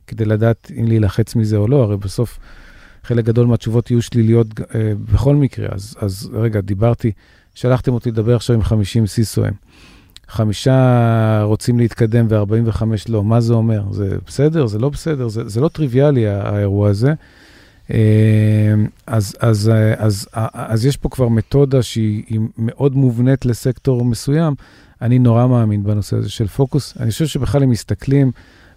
כדי 0.06 0.24
לדעת 0.24 0.70
אם 0.80 0.86
להילחץ 0.86 1.36
מזה 1.36 1.56
או 1.56 1.68
לא, 1.68 1.82
הרי 1.82 1.96
בסוף 1.96 2.38
חלק 3.06 3.24
גדול 3.24 3.46
מהתשובות 3.46 3.90
יהיו 3.90 4.02
שליליות 4.02 4.46
אה, 4.60 4.92
בכל 5.12 5.36
מקרה. 5.36 5.68
אז, 5.72 5.96
אז 6.00 6.30
רגע, 6.32 6.60
דיברתי, 6.60 7.12
שלחתם 7.54 7.92
אותי 7.92 8.10
לדבר 8.10 8.36
עכשיו 8.36 8.56
עם 8.56 8.62
50 8.62 9.06
סיסואים. 9.06 9.52
חמישה 10.28 11.40
רוצים 11.42 11.78
להתקדם 11.78 12.26
ו-45 12.28 12.82
לא, 13.08 13.24
מה 13.24 13.40
זה 13.40 13.54
אומר? 13.54 13.82
זה 13.90 14.16
בסדר? 14.26 14.66
זה 14.66 14.78
לא 14.78 14.88
בסדר? 14.88 15.28
זה, 15.28 15.48
זה 15.48 15.60
לא 15.60 15.68
טריוויאלי 15.68 16.26
האירוע 16.26 16.88
הזה. 16.88 17.14
אה, 17.90 18.74
אז, 19.06 19.36
אז, 19.40 19.68
אה, 19.68 19.94
אז, 19.98 20.28
אז, 20.32 20.48
אז 20.52 20.86
יש 20.86 20.96
פה 20.96 21.08
כבר 21.08 21.28
מתודה 21.28 21.82
שהיא 21.82 22.24
היא 22.28 22.40
מאוד 22.58 22.96
מובנית 22.96 23.46
לסקטור 23.46 24.04
מסוים. 24.04 24.54
אני 25.02 25.18
נורא 25.18 25.46
מאמין 25.46 25.84
בנושא 25.84 26.16
הזה 26.16 26.30
של 26.30 26.46
פוקוס. 26.46 26.94
אני 27.00 27.10
חושב 27.10 27.26
שבכלל 27.26 27.62
אם 27.62 27.70
מסתכלים 27.70 28.30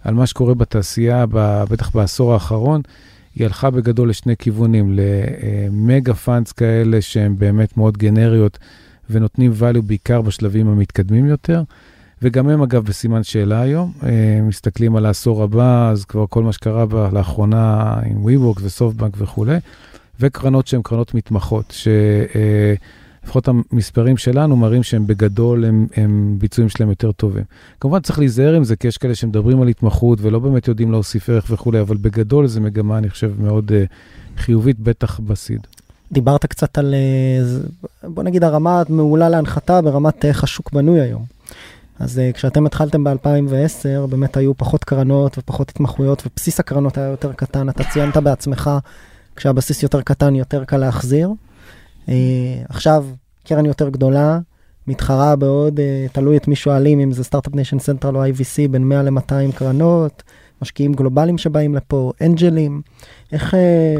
על 0.04 0.14
מה 0.14 0.26
שקורה 0.26 0.54
בתעשייה, 0.54 1.24
בטח 1.70 1.90
בעשור 1.94 2.32
האחרון, 2.32 2.82
היא 3.34 3.44
הלכה 3.46 3.70
בגדול 3.70 4.10
לשני 4.10 4.36
כיוונים, 4.36 4.98
למגה 4.98 6.14
פאנדס 6.14 6.52
כאלה 6.52 7.02
שהן 7.02 7.36
באמת 7.38 7.76
מאוד 7.76 7.98
גנריות 7.98 8.58
ונותנים 9.10 9.52
value 9.60 9.82
בעיקר 9.82 10.22
בשלבים 10.22 10.68
המתקדמים 10.68 11.26
יותר. 11.26 11.62
וגם 12.22 12.48
הם 12.48 12.62
אגב 12.62 12.84
בסימן 12.84 13.22
שאלה 13.22 13.60
היום, 13.60 13.92
אה, 14.02 14.40
מסתכלים 14.42 14.96
על 14.96 15.06
העשור 15.06 15.42
הבא, 15.42 15.90
אז 15.90 16.04
כבר 16.04 16.24
כל 16.28 16.42
מה 16.42 16.52
שקרה 16.52 16.86
בה 16.86 17.08
לאחרונה 17.12 17.94
עם 18.06 18.26
WeWork 18.26 18.60
וסופטבנק 18.62 19.12
וכולי, 19.18 19.56
וקרנות 20.20 20.66
שהן 20.66 20.82
קרנות 20.82 21.14
מתמחות, 21.14 21.74
שלפחות 23.24 23.48
המספרים 23.48 24.16
שלנו 24.16 24.56
מראים 24.56 24.82
שהם 24.82 25.06
בגדול, 25.06 25.64
הם, 25.64 25.86
הם 25.96 26.36
ביצועים 26.38 26.68
שלהם 26.68 26.90
יותר 26.90 27.12
טובים. 27.12 27.44
כמובן 27.80 28.00
צריך 28.00 28.18
להיזהר 28.18 28.54
עם 28.54 28.64
זה, 28.64 28.76
כי 28.76 28.88
יש 28.88 28.98
כאלה 28.98 29.14
שמדברים 29.14 29.62
על 29.62 29.68
התמחות 29.68 30.18
ולא 30.22 30.38
באמת 30.38 30.68
יודעים 30.68 30.90
להוסיף 30.90 31.30
ערך 31.30 31.46
וכולי, 31.50 31.80
אבל 31.80 31.96
בגדול 31.96 32.46
זו 32.46 32.60
מגמה, 32.60 32.98
אני 32.98 33.10
חושב, 33.10 33.32
מאוד 33.42 33.72
אה, 33.72 33.84
חיובית, 34.36 34.80
בטח 34.80 35.20
בסיד. 35.20 35.60
דיברת 36.12 36.46
קצת 36.46 36.78
על, 36.78 36.94
אה, 36.94 38.08
בוא 38.08 38.22
נגיד, 38.22 38.44
הרמה 38.44 38.82
המעולה 38.88 39.28
להנחתה 39.28 39.82
ברמת 39.82 40.24
איך 40.24 40.44
השוק 40.44 40.72
בנוי 40.72 41.00
היום. 41.00 41.24
אז 41.98 42.18
אה, 42.18 42.30
כשאתם 42.34 42.66
התחלתם 42.66 43.04
ב-2010, 43.04 44.06
באמת 44.10 44.36
היו 44.36 44.54
פחות 44.56 44.84
קרנות 44.84 45.38
ופחות 45.38 45.70
התמחויות, 45.70 46.22
ובסיס 46.26 46.60
הקרנות 46.60 46.98
היה 46.98 47.06
יותר 47.06 47.32
קטן. 47.32 47.68
אתה 47.68 47.84
ציינת 47.84 48.16
בעצמך, 48.16 48.70
כשהבסיס 49.36 49.82
יותר 49.82 50.02
קטן, 50.02 50.34
יותר 50.34 50.64
קל 50.64 50.76
להחזיר. 50.76 51.30
אה, 52.08 52.14
עכשיו, 52.68 53.06
קרן 53.44 53.66
יותר 53.66 53.88
גדולה, 53.88 54.38
מתחרה 54.86 55.36
בעוד, 55.36 55.80
אה, 55.80 56.06
תלוי 56.12 56.36
את 56.36 56.48
מי 56.48 56.56
שואלים, 56.56 57.00
אם 57.00 57.12
זה 57.12 57.24
Start-Up 57.24 57.54
Nation 57.54 57.78
Central 57.78 58.16
או 58.16 58.24
IVC, 58.24 58.68
בין 58.70 58.84
100 58.84 59.02
ל-200 59.02 59.56
קרנות, 59.56 60.22
משקיעים 60.62 60.94
גלובליים 60.94 61.38
שבאים 61.38 61.74
לפה, 61.74 62.12
אנג'לים. 62.20 62.82
איך... 63.32 63.54
אה, 63.54 63.94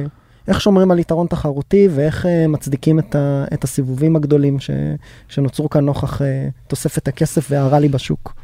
איך 0.49 0.61
שומרים 0.61 0.91
על 0.91 0.99
יתרון 0.99 1.27
תחרותי 1.27 1.89
ואיך 1.91 2.27
מצדיקים 2.49 2.99
את, 2.99 3.15
ה, 3.15 3.45
את 3.55 3.65
הסיבובים 3.65 4.17
הגדולים 4.17 4.61
ש, 4.61 4.71
שנוצרו 5.29 5.71
כאן 5.71 5.85
נוכח 5.85 6.21
תוספת 6.67 7.09
הכסף 7.09 7.47
וה 7.51 7.62
rally 7.62 7.89
בשוק. 7.89 8.35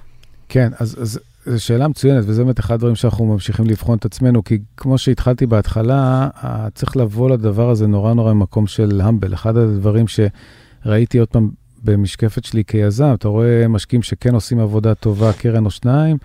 כן, 0.49 0.73
אז, 0.79 0.97
אז 1.03 1.21
זו 1.47 1.65
שאלה 1.65 1.89
מצוינת, 1.89 2.25
וזה 2.27 2.45
באמת 2.45 2.61
אחד 2.61 2.75
הדברים 2.75 2.95
שאנחנו 2.95 3.25
ממשיכים 3.25 3.67
לבחון 3.67 3.99
את 3.99 4.05
עצמנו, 4.05 4.45
כי 4.45 4.59
כמו 4.77 4.99
שהתחלתי 4.99 5.47
בהתחלה, 5.47 6.29
אה, 6.45 6.69
צריך 6.75 6.97
לבוא 6.97 7.31
לדבר 7.31 7.71
הזה 7.71 7.87
נורא 7.87 8.15
נורא 8.15 8.33
ממקום 8.33 8.67
של 8.67 9.01
humble. 9.05 9.35
אחד 9.35 9.57
הדברים 9.57 10.05
שראיתי 10.09 11.19
עוד 11.19 11.29
פעם 11.29 11.51
במשקפת 11.85 12.45
שלי 12.45 12.65
כיזם, 12.65 13.15
אתה 13.15 13.29
רואה 13.29 13.69
משקיעים 13.69 14.03
שכן 14.03 14.35
עושים 14.35 14.59
עבודה 14.61 14.95
טובה, 14.95 15.33
קרן 15.33 15.65
או 15.65 15.71
שניים, 15.71 16.17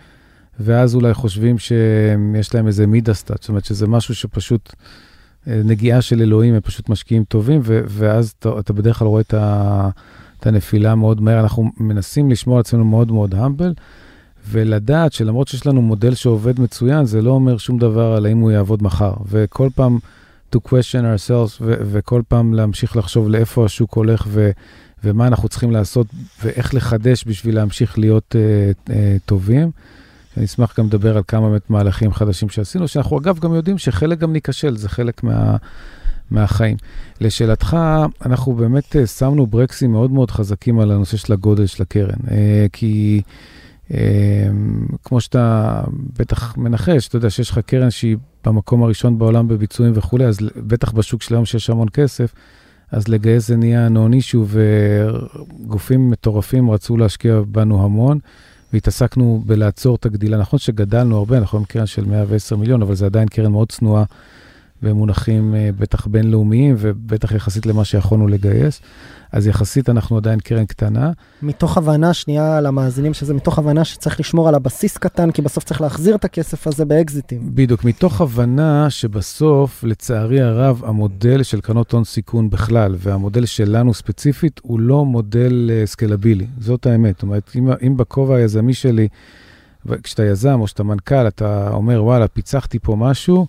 ואז 0.59 0.95
אולי 0.95 1.13
חושבים 1.13 1.57
שיש 1.57 2.55
להם 2.55 2.67
איזה 2.67 2.87
מידסטאט, 2.87 3.41
זאת 3.41 3.49
אומרת 3.49 3.65
שזה 3.65 3.87
משהו 3.87 4.15
שפשוט 4.15 4.73
אה, 5.47 5.61
נגיעה 5.65 6.01
של 6.01 6.21
אלוהים, 6.21 6.53
הם 6.53 6.61
פשוט 6.61 6.89
משקיעים 6.89 7.23
טובים, 7.23 7.61
ו- 7.63 7.81
ואז 7.87 8.33
אתה, 8.39 8.49
אתה 8.59 8.73
בדרך 8.73 8.99
כלל 8.99 9.07
רואה 9.07 9.21
את, 9.21 9.33
ה- 9.33 9.89
את 10.39 10.47
הנפילה 10.47 10.95
מאוד 10.95 11.21
מהר. 11.21 11.39
אנחנו 11.39 11.71
מנסים 11.77 12.31
לשמור 12.31 12.55
על 12.55 12.59
עצמנו 12.59 12.85
מאוד 12.85 13.11
מאוד 13.11 13.35
המבל. 13.35 13.73
ולדעת 14.49 15.13
שלמרות 15.13 15.47
שיש 15.47 15.67
לנו 15.67 15.81
מודל 15.81 16.15
שעובד 16.15 16.59
מצוין, 16.59 17.05
זה 17.05 17.21
לא 17.21 17.31
אומר 17.31 17.57
שום 17.57 17.79
דבר 17.79 18.13
על 18.13 18.25
האם 18.25 18.37
הוא 18.37 18.51
יעבוד 18.51 18.83
מחר. 18.83 19.13
וכל 19.29 19.69
פעם 19.75 19.99
to 20.55 20.59
question 20.59 21.03
ourselves, 21.03 21.57
ו- 21.61 21.81
וכל 21.91 22.21
פעם 22.27 22.53
להמשיך 22.53 22.97
לחשוב 22.97 23.29
לאיפה 23.29 23.65
השוק 23.65 23.93
הולך, 23.93 24.25
ו- 24.27 24.51
ומה 25.03 25.27
אנחנו 25.27 25.49
צריכים 25.49 25.71
לעשות, 25.71 26.07
ואיך 26.43 26.75
לחדש 26.75 27.23
בשביל 27.27 27.55
להמשיך 27.55 27.99
להיות 27.99 28.35
uh, 28.35 28.89
uh, 28.89 28.91
טובים. 29.25 29.71
אני 30.37 30.45
אשמח 30.45 30.79
גם 30.79 30.85
לדבר 30.85 31.17
על 31.17 31.23
כמה 31.27 31.49
באמת 31.49 31.69
מהלכים 31.69 32.13
חדשים 32.13 32.49
שעשינו, 32.49 32.87
שאנחנו 32.87 33.19
אגב 33.19 33.39
גם 33.39 33.53
יודעים 33.53 33.77
שחלק 33.77 34.19
גם 34.19 34.33
ניכשל, 34.33 34.77
זה 34.77 34.89
חלק 34.89 35.23
מה, 35.23 35.55
מהחיים. 36.31 36.77
לשאלתך, 37.21 37.77
אנחנו 38.25 38.53
באמת 38.53 38.95
uh, 38.95 39.07
שמנו 39.07 39.47
ברקסים 39.47 39.91
מאוד 39.91 40.11
מאוד 40.11 40.31
חזקים 40.31 40.79
על 40.79 40.91
הנושא 40.91 41.17
של 41.17 41.33
הגודל 41.33 41.65
של 41.65 41.83
הקרן, 41.83 42.19
כי... 42.73 43.21
Um, 43.91 43.93
כמו 45.03 45.21
שאתה 45.21 45.81
בטח 46.19 46.57
מנחש, 46.57 47.07
אתה 47.07 47.15
יודע 47.15 47.29
שיש 47.29 47.49
לך 47.49 47.59
קרן 47.59 47.89
שהיא 47.89 48.17
במקום 48.45 48.83
הראשון 48.83 49.19
בעולם 49.19 49.47
בביצועים 49.47 49.93
וכולי, 49.95 50.25
אז 50.25 50.39
בטח 50.55 50.91
בשוק 50.91 51.21
של 51.21 51.35
היום 51.35 51.45
שיש 51.45 51.69
המון 51.69 51.87
כסף, 51.93 52.33
אז 52.91 53.07
לגייס 53.07 53.47
זה 53.47 53.55
נהיה 53.55 53.89
נון 53.89 54.13
אישו, 54.13 54.45
וגופים 54.47 56.09
מטורפים 56.09 56.71
רצו 56.71 56.97
להשקיע 56.97 57.41
בנו 57.47 57.85
המון, 57.85 58.19
והתעסקנו 58.73 59.43
בלעצור 59.45 59.95
את 59.95 60.05
הגדילה. 60.05 60.37
נכון 60.37 60.59
שגדלנו 60.59 61.17
הרבה, 61.17 61.37
אנחנו 61.37 61.57
עם 61.57 61.65
קרן 61.65 61.85
של 61.85 62.05
110 62.05 62.55
מיליון, 62.55 62.81
אבל 62.81 62.95
זה 62.95 63.05
עדיין 63.05 63.27
קרן 63.27 63.51
מאוד 63.51 63.71
צנועה 63.71 64.03
במונחים 64.81 65.55
אה, 65.55 65.69
בטח 65.79 66.07
בינלאומיים, 66.07 66.75
ובטח 66.77 67.31
יחסית 67.31 67.65
למה 67.65 67.85
שיכולנו 67.85 68.27
לגייס. 68.27 68.81
אז 69.31 69.47
יחסית 69.47 69.89
אנחנו 69.89 70.17
עדיין 70.17 70.39
קרן 70.39 70.65
קטנה. 70.65 71.11
מתוך 71.41 71.77
הבנה, 71.77 72.13
שנייה 72.13 72.61
למאזינים, 72.61 73.13
שזה 73.13 73.33
מתוך 73.33 73.59
הבנה 73.59 73.83
שצריך 73.85 74.19
לשמור 74.19 74.47
על 74.47 74.55
הבסיס 74.55 74.97
קטן, 74.97 75.31
כי 75.31 75.41
בסוף 75.41 75.63
צריך 75.63 75.81
להחזיר 75.81 76.15
את 76.15 76.25
הכסף 76.25 76.67
הזה 76.67 76.85
באקזיטים. 76.85 77.55
בדיוק, 77.55 77.83
מתוך 77.83 78.21
הבנה 78.21 78.89
שבסוף, 78.89 79.83
לצערי 79.83 80.41
הרב, 80.41 80.81
המודל 80.85 81.43
של 81.43 81.61
קרנות 81.61 81.91
הון 81.91 82.03
סיכון 82.03 82.49
בכלל, 82.49 82.95
והמודל 82.97 83.45
שלנו 83.45 83.93
ספציפית, 83.93 84.59
הוא 84.63 84.79
לא 84.79 85.05
מודל 85.05 85.69
uh, 85.69 85.87
סקלבילי. 85.87 86.47
זאת 86.59 86.85
האמת. 86.85 87.15
זאת 87.15 87.23
אומרת, 87.23 87.51
אם, 87.55 87.69
אם 87.87 87.97
בכובע 87.97 88.35
היזמי 88.35 88.73
שלי, 88.73 89.07
כשאתה 90.03 90.23
יזם 90.23 90.59
או 90.59 90.67
שאתה 90.67 90.83
מנכ"ל, 90.83 91.27
אתה 91.27 91.69
אומר, 91.73 92.03
וואלה, 92.03 92.27
פיצחתי 92.27 92.79
פה 92.79 92.95
משהו, 92.95 93.47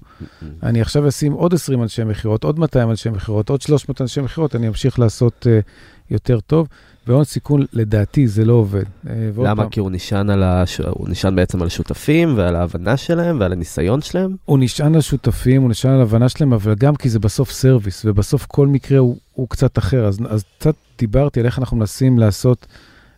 אני 0.63 0.81
עכשיו 0.81 1.09
אשים 1.09 1.33
עוד 1.33 1.55
20 1.55 1.83
אנשי 1.83 2.05
מכירות, 2.05 2.45
עוד 2.45 2.59
200 2.59 2.91
אנשי 2.91 3.11
מכירות, 3.11 3.49
עוד 3.49 3.61
300 3.61 4.01
אנשי 4.01 4.21
מכירות, 4.21 4.57
אני 4.57 4.69
אמשיך 4.69 4.99
לעשות 4.99 5.47
uh, 5.47 6.11
יותר 6.11 6.41
טוב. 6.41 6.69
בהון 7.07 7.25
סיכון, 7.25 7.65
לדעתי, 7.73 8.27
זה 8.27 8.45
לא 8.45 8.53
עובד. 8.53 8.85
אה, 9.07 9.31
למה? 9.37 9.63
פעם, 9.63 9.71
כי 9.71 9.81
הוא 9.81 9.91
נשען, 9.91 10.31
על 10.31 10.43
הש... 10.43 10.81
הוא 10.81 11.09
נשען 11.09 11.37
בעצם 11.37 11.63
על 11.63 11.69
שותפים 11.69 12.35
ועל 12.37 12.57
ההבנה 12.57 12.97
שלהם 12.97 13.41
ועל 13.41 13.53
הניסיון 13.53 14.01
שלהם? 14.01 14.37
הוא 14.45 14.59
נשען 14.59 14.95
על 14.95 15.01
שותפים, 15.01 15.63
הוא 15.63 15.71
נשען 15.71 15.93
על 15.93 15.99
ההבנה 15.99 16.29
שלהם, 16.29 16.53
אבל 16.53 16.75
גם 16.75 16.97
כי 16.97 17.09
זה 17.09 17.19
בסוף 17.19 17.51
service, 17.51 18.03
ובסוף 18.05 18.47
כל 18.47 18.67
מקרה 18.67 18.99
הוא, 18.99 19.17
הוא 19.33 19.49
קצת 19.49 19.79
אחר. 19.79 20.07
אז, 20.07 20.19
אז 20.29 20.45
קצת 20.59 20.75
דיברתי 20.99 21.41
על 21.41 21.47
איך 21.47 21.59
אנחנו 21.59 21.77
מנסים 21.77 22.19
לעשות... 22.19 22.67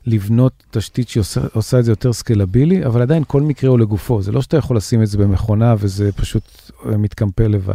לבנות 0.07 0.52
תשתית 0.70 1.09
שעושה 1.09 1.78
את 1.78 1.84
זה 1.84 1.92
יותר 1.92 2.12
סקלבילי, 2.12 2.86
אבל 2.86 3.02
עדיין 3.02 3.22
כל 3.26 3.42
מקרה 3.42 3.70
הוא 3.70 3.78
לגופו. 3.78 4.22
זה 4.22 4.32
לא 4.32 4.42
שאתה 4.42 4.57
יכול 4.57 4.76
לשים 4.76 5.02
את 5.02 5.07
זה 5.07 5.18
במכונה 5.18 5.74
וזה 5.78 6.12
פשוט 6.12 6.42
אה, 6.86 6.96
מתקמפל 6.96 7.46
לבד. 7.46 7.74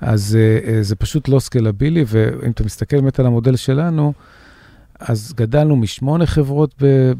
אז 0.00 0.38
אה, 0.40 0.72
אה, 0.72 0.82
זה 0.82 0.96
פשוט 0.96 1.28
לא 1.28 1.38
סקלבילי, 1.38 2.04
ואם 2.06 2.50
אתה 2.50 2.64
מסתכל 2.64 3.00
באמת 3.00 3.20
על 3.20 3.26
המודל 3.26 3.56
שלנו, 3.56 4.12
אז 5.00 5.32
גדלנו 5.36 5.76
משמונה 5.76 6.26
חברות 6.26 6.74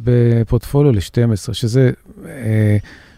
בפורטפוליו 0.05 0.93
ל-12, 0.93 1.53
שזה, 1.53 1.91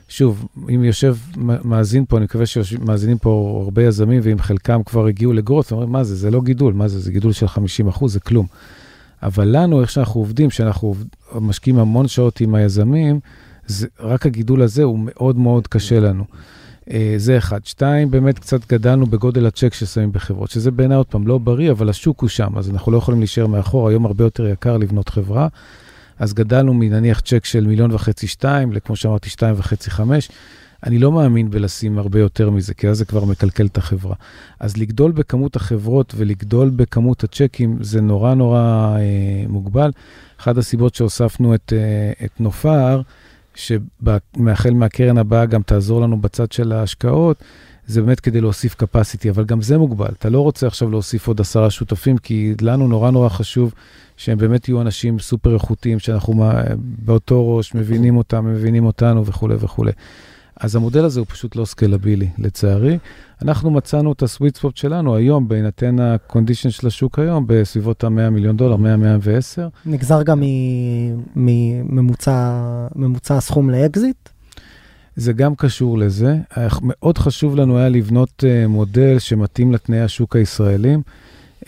שוב, 0.08 0.46
אם 0.74 0.84
יושב 0.84 1.16
מאזין 1.64 2.04
פה, 2.08 2.16
אני 2.16 2.24
מקווה 2.24 2.46
שמאזינים 2.46 3.18
פה 3.18 3.60
הרבה 3.64 3.84
יזמים, 3.84 4.20
ואם 4.22 4.38
חלקם 4.38 4.82
כבר 4.82 5.06
הגיעו 5.06 5.32
לגרוס, 5.32 5.72
אומרים, 5.72 5.92
מה 5.92 6.04
זה, 6.04 6.14
זה 6.16 6.30
לא 6.30 6.40
גידול, 6.42 6.72
מה 6.72 6.88
זה, 6.88 7.00
זה 7.00 7.12
גידול 7.12 7.32
של 7.32 7.48
50 7.48 7.88
אחוז, 7.88 8.12
זה 8.12 8.20
כלום. 8.20 8.46
אבל 9.22 9.56
לנו, 9.56 9.80
איך 9.80 9.90
שאנחנו 9.90 10.20
עובדים, 10.20 10.50
שאנחנו 10.50 10.94
משקיעים 11.34 11.78
המון 11.78 12.08
שעות 12.08 12.40
עם 12.40 12.54
היזמים, 12.54 13.20
זה, 13.66 13.86
רק 14.00 14.26
הגידול 14.26 14.62
הזה 14.62 14.82
הוא 14.82 14.98
מאוד 15.02 15.38
מאוד 15.38 15.66
קשה 15.66 16.00
לנו. 16.00 16.24
Uh, 16.88 16.90
זה 17.16 17.38
אחד. 17.38 17.66
שתיים, 17.66 18.10
באמת 18.10 18.38
קצת 18.38 18.72
גדלנו 18.72 19.06
בגודל 19.06 19.46
הצ'ק 19.46 19.74
ששמים 19.74 20.12
בחברות, 20.12 20.50
שזה 20.50 20.70
בעיניי 20.70 20.96
עוד 20.96 21.06
פעם 21.06 21.26
לא 21.26 21.38
בריא, 21.38 21.70
אבל 21.70 21.88
השוק 21.88 22.20
הוא 22.20 22.28
שם, 22.28 22.58
אז 22.58 22.70
אנחנו 22.70 22.92
לא 22.92 22.98
יכולים 22.98 23.20
להישאר 23.20 23.46
מאחור, 23.46 23.88
היום 23.88 24.06
הרבה 24.06 24.24
יותר 24.24 24.46
יקר 24.46 24.76
לבנות 24.76 25.08
חברה. 25.08 25.48
אז 26.18 26.34
גדלנו 26.34 26.74
מנניח 26.74 27.20
צ'ק 27.20 27.44
של 27.44 27.66
מיליון 27.66 27.92
וחצי, 27.92 28.26
שתיים, 28.26 28.72
לכמו 28.72 28.96
שאמרתי, 28.96 29.30
שתיים 29.30 29.54
וחצי, 29.58 29.90
חמש. 29.90 30.28
אני 30.86 30.98
לא 30.98 31.12
מאמין 31.12 31.50
בלשים 31.50 31.98
הרבה 31.98 32.18
יותר 32.18 32.50
מזה, 32.50 32.74
כי 32.74 32.88
אז 32.88 32.98
זה 32.98 33.04
כבר 33.04 33.24
מקלקל 33.24 33.66
את 33.66 33.78
החברה. 33.78 34.14
אז 34.60 34.76
לגדול 34.76 35.12
בכמות 35.12 35.56
החברות 35.56 36.14
ולגדול 36.16 36.70
בכמות 36.70 37.24
הצ'קים 37.24 37.78
זה 37.80 38.00
נורא 38.00 38.34
נורא 38.34 38.96
אה, 38.98 39.44
מוגבל. 39.48 39.90
אחת 40.40 40.56
הסיבות 40.56 40.94
שהוספנו 40.94 41.54
את, 41.54 41.72
אה, 41.76 42.24
את 42.24 42.40
נופר, 42.40 43.02
שמאחל 43.54 44.70
מהקרן 44.70 45.18
הבאה 45.18 45.46
גם 45.46 45.62
תעזור 45.62 46.00
לנו 46.00 46.20
בצד 46.20 46.52
של 46.52 46.72
ההשקעות, 46.72 47.36
זה 47.86 48.02
באמת 48.02 48.20
כדי 48.20 48.40
להוסיף 48.40 48.76
capacity, 48.82 49.30
אבל 49.30 49.44
גם 49.44 49.62
זה 49.62 49.78
מוגבל. 49.78 50.08
אתה 50.18 50.30
לא 50.30 50.40
רוצה 50.40 50.66
עכשיו 50.66 50.90
להוסיף 50.90 51.28
עוד 51.28 51.40
עשרה 51.40 51.70
שותפים, 51.70 52.18
כי 52.18 52.54
לנו 52.60 52.88
נורא 52.88 53.10
נורא 53.10 53.28
חשוב 53.28 53.74
שהם 54.16 54.38
באמת 54.38 54.68
יהיו 54.68 54.80
אנשים 54.80 55.18
סופר 55.18 55.54
איכותיים, 55.54 55.98
שאנחנו 55.98 56.44
באותו 56.78 57.56
ראש 57.56 57.74
מבינים 57.74 58.16
אותם, 58.16 58.46
מבינים 58.46 58.84
אותנו 58.84 59.26
וכולי 59.26 59.54
וכולי. 59.58 59.92
אז 60.60 60.76
המודל 60.76 61.04
הזה 61.04 61.20
הוא 61.20 61.26
פשוט 61.30 61.56
לא 61.56 61.64
סקלבילי, 61.64 62.28
לצערי. 62.38 62.98
אנחנו 63.42 63.70
מצאנו 63.70 64.12
את 64.12 64.22
ה 64.22 64.28
sweet 64.28 64.56
spot 64.56 64.76
שלנו 64.76 65.16
היום, 65.16 65.48
בהינתן 65.48 66.00
ה 66.00 66.07
condition 66.07 66.70
של 66.70 66.86
השוק 66.86 67.18
היום, 67.18 67.44
בסביבות 67.46 68.04
ה-100 68.04 68.30
מיליון 68.30 68.56
דולר, 68.56 68.76
100-110. 68.76 68.78
נגזר 69.86 70.22
גם 70.22 70.42
מממוצע 71.36 72.58
הסכום 73.30 73.70
לאקזיט? 73.70 74.28
זה 75.16 75.32
גם 75.32 75.54
קשור 75.54 75.98
לזה. 75.98 76.36
מאוד 76.82 77.18
חשוב 77.18 77.56
לנו 77.56 77.78
היה 77.78 77.88
לבנות 77.88 78.44
אה, 78.46 78.66
מודל 78.68 79.18
שמתאים 79.18 79.72
לתנאי 79.72 80.00
השוק 80.00 80.36
הישראלים, 80.36 81.02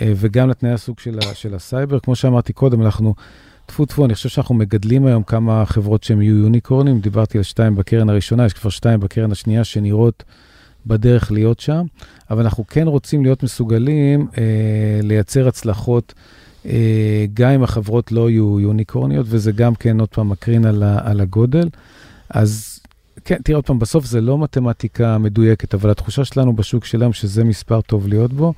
אה, 0.01 0.13
וגם 0.17 0.49
לתנאי 0.49 0.73
הסוג 0.73 0.99
של, 0.99 1.19
של 1.35 1.55
הסייבר. 1.55 2.01
כמו 2.01 2.17
שאמרתי 2.17 2.53
קודם, 2.53 2.83
אנחנו... 2.83 3.15
טפו 3.71 3.87
טפו, 3.87 4.05
אני 4.05 4.15
חושב 4.15 4.29
שאנחנו 4.29 4.55
מגדלים 4.55 5.07
היום 5.07 5.23
כמה 5.23 5.67
חברות 5.67 6.03
שהן 6.03 6.23
יהיו 6.23 6.37
יוניקורנים, 6.37 7.01
דיברתי 7.01 7.39
על 7.39 7.45
שתיים 7.45 7.77
בקרן 7.77 8.11
הראשונה, 8.11 8.47
יש 8.47 8.53
כבר 8.53 8.71
שתיים 8.71 9.01
בקרן 9.01 9.33
השנייה 9.33 9.65
שנראות 9.65 10.25
בדרך 10.87 11.33
להיות 11.33 11.61
שם, 11.61 11.87
אבל 12.31 12.43
אנחנו 12.43 12.67
כן 12.67 12.87
רוצים 12.87 13.23
להיות 13.23 13.43
מסוגלים 13.43 14.27
אה, 14.39 14.43
לייצר 15.03 15.49
הצלחות, 15.49 16.15
אה, 16.67 17.27
גם 17.35 17.51
אם 17.51 17.63
החברות 17.63 18.13
לא 18.13 18.31
יהיו 18.31 18.61
יוניקורניות, 18.61 19.27
וזה 19.29 19.53
גם 19.53 19.75
כן 19.75 20.01
עוד 20.01 20.09
פעם 20.09 20.29
מקרין 20.29 20.65
על, 20.65 20.83
ה, 20.83 20.99
על 21.03 21.21
הגודל. 21.21 21.69
אז 22.31 22.81
כן, 23.25 23.37
תראה 23.45 23.57
עוד 23.57 23.67
פעם, 23.67 23.79
בסוף 23.79 24.05
זה 24.05 24.21
לא 24.21 24.39
מתמטיקה 24.39 25.19
מדויקת, 25.19 25.75
אבל 25.75 25.91
התחושה 25.91 26.25
שלנו 26.25 26.57
בשוק 26.57 26.85
שלנו 26.85 27.13
שזה 27.13 27.45
מספר 27.45 27.81
טוב 27.81 28.09
להיות 28.09 28.33
בו. 28.33 28.55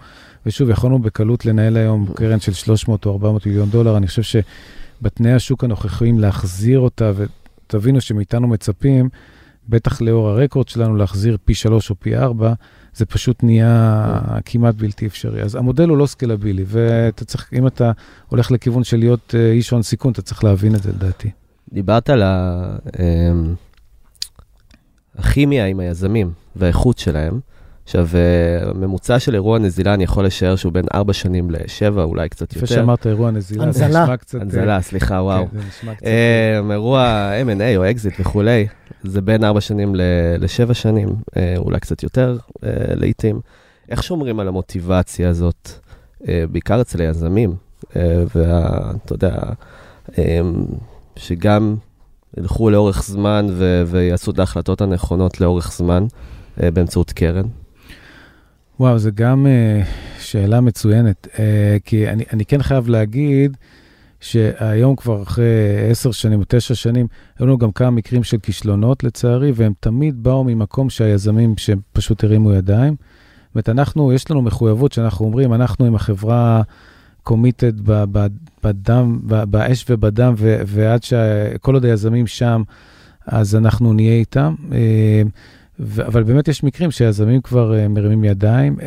ושוב, 0.47 0.71
יכולנו 0.71 0.99
בקלות 0.99 1.47
לנהל 1.47 1.77
היום 1.77 2.07
קרן 2.15 2.41
של 2.41 2.53
300 2.53 3.07
או 3.07 3.13
400 3.13 3.47
מיליון 3.47 3.71
דולר, 3.71 3.97
אני 3.97 4.07
חושב. 4.07 4.41
בתנאי 5.03 5.33
השוק 5.33 5.65
הנוכחיים 5.65 6.19
להחזיר 6.19 6.79
אותה, 6.79 7.13
ותבינו 7.17 8.01
שמאיתנו 8.01 8.49
מצפים, 8.49 9.09
בטח 9.69 10.01
לאור 10.01 10.29
ה 10.29 10.35
record 10.35 10.69
שלנו, 10.69 10.97
להחזיר 10.97 11.37
פי 11.45 11.55
שלוש 11.55 11.91
או 11.91 11.95
פי 11.99 12.17
ארבע, 12.17 12.53
זה 12.95 13.07
פשוט 13.07 13.43
נהיה 13.43 14.21
כמעט 14.45 14.75
בלתי 14.75 15.07
אפשרי. 15.07 15.43
אז 15.43 15.55
המודל 15.55 15.89
הוא 15.89 15.99
לא 15.99 16.07
סקלבילי, 16.07 16.65
ואתה 16.67 17.25
צריך, 17.25 17.51
אם 17.53 17.67
אתה 17.67 17.93
הולך 18.29 18.51
לכיוון 18.51 18.85
של 18.85 18.97
להיות 18.97 19.35
אה, 19.39 19.51
איש 19.51 19.71
הון 19.71 19.83
סיכון, 19.83 20.13
אתה 20.13 20.23
צריך 20.23 20.45
להבין 20.45 20.75
את 20.75 20.83
זה 20.83 20.91
לדעתי. 20.91 21.31
דיברת 21.73 22.11
על 22.11 22.23
אמ, 22.23 23.55
הכימיה 25.19 25.67
עם 25.67 25.81
היזמים 25.81 26.33
והאיכות 26.57 26.99
שלהם. 26.99 27.41
עכשיו, 27.85 28.09
אה, 28.15 28.73
ממוצע 28.73 29.19
של 29.19 29.35
אירוע 29.35 29.59
נזילה, 29.59 29.95
אני 29.95 30.05
יכול 30.05 30.27
לשער 30.27 30.57
שהוא 30.57 30.73
בין 30.73 30.85
4 30.95 31.13
שנים 31.13 31.51
ל-7, 31.51 31.99
אולי 31.99 32.29
קצת 32.29 32.53
יותר. 32.53 32.65
לפני 32.65 32.77
שאמרת 32.77 33.07
אירוע 33.07 33.31
נזילה, 33.31 33.73
זה 33.73 33.87
נשמע 33.87 34.17
קצת... 34.17 34.41
הנזלה, 34.41 34.77
אה, 34.77 34.83
סליחה, 34.83 35.07
כן, 35.07 35.15
וואו. 35.21 35.47
זה 35.53 35.59
נשמע 35.69 35.95
קצת... 35.95 36.07
אה, 36.07 36.61
אירוע 36.71 37.31
M&A 37.47 37.77
או 37.77 37.91
אקזיט 37.91 38.15
וכולי, 38.21 38.67
זה 39.03 39.21
בין 39.21 39.45
4 39.45 39.61
שנים 39.61 39.95
ל-7 39.95 40.75
שנים, 40.75 41.09
אולי 41.57 41.81
קצת 41.81 42.03
יותר 42.03 42.39
לעיתים. 42.95 43.41
איך 43.89 44.03
שומרים 44.03 44.41
על 44.41 44.49
המוטיבציה 44.49 45.29
הזאת, 45.29 45.71
בעיקר 46.51 46.81
אצל 46.81 47.01
היזמים, 47.01 47.55
ואתה 48.35 49.13
יודע, 49.13 49.37
שגם 51.17 51.77
ילכו 52.39 52.71
לאורך 52.71 53.03
זמן 53.05 53.47
ויעשו 53.87 54.31
את 54.31 54.39
ההחלטות 54.39 54.81
הנכונות 54.81 55.41
לאורך 55.41 55.73
זמן 55.73 56.07
באמצעות 56.57 57.13
קרן? 57.13 57.47
וואו, 58.83 58.99
זו 58.99 59.11
גם 59.15 59.47
uh, 59.47 59.87
שאלה 60.21 60.61
מצוינת, 60.61 61.29
uh, 61.33 61.39
כי 61.85 62.09
אני, 62.09 62.25
אני 62.33 62.45
כן 62.45 62.63
חייב 62.63 62.89
להגיד 62.89 63.57
שהיום 64.21 64.97
כבר 64.97 65.23
אחרי 65.23 65.45
עשר 65.91 66.11
שנים 66.13 66.41
או 66.41 66.45
תשע 66.49 66.75
שנים, 66.75 67.07
היו 67.39 67.47
לנו 67.47 67.59
גם 67.59 67.73
כמה 67.73 67.91
מקרים 67.91 68.25
של 68.25 68.39
כישלונות 68.39 69.05
לצערי, 69.05 69.53
והם 69.55 69.73
תמיד 69.81 70.23
באו 70.23 70.45
ממקום 70.45 70.91
שהיזמים 70.91 71.55
שפשוט 71.57 72.25
הרימו 72.25 72.53
ידיים. 72.53 72.97
זאת 72.99 73.55
אומרת, 73.55 73.69
אנחנו, 73.69 74.13
יש 74.13 74.31
לנו 74.31 74.43
מחויבות 74.43 74.93
שאנחנו 74.93 75.27
אומרים, 75.27 75.55
אנחנו 75.55 75.85
עם 75.85 75.95
החברה 75.95 76.63
קומיטד 77.23 77.73
בדם, 78.65 79.21
באש 79.25 79.85
ובדם, 79.91 80.35
ועד 80.67 81.03
שכל 81.03 81.75
עוד 81.75 81.85
היזמים 81.85 82.27
שם, 82.27 82.63
אז 83.27 83.57
אנחנו 83.57 83.93
נהיה 83.93 84.15
איתם. 84.15 84.55
Uh, 84.71 84.75
ו- 85.83 86.07
אבל 86.07 86.23
באמת 86.23 86.49
יש 86.49 86.65
מקרים 86.65 86.91
שיזמים 86.91 87.41
כבר 87.41 87.73
uh, 87.73 87.89
מרימים 87.89 88.25
ידיים. 88.25 88.77
Uh, 88.79 88.83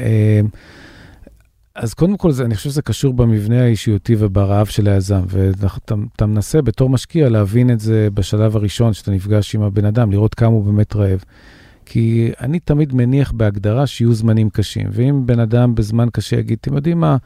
אז 1.75 1.93
קודם 1.93 2.17
כל, 2.17 2.31
זה, 2.31 2.45
אני 2.45 2.55
חושב 2.55 2.69
שזה 2.69 2.81
קשור 2.81 3.13
במבנה 3.13 3.63
האישיותי 3.63 4.15
וברעב 4.19 4.65
של 4.65 4.87
היזם, 4.87 5.21
ואתה 5.27 6.25
מנסה 6.25 6.61
בתור 6.61 6.89
משקיע 6.89 7.29
להבין 7.29 7.71
את 7.71 7.79
זה 7.79 8.07
בשלב 8.13 8.55
הראשון, 8.55 8.93
שאתה 8.93 9.11
נפגש 9.11 9.55
עם 9.55 9.61
הבן 9.61 9.85
אדם, 9.85 10.11
לראות 10.11 10.35
כמה 10.35 10.49
הוא 10.49 10.63
באמת 10.63 10.95
רעב. 10.95 11.23
כי 11.85 12.31
אני 12.41 12.59
תמיד 12.59 12.93
מניח 12.93 13.31
בהגדרה 13.31 13.87
שיהיו 13.87 14.13
זמנים 14.13 14.49
קשים, 14.49 14.87
ואם 14.91 15.25
בן 15.25 15.39
אדם 15.39 15.75
בזמן 15.75 16.07
קשה 16.13 16.35
יגיד, 16.35 16.57
אתם 16.61 16.75
יודעים 16.75 16.99
מה, 16.99 17.17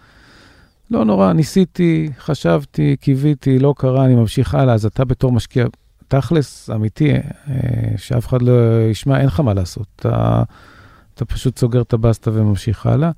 לא 0.92 1.06
נורא, 1.06 1.34
ניסיתי, 1.34 2.10
חשבתי, 2.20 2.96
קיוויתי, 3.02 3.60
לא 3.60 3.74
קרה, 3.78 4.06
אני 4.06 4.16
ממשיך 4.16 4.56
הלאה, 4.56 4.74
אז 4.74 4.86
אתה 4.86 5.06
בתור 5.06 5.32
משקיע, 5.32 5.66
תכלס, 6.10 6.70
אמיתי, 6.70 7.14
אה, 7.14 7.20
שאף 7.98 8.28
אחד 8.28 8.42
לא 8.42 8.52
ישמע, 8.92 9.20
אין 9.20 9.26
לך 9.26 9.40
מה 9.40 9.54
לעשות. 9.54 9.88
אתה, 9.96 10.44
אתה 11.16 11.26
פשוט 11.26 11.60
סוגר 11.60 11.82
את 11.82 11.94
הבסטה 11.94 12.32
וממשיך 12.34 12.86
הלאה. 12.86 13.12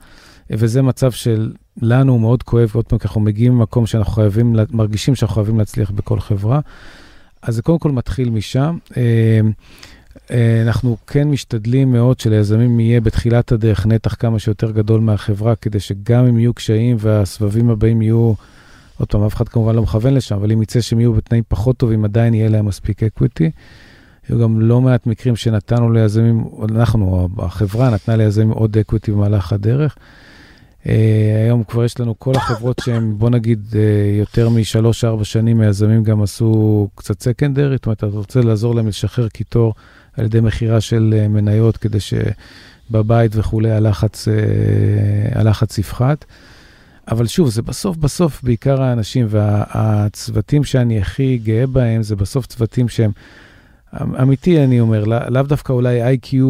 וזה 0.50 0.82
מצב 0.82 1.12
שלנו 1.12 2.12
הוא 2.12 2.22
מאוד 2.22 2.44
כואב, 2.44 2.72
עוד 2.74 2.86
פעם, 2.86 3.00
כי 3.00 3.08
אנחנו 3.08 3.22
מגיעים 3.22 3.54
ממקום 3.54 3.86
שאנחנו 3.86 4.14
חייבים, 4.14 4.56
מרגישים 4.72 5.16
שאנחנו 5.16 5.36
חייבים 5.36 5.60
להצליח 5.60 5.92
בכל 5.92 6.20
חברה. 6.20 6.60
אז 7.42 7.56
זה 7.56 7.62
קודם 7.62 7.80
כל 7.80 7.92
מתחיל 7.92 8.30
משם. 8.30 8.78
אה, 8.98 9.40
אה, 10.32 10.62
אנחנו 10.62 10.98
כן 11.08 11.28
משתדלים 11.28 11.92
מאוד 11.92 12.20
שליזמים 12.20 12.80
יהיה 12.80 13.02
בתחילת 13.02 13.52
הדרך 13.52 13.86
נתח 13.86 14.16
כמה 14.20 14.40
שיותר 14.40 14.72
גדול 14.72 15.02
מהחברה, 15.02 15.56
כדי 15.56 15.80
שגם 15.80 16.26
אם 16.26 16.40
יהיו 16.40 16.54
קשיים 16.54 16.98
והסבבים 17.00 17.70
הבאים 17.70 18.02
יהיו, 18.02 18.34
עוד 19.02 19.08
פעם, 19.08 19.24
אף 19.24 19.36
אחד 19.36 19.50
כמובן 19.50 19.76
לא 19.76 19.82
מכוון 19.82 20.14
לשם, 20.14 20.36
אבל 20.36 20.52
אם 20.52 20.62
יצא 20.62 20.82
שהם 20.82 21.00
יהיו 21.00 21.14
בתנאים 21.14 21.44
פחות 21.48 21.78
טובים, 21.78 22.06
עדיין 22.06 22.34
יהיה 22.34 22.50
להם 22.50 22.66
מספיק 22.66 23.04
אקוויטי. 23.04 23.52
היו 24.28 24.40
גם 24.40 24.60
לא 24.60 24.82
מעט 24.82 25.08
מקרים 25.08 25.36
שנתנו 25.36 25.92
ליזמים, 25.92 26.46
אנחנו, 26.70 27.30
החברה 27.38 27.90
נתנה 27.90 28.16
ליזמים 28.16 28.50
עוד 28.50 28.78
equity 28.78 29.12
במהלך 29.12 29.54
הדרך. 29.54 29.96
Uh, 30.84 30.88
היום 31.46 31.64
כבר 31.64 31.86
יש 31.86 32.00
לנו 32.00 32.20
כל 32.20 32.36
החברות 32.36 32.82
שהן, 32.86 33.14
בוא 33.18 33.30
נגיד, 33.30 33.60
uh, 33.72 33.76
יותר 34.20 34.50
משלוש-ארבע 34.50 35.24
שנים 35.24 35.62
היזמים 35.62 36.04
גם 36.04 36.22
עשו 36.22 36.88
קצת 36.96 37.22
secondary, 37.22 37.76
זאת 37.76 37.86
אומרת, 37.86 37.98
אתה 37.98 38.06
רוצה 38.06 38.42
לעזור 38.42 38.76
להם 38.76 38.88
לשחרר 38.88 39.28
קיטור 39.28 39.74
על 40.18 40.26
ידי 40.26 40.40
מכירה 40.40 40.82
של 40.82 41.14
uh, 41.18 41.28
מניות, 41.28 41.78
כדי 41.78 41.98
שבבית 42.00 43.32
וכולי 43.36 43.72
הלחץ, 43.72 44.28
uh, 44.28 44.32
הלחץ 45.40 45.78
יפחת. 45.78 46.26
אבל 47.08 47.28
שוב, 47.28 47.50
זה 47.50 47.62
בסוף 47.62 47.98
בסוף 47.98 48.44
בעיקר 48.44 48.82
האנשים, 48.82 49.28
והצוותים 49.30 50.64
שאני 50.64 51.00
הכי 51.00 51.38
גאה 51.38 51.68
בהם, 51.68 52.04
זה 52.04 52.16
בסוף 52.16 52.46
צוותים 52.46 52.90
שהם, 52.90 53.12
אמיתי 54.02 54.64
אני 54.64 54.80
אומר, 54.80 55.04
לא, 55.04 55.18
לאו 55.30 55.44
דווקא 55.44 55.74
אולי 55.74 56.04
IQ 56.04 56.48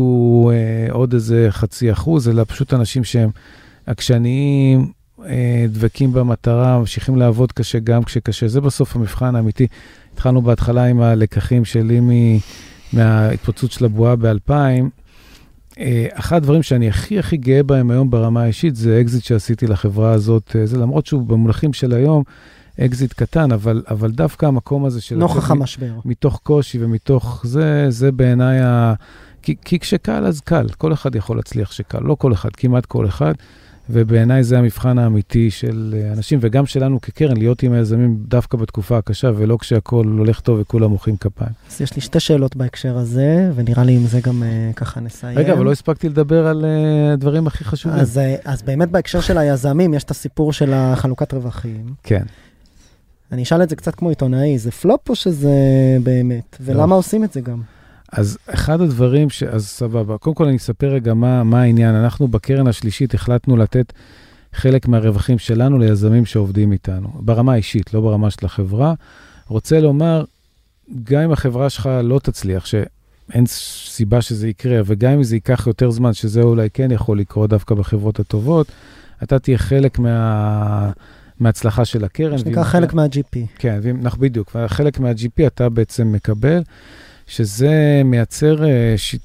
uh, 0.50 0.92
עוד 0.92 1.14
איזה 1.14 1.48
חצי 1.50 1.92
אחוז, 1.92 2.30
אלא 2.30 2.44
פשוט 2.48 2.74
אנשים 2.74 3.04
שהם... 3.04 3.30
עקשניים, 3.86 4.92
אה, 5.26 5.66
דבקים 5.70 6.14
במטרה, 6.14 6.80
ממשיכים 6.80 7.16
לעבוד 7.16 7.52
קשה 7.52 7.80
גם 7.80 8.04
כשקשה. 8.04 8.48
זה 8.48 8.62
בסוף 8.62 8.96
המבחן 8.96 9.36
האמיתי. 9.36 9.68
התחלנו 10.14 10.42
בהתחלה 10.42 10.86
עם 10.86 11.02
הלקחים 11.02 11.66
שלי 11.66 12.00
מההתפוצצות 12.94 13.72
של 13.72 13.86
הבועה 13.86 14.16
ב-2000. 14.16 14.52
אה, 15.82 16.08
אחד 16.14 16.36
הדברים 16.36 16.64
שאני 16.64 16.90
הכי 16.90 17.20
הכי 17.20 17.38
גאה 17.38 17.64
בהם 17.64 17.92
היום 17.92 18.10
ברמה 18.10 18.44
האישית 18.44 18.76
זה 18.76 19.02
אקזיט 19.02 19.24
שעשיתי 19.24 19.68
לחברה 19.68 20.12
הזאת. 20.12 20.56
אה, 20.56 20.66
זה 20.66 20.78
למרות 20.78 21.06
שהוא 21.06 21.22
במונחים 21.28 21.74
של 21.74 21.94
היום 21.94 22.24
אקזיט 22.80 23.14
קטן, 23.14 23.52
אבל, 23.52 23.84
אבל 23.90 24.12
דווקא 24.12 24.46
המקום 24.46 24.86
הזה 24.86 25.02
של... 25.02 25.16
נוכח 25.16 25.52
המשבר. 25.52 25.92
מתוך 26.06 26.40
קושי 26.44 26.84
ומתוך 26.84 27.42
זה, 27.46 27.86
זה 27.90 28.12
בעיניי 28.12 28.60
ה... 28.60 28.94
כי, 29.42 29.56
כי 29.66 29.80
כשקל 29.80 30.26
אז 30.26 30.42
קל, 30.42 30.68
כל 30.78 30.94
אחד 30.94 31.16
יכול 31.16 31.38
להצליח 31.38 31.72
שקל, 31.72 32.00
לא 32.02 32.16
כל 32.16 32.34
אחד, 32.34 32.50
כמעט 32.50 32.86
כל 32.86 33.06
אחד. 33.06 33.34
ובעיניי 33.90 34.44
זה 34.44 34.60
המבחן 34.60 35.00
האמיתי 35.00 35.52
של 35.52 35.96
אה, 35.98 36.14
אנשים, 36.14 36.40
וגם 36.42 36.66
שלנו 36.66 37.02
כקרן, 37.02 37.38
להיות 37.38 37.64
עם 37.64 37.74
היזמים 37.74 38.18
דווקא 38.28 38.58
בתקופה 38.58 38.98
הקשה, 38.98 39.32
ולא 39.36 39.58
כשהכול 39.58 40.08
הולך 40.18 40.40
טוב 40.40 40.60
וכולם 40.60 40.90
מוחאים 40.90 41.18
כפיים. 41.18 41.52
אז 41.70 41.82
יש 41.82 41.96
לי 41.96 42.02
שתי 42.02 42.20
שאלות 42.20 42.56
בהקשר 42.56 42.98
הזה, 42.98 43.52
ונראה 43.56 43.84
לי 43.84 43.96
עם 43.96 44.06
זה 44.06 44.20
גם 44.22 44.44
uh, 44.44 44.76
ככה 44.76 45.00
נסיים. 45.00 45.38
רגע, 45.38 45.54
אבל 45.54 45.66
לא 45.66 45.72
הספקתי 45.72 46.10
לדבר 46.10 46.48
על 46.48 46.66
uh, 46.66 47.14
הדברים 47.14 47.48
הכי 47.48 47.64
חשובים. 47.64 48.00
אז, 48.00 48.18
uh, 48.18 48.42
אז 48.46 48.62
באמת 48.62 48.90
בהקשר 48.90 49.22
של 49.22 49.38
היזמים, 49.38 49.94
יש 49.94 50.04
את 50.04 50.12
הסיפור 50.12 50.54
של 50.54 50.74
החלוקת 50.74 51.34
רווחים. 51.34 51.94
כן. 52.04 52.24
אני 53.32 53.44
אשאל 53.44 53.64
את 53.64 53.70
זה 53.70 53.76
קצת 53.76 53.96
כמו 53.96 54.10
עיתונאי, 54.10 54.58
זה 54.58 54.72
פלופ 54.72 55.10
או 55.10 55.16
שזה 55.16 55.52
באמת? 56.04 56.58
ולמה 56.62 56.86
לא. 56.86 56.96
עושים 56.96 57.24
את 57.24 57.34
זה 57.34 57.42
גם? 57.42 57.62
אז 58.12 58.38
אחד 58.48 58.82
הדברים 58.82 59.30
ש... 59.30 59.44
אז 59.44 59.68
סבבה. 59.68 60.18
קודם 60.18 60.36
כל 60.36 60.46
אני 60.46 60.58
אספר 60.58 60.88
רגע 60.88 61.14
מה, 61.14 61.44
מה 61.44 61.62
העניין. 61.62 61.96
אנחנו 61.96 62.28
בקרן 62.28 62.68
השלישית 62.68 63.14
החלטנו 63.14 63.58
לתת 63.58 63.94
חלק 64.54 64.88
מהרווחים 64.88 65.40
שלנו 65.40 65.80
ליזמים 65.80 66.26
שעובדים 66.26 66.72
איתנו, 66.72 67.10
ברמה 67.20 67.54
האישית, 67.54 67.94
לא 67.94 68.02
ברמה 68.02 68.32
של 68.32 68.46
החברה. 68.46 68.94
רוצה 69.48 69.80
לומר, 69.80 70.24
גם 71.04 71.22
אם 71.22 71.32
החברה 71.32 71.70
שלך 71.70 71.90
לא 72.04 72.20
תצליח, 72.24 72.66
שאין 72.66 73.46
סיבה 73.86 74.22
שזה 74.22 74.48
יקרה, 74.48 74.82
וגם 74.86 75.12
אם 75.12 75.24
זה 75.24 75.36
ייקח 75.36 75.68
יותר 75.68 75.92
זמן, 75.92 76.14
שזה 76.14 76.42
אולי 76.42 76.70
כן 76.74 76.92
יכול 76.92 77.20
לקרות 77.20 77.50
דווקא 77.50 77.76
בחברות 77.76 78.20
הטובות, 78.20 78.68
אתה 79.24 79.40
תהיה 79.40 79.58
חלק 79.58 80.00
מה... 80.00 80.92
מההצלחה 81.40 81.86
של 81.86 82.04
הקרן. 82.04 82.38
שנקרא 82.38 82.64
חלק 82.64 82.94
מה-GP. 82.94 83.38
כן, 83.56 83.80
אנחנו 84.02 84.22
בדיוק, 84.22 84.56
חלק 84.68 85.00
מה-GP 85.00 85.48
אתה 85.48 85.70
בעצם 85.70 86.12
מקבל. 86.12 86.62
שזה 87.32 88.02
מייצר, 88.06 88.66
אה, 88.66 88.94
ש... 88.98 89.16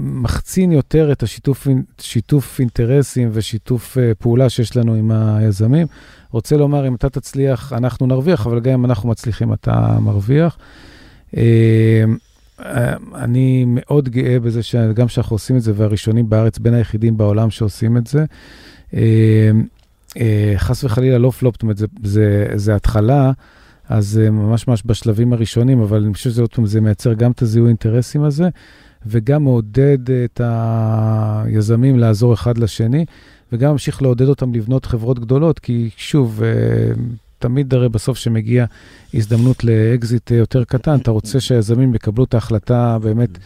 מחצין 0.00 0.72
יותר 0.72 1.12
את 1.12 1.22
השיתוף 1.22 1.66
שיתוף 2.00 2.60
אינטרסים 2.60 3.30
ושיתוף 3.32 3.98
אה, 3.98 4.14
פעולה 4.14 4.50
שיש 4.50 4.76
לנו 4.76 4.94
עם 4.94 5.10
היזמים. 5.10 5.86
רוצה 6.30 6.56
לומר, 6.56 6.88
אם 6.88 6.94
אתה 6.94 7.08
תצליח, 7.08 7.72
אנחנו 7.72 8.06
נרוויח, 8.06 8.46
אבל 8.46 8.60
גם 8.60 8.72
אם 8.72 8.84
אנחנו 8.84 9.08
מצליחים, 9.08 9.52
אתה 9.52 9.96
מרוויח. 10.00 10.58
אה, 11.36 12.04
אני 13.14 13.64
מאוד 13.66 14.08
גאה 14.08 14.40
בזה 14.40 14.62
שגם 14.62 15.08
שאנחנו 15.08 15.34
עושים 15.34 15.56
את 15.56 15.62
זה, 15.62 15.72
והראשונים 15.76 16.28
בארץ, 16.28 16.58
בין 16.58 16.74
היחידים 16.74 17.16
בעולם 17.16 17.50
שעושים 17.50 17.96
את 17.96 18.06
זה. 18.06 18.24
חס 20.56 20.84
וחלילה 20.84 21.18
לא 21.18 21.30
פלופ, 21.30 21.54
זאת 21.54 21.62
אומרת, 21.62 21.76
זה, 21.76 21.86
זה, 22.02 22.46
זה 22.54 22.74
התחלה. 22.74 23.32
אז 23.92 24.20
ממש 24.32 24.68
ממש 24.68 24.82
בשלבים 24.86 25.32
הראשונים, 25.32 25.80
אבל 25.80 26.04
אני 26.04 26.14
חושב 26.14 26.30
שזה 26.30 26.42
עוד 26.42 26.54
פעם, 26.54 26.66
זה 26.66 26.80
מייצר 26.80 27.12
גם 27.12 27.30
את 27.30 27.42
הזיהוי 27.42 27.68
אינטרסים 27.68 28.22
הזה, 28.22 28.48
וגם 29.06 29.42
מעודד 29.42 30.10
את 30.10 30.40
היזמים 30.44 31.98
לעזור 31.98 32.34
אחד 32.34 32.58
לשני, 32.58 33.04
וגם 33.52 33.72
ממשיך 33.72 34.02
לעודד 34.02 34.28
אותם 34.28 34.54
לבנות 34.54 34.86
חברות 34.86 35.18
גדולות, 35.18 35.58
כי 35.58 35.90
שוב, 35.96 36.42
אה, 36.42 36.48
תמיד 37.38 37.74
הרי 37.74 37.88
בסוף 37.88 38.18
שמגיע 38.18 38.64
הזדמנות 39.14 39.64
לאקזיט 39.64 40.30
יותר 40.30 40.64
קטן, 40.64 40.98
אתה 40.98 41.10
רוצה 41.10 41.40
שהיזמים 41.40 41.94
יקבלו 41.94 42.24
את 42.24 42.34
ההחלטה 42.34 42.98
באמת 43.02 43.38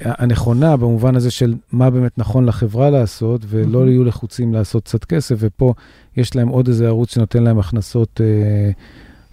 הנכונה, 0.00 0.76
במובן 0.76 1.16
הזה 1.16 1.30
של 1.30 1.54
מה 1.72 1.90
באמת 1.90 2.18
נכון 2.18 2.44
לחברה 2.44 2.90
לעשות, 2.90 3.40
ולא 3.48 3.88
יהיו 3.88 4.04
לחוצים 4.04 4.54
לעשות 4.54 4.84
קצת 4.84 5.04
כסף, 5.04 5.36
ופה 5.38 5.74
יש 6.16 6.36
להם 6.36 6.48
עוד 6.48 6.68
איזה 6.68 6.86
ערוץ 6.86 7.14
שנותן 7.14 7.42
להם 7.42 7.58
הכנסות. 7.58 8.20
אה, 8.20 8.70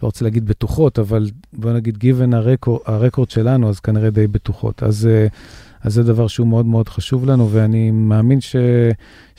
לא 0.03 0.07
רוצה 0.07 0.25
להגיד 0.25 0.45
בטוחות, 0.45 0.99
אבל 0.99 1.29
בוא 1.53 1.71
נגיד, 1.71 1.97
given 2.03 2.35
הרקורד, 2.35 2.81
הרקורד 2.85 3.29
שלנו, 3.29 3.69
אז 3.69 3.79
כנראה 3.79 4.09
די 4.09 4.27
בטוחות. 4.27 4.83
אז, 4.83 5.07
אה, 5.11 5.27
אז 5.81 5.93
זה 5.93 6.03
דבר 6.03 6.27
שהוא 6.27 6.47
מאוד 6.47 6.65
מאוד 6.65 6.89
חשוב 6.89 7.25
לנו, 7.25 7.49
ואני 7.51 7.91
מאמין 7.91 8.41
ש, 8.41 8.55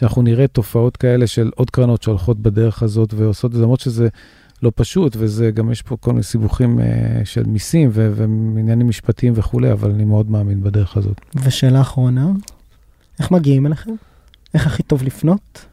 שאנחנו 0.01 0.23
נראה 0.23 0.47
תופעות 0.47 0.97
כאלה 0.97 1.27
של 1.27 1.51
עוד 1.57 1.71
קרנות 1.71 2.03
שהולכות 2.03 2.39
בדרך 2.39 2.83
הזאת 2.83 3.15
ועושות 3.15 3.51
את 3.51 3.57
זה, 3.57 3.63
למרות 3.63 3.81
שזה 3.81 4.09
לא 4.63 4.73
פשוט, 4.75 5.17
וזה 5.19 5.51
גם 5.51 5.71
יש 5.73 5.83
פה 5.83 5.97
כל 5.97 6.11
מיני 6.11 6.23
סיבוכים 6.23 6.79
uh, 6.79 6.83
של 7.25 7.43
מיסים 7.45 7.91
ו- 7.93 8.13
ועניינים 8.15 8.89
משפטיים 8.89 9.33
וכולי, 9.37 9.73
אבל 9.73 9.91
אני 9.91 10.05
מאוד 10.05 10.31
מאמין 10.31 10.63
בדרך 10.63 10.97
הזאת. 10.97 11.21
ושאלה 11.45 11.81
אחרונה, 11.81 12.31
איך 13.21 13.31
מגיעים 13.31 13.67
אליכם? 13.67 13.91
איך 14.55 14.67
הכי 14.67 14.83
טוב 14.83 15.03
לפנות? 15.03 15.67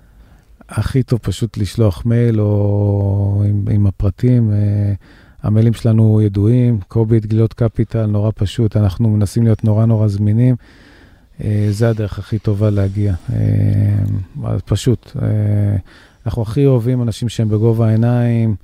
הכי 0.76 1.04
טוב 1.04 1.20
פשוט 1.24 1.58
לשלוח 1.58 2.06
מייל 2.06 2.42
או 2.42 3.44
עם, 3.50 3.66
עם 3.72 3.88
הפרטים. 3.88 4.52
אה, 4.52 4.94
המיילים 5.44 5.74
שלנו 5.74 6.22
ידועים, 6.22 6.80
קובי 6.88 7.18
את 7.18 7.26
גלילות 7.26 7.54
קפיטל, 7.54 8.06
נורא 8.06 8.32
פשוט, 8.36 8.78
אנחנו 8.78 9.10
מנסים 9.10 9.44
להיות 9.44 9.64
נורא 9.64 9.86
נורא 9.86 10.08
זמינים. 10.08 10.56
אה, 11.44 11.68
זה 11.70 11.90
הדרך 11.90 12.20
הכי 12.20 12.40
טובה 12.40 12.70
להגיע. 12.70 13.14
אה, 13.34 14.60
פשוט. 14.66 15.12
אנחנו 16.26 16.42
הכי 16.42 16.66
אוהבים 16.66 17.02
אנשים 17.02 17.30
שהם 17.30 17.50
בגובה 17.50 17.88
העיניים. 17.88 18.56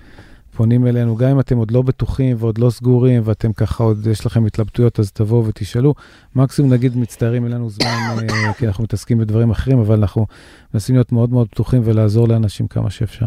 פונים 0.60 0.88
אלינו, 0.88 1.16
גם 1.16 1.30
אם 1.30 1.40
אתם 1.40 1.58
עוד 1.58 1.72
לא 1.72 1.82
בטוחים 1.82 2.38
ועוד 2.40 2.58
לא 2.58 2.70
סגורים, 2.70 3.22
ואתם 3.26 3.54
ככה 3.54 3.84
עוד, 3.84 4.08
יש 4.08 4.26
לכם 4.26 4.46
התלבטויות, 4.46 5.00
אז 5.00 5.12
תבואו 5.12 5.46
ותשאלו. 5.46 5.94
מקסימום 6.36 6.74
נגיד 6.74 6.98
מצטערים, 6.98 7.44
אין 7.44 7.52
לנו 7.52 7.70
זמן, 7.70 8.16
אה, 8.30 8.54
כי 8.54 8.68
אנחנו 8.68 8.84
מתעסקים 8.84 9.18
בדברים 9.18 9.52
אחרים, 9.52 9.80
אבל 9.80 10.00
אנחנו 10.00 10.28
מנסים 10.74 10.96
להיות 10.96 11.12
מאוד 11.12 11.30
מאוד 11.30 11.48
פתוחים 11.48 11.82
ולעזור 11.86 12.28
לאנשים 12.28 12.68
כמה 12.68 12.90
שאפשר. 12.90 13.26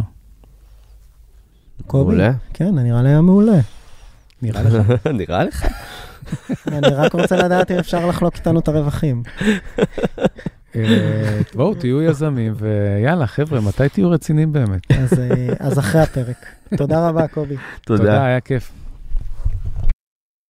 קובי? 1.86 2.04
מעולה. 2.04 2.32
כן, 2.54 2.74
נראה 2.78 3.02
לי 3.02 3.08
היה 3.08 3.20
מעולה. 3.20 3.60
נראה 4.42 4.62
לך? 4.62 5.06
נראה 5.20 5.44
לך? 5.44 5.66
אני 6.68 6.88
רק 6.88 7.14
רוצה 7.14 7.36
לדעת 7.36 7.70
אם 7.70 7.78
אפשר 7.78 8.06
לחלוק 8.06 8.36
איתנו 8.36 8.60
את 8.60 8.68
הרווחים. 8.68 9.22
אה, 10.76 11.40
בואו, 11.54 11.74
תהיו 11.74 12.02
יזמים, 12.02 12.54
ויאללה, 12.56 13.26
חבר'ה, 13.26 13.60
מתי 13.60 13.88
תהיו 13.88 14.10
רציניים 14.10 14.52
באמת? 14.52 14.80
אז 15.60 15.78
אה, 15.78 15.78
אחרי 15.78 16.00
הפרק. 16.00 16.46
תודה 16.76 17.08
רבה, 17.08 17.28
קובי. 17.28 17.56
תודה, 17.84 18.24
היה 18.24 18.40
כיף. 18.40 18.72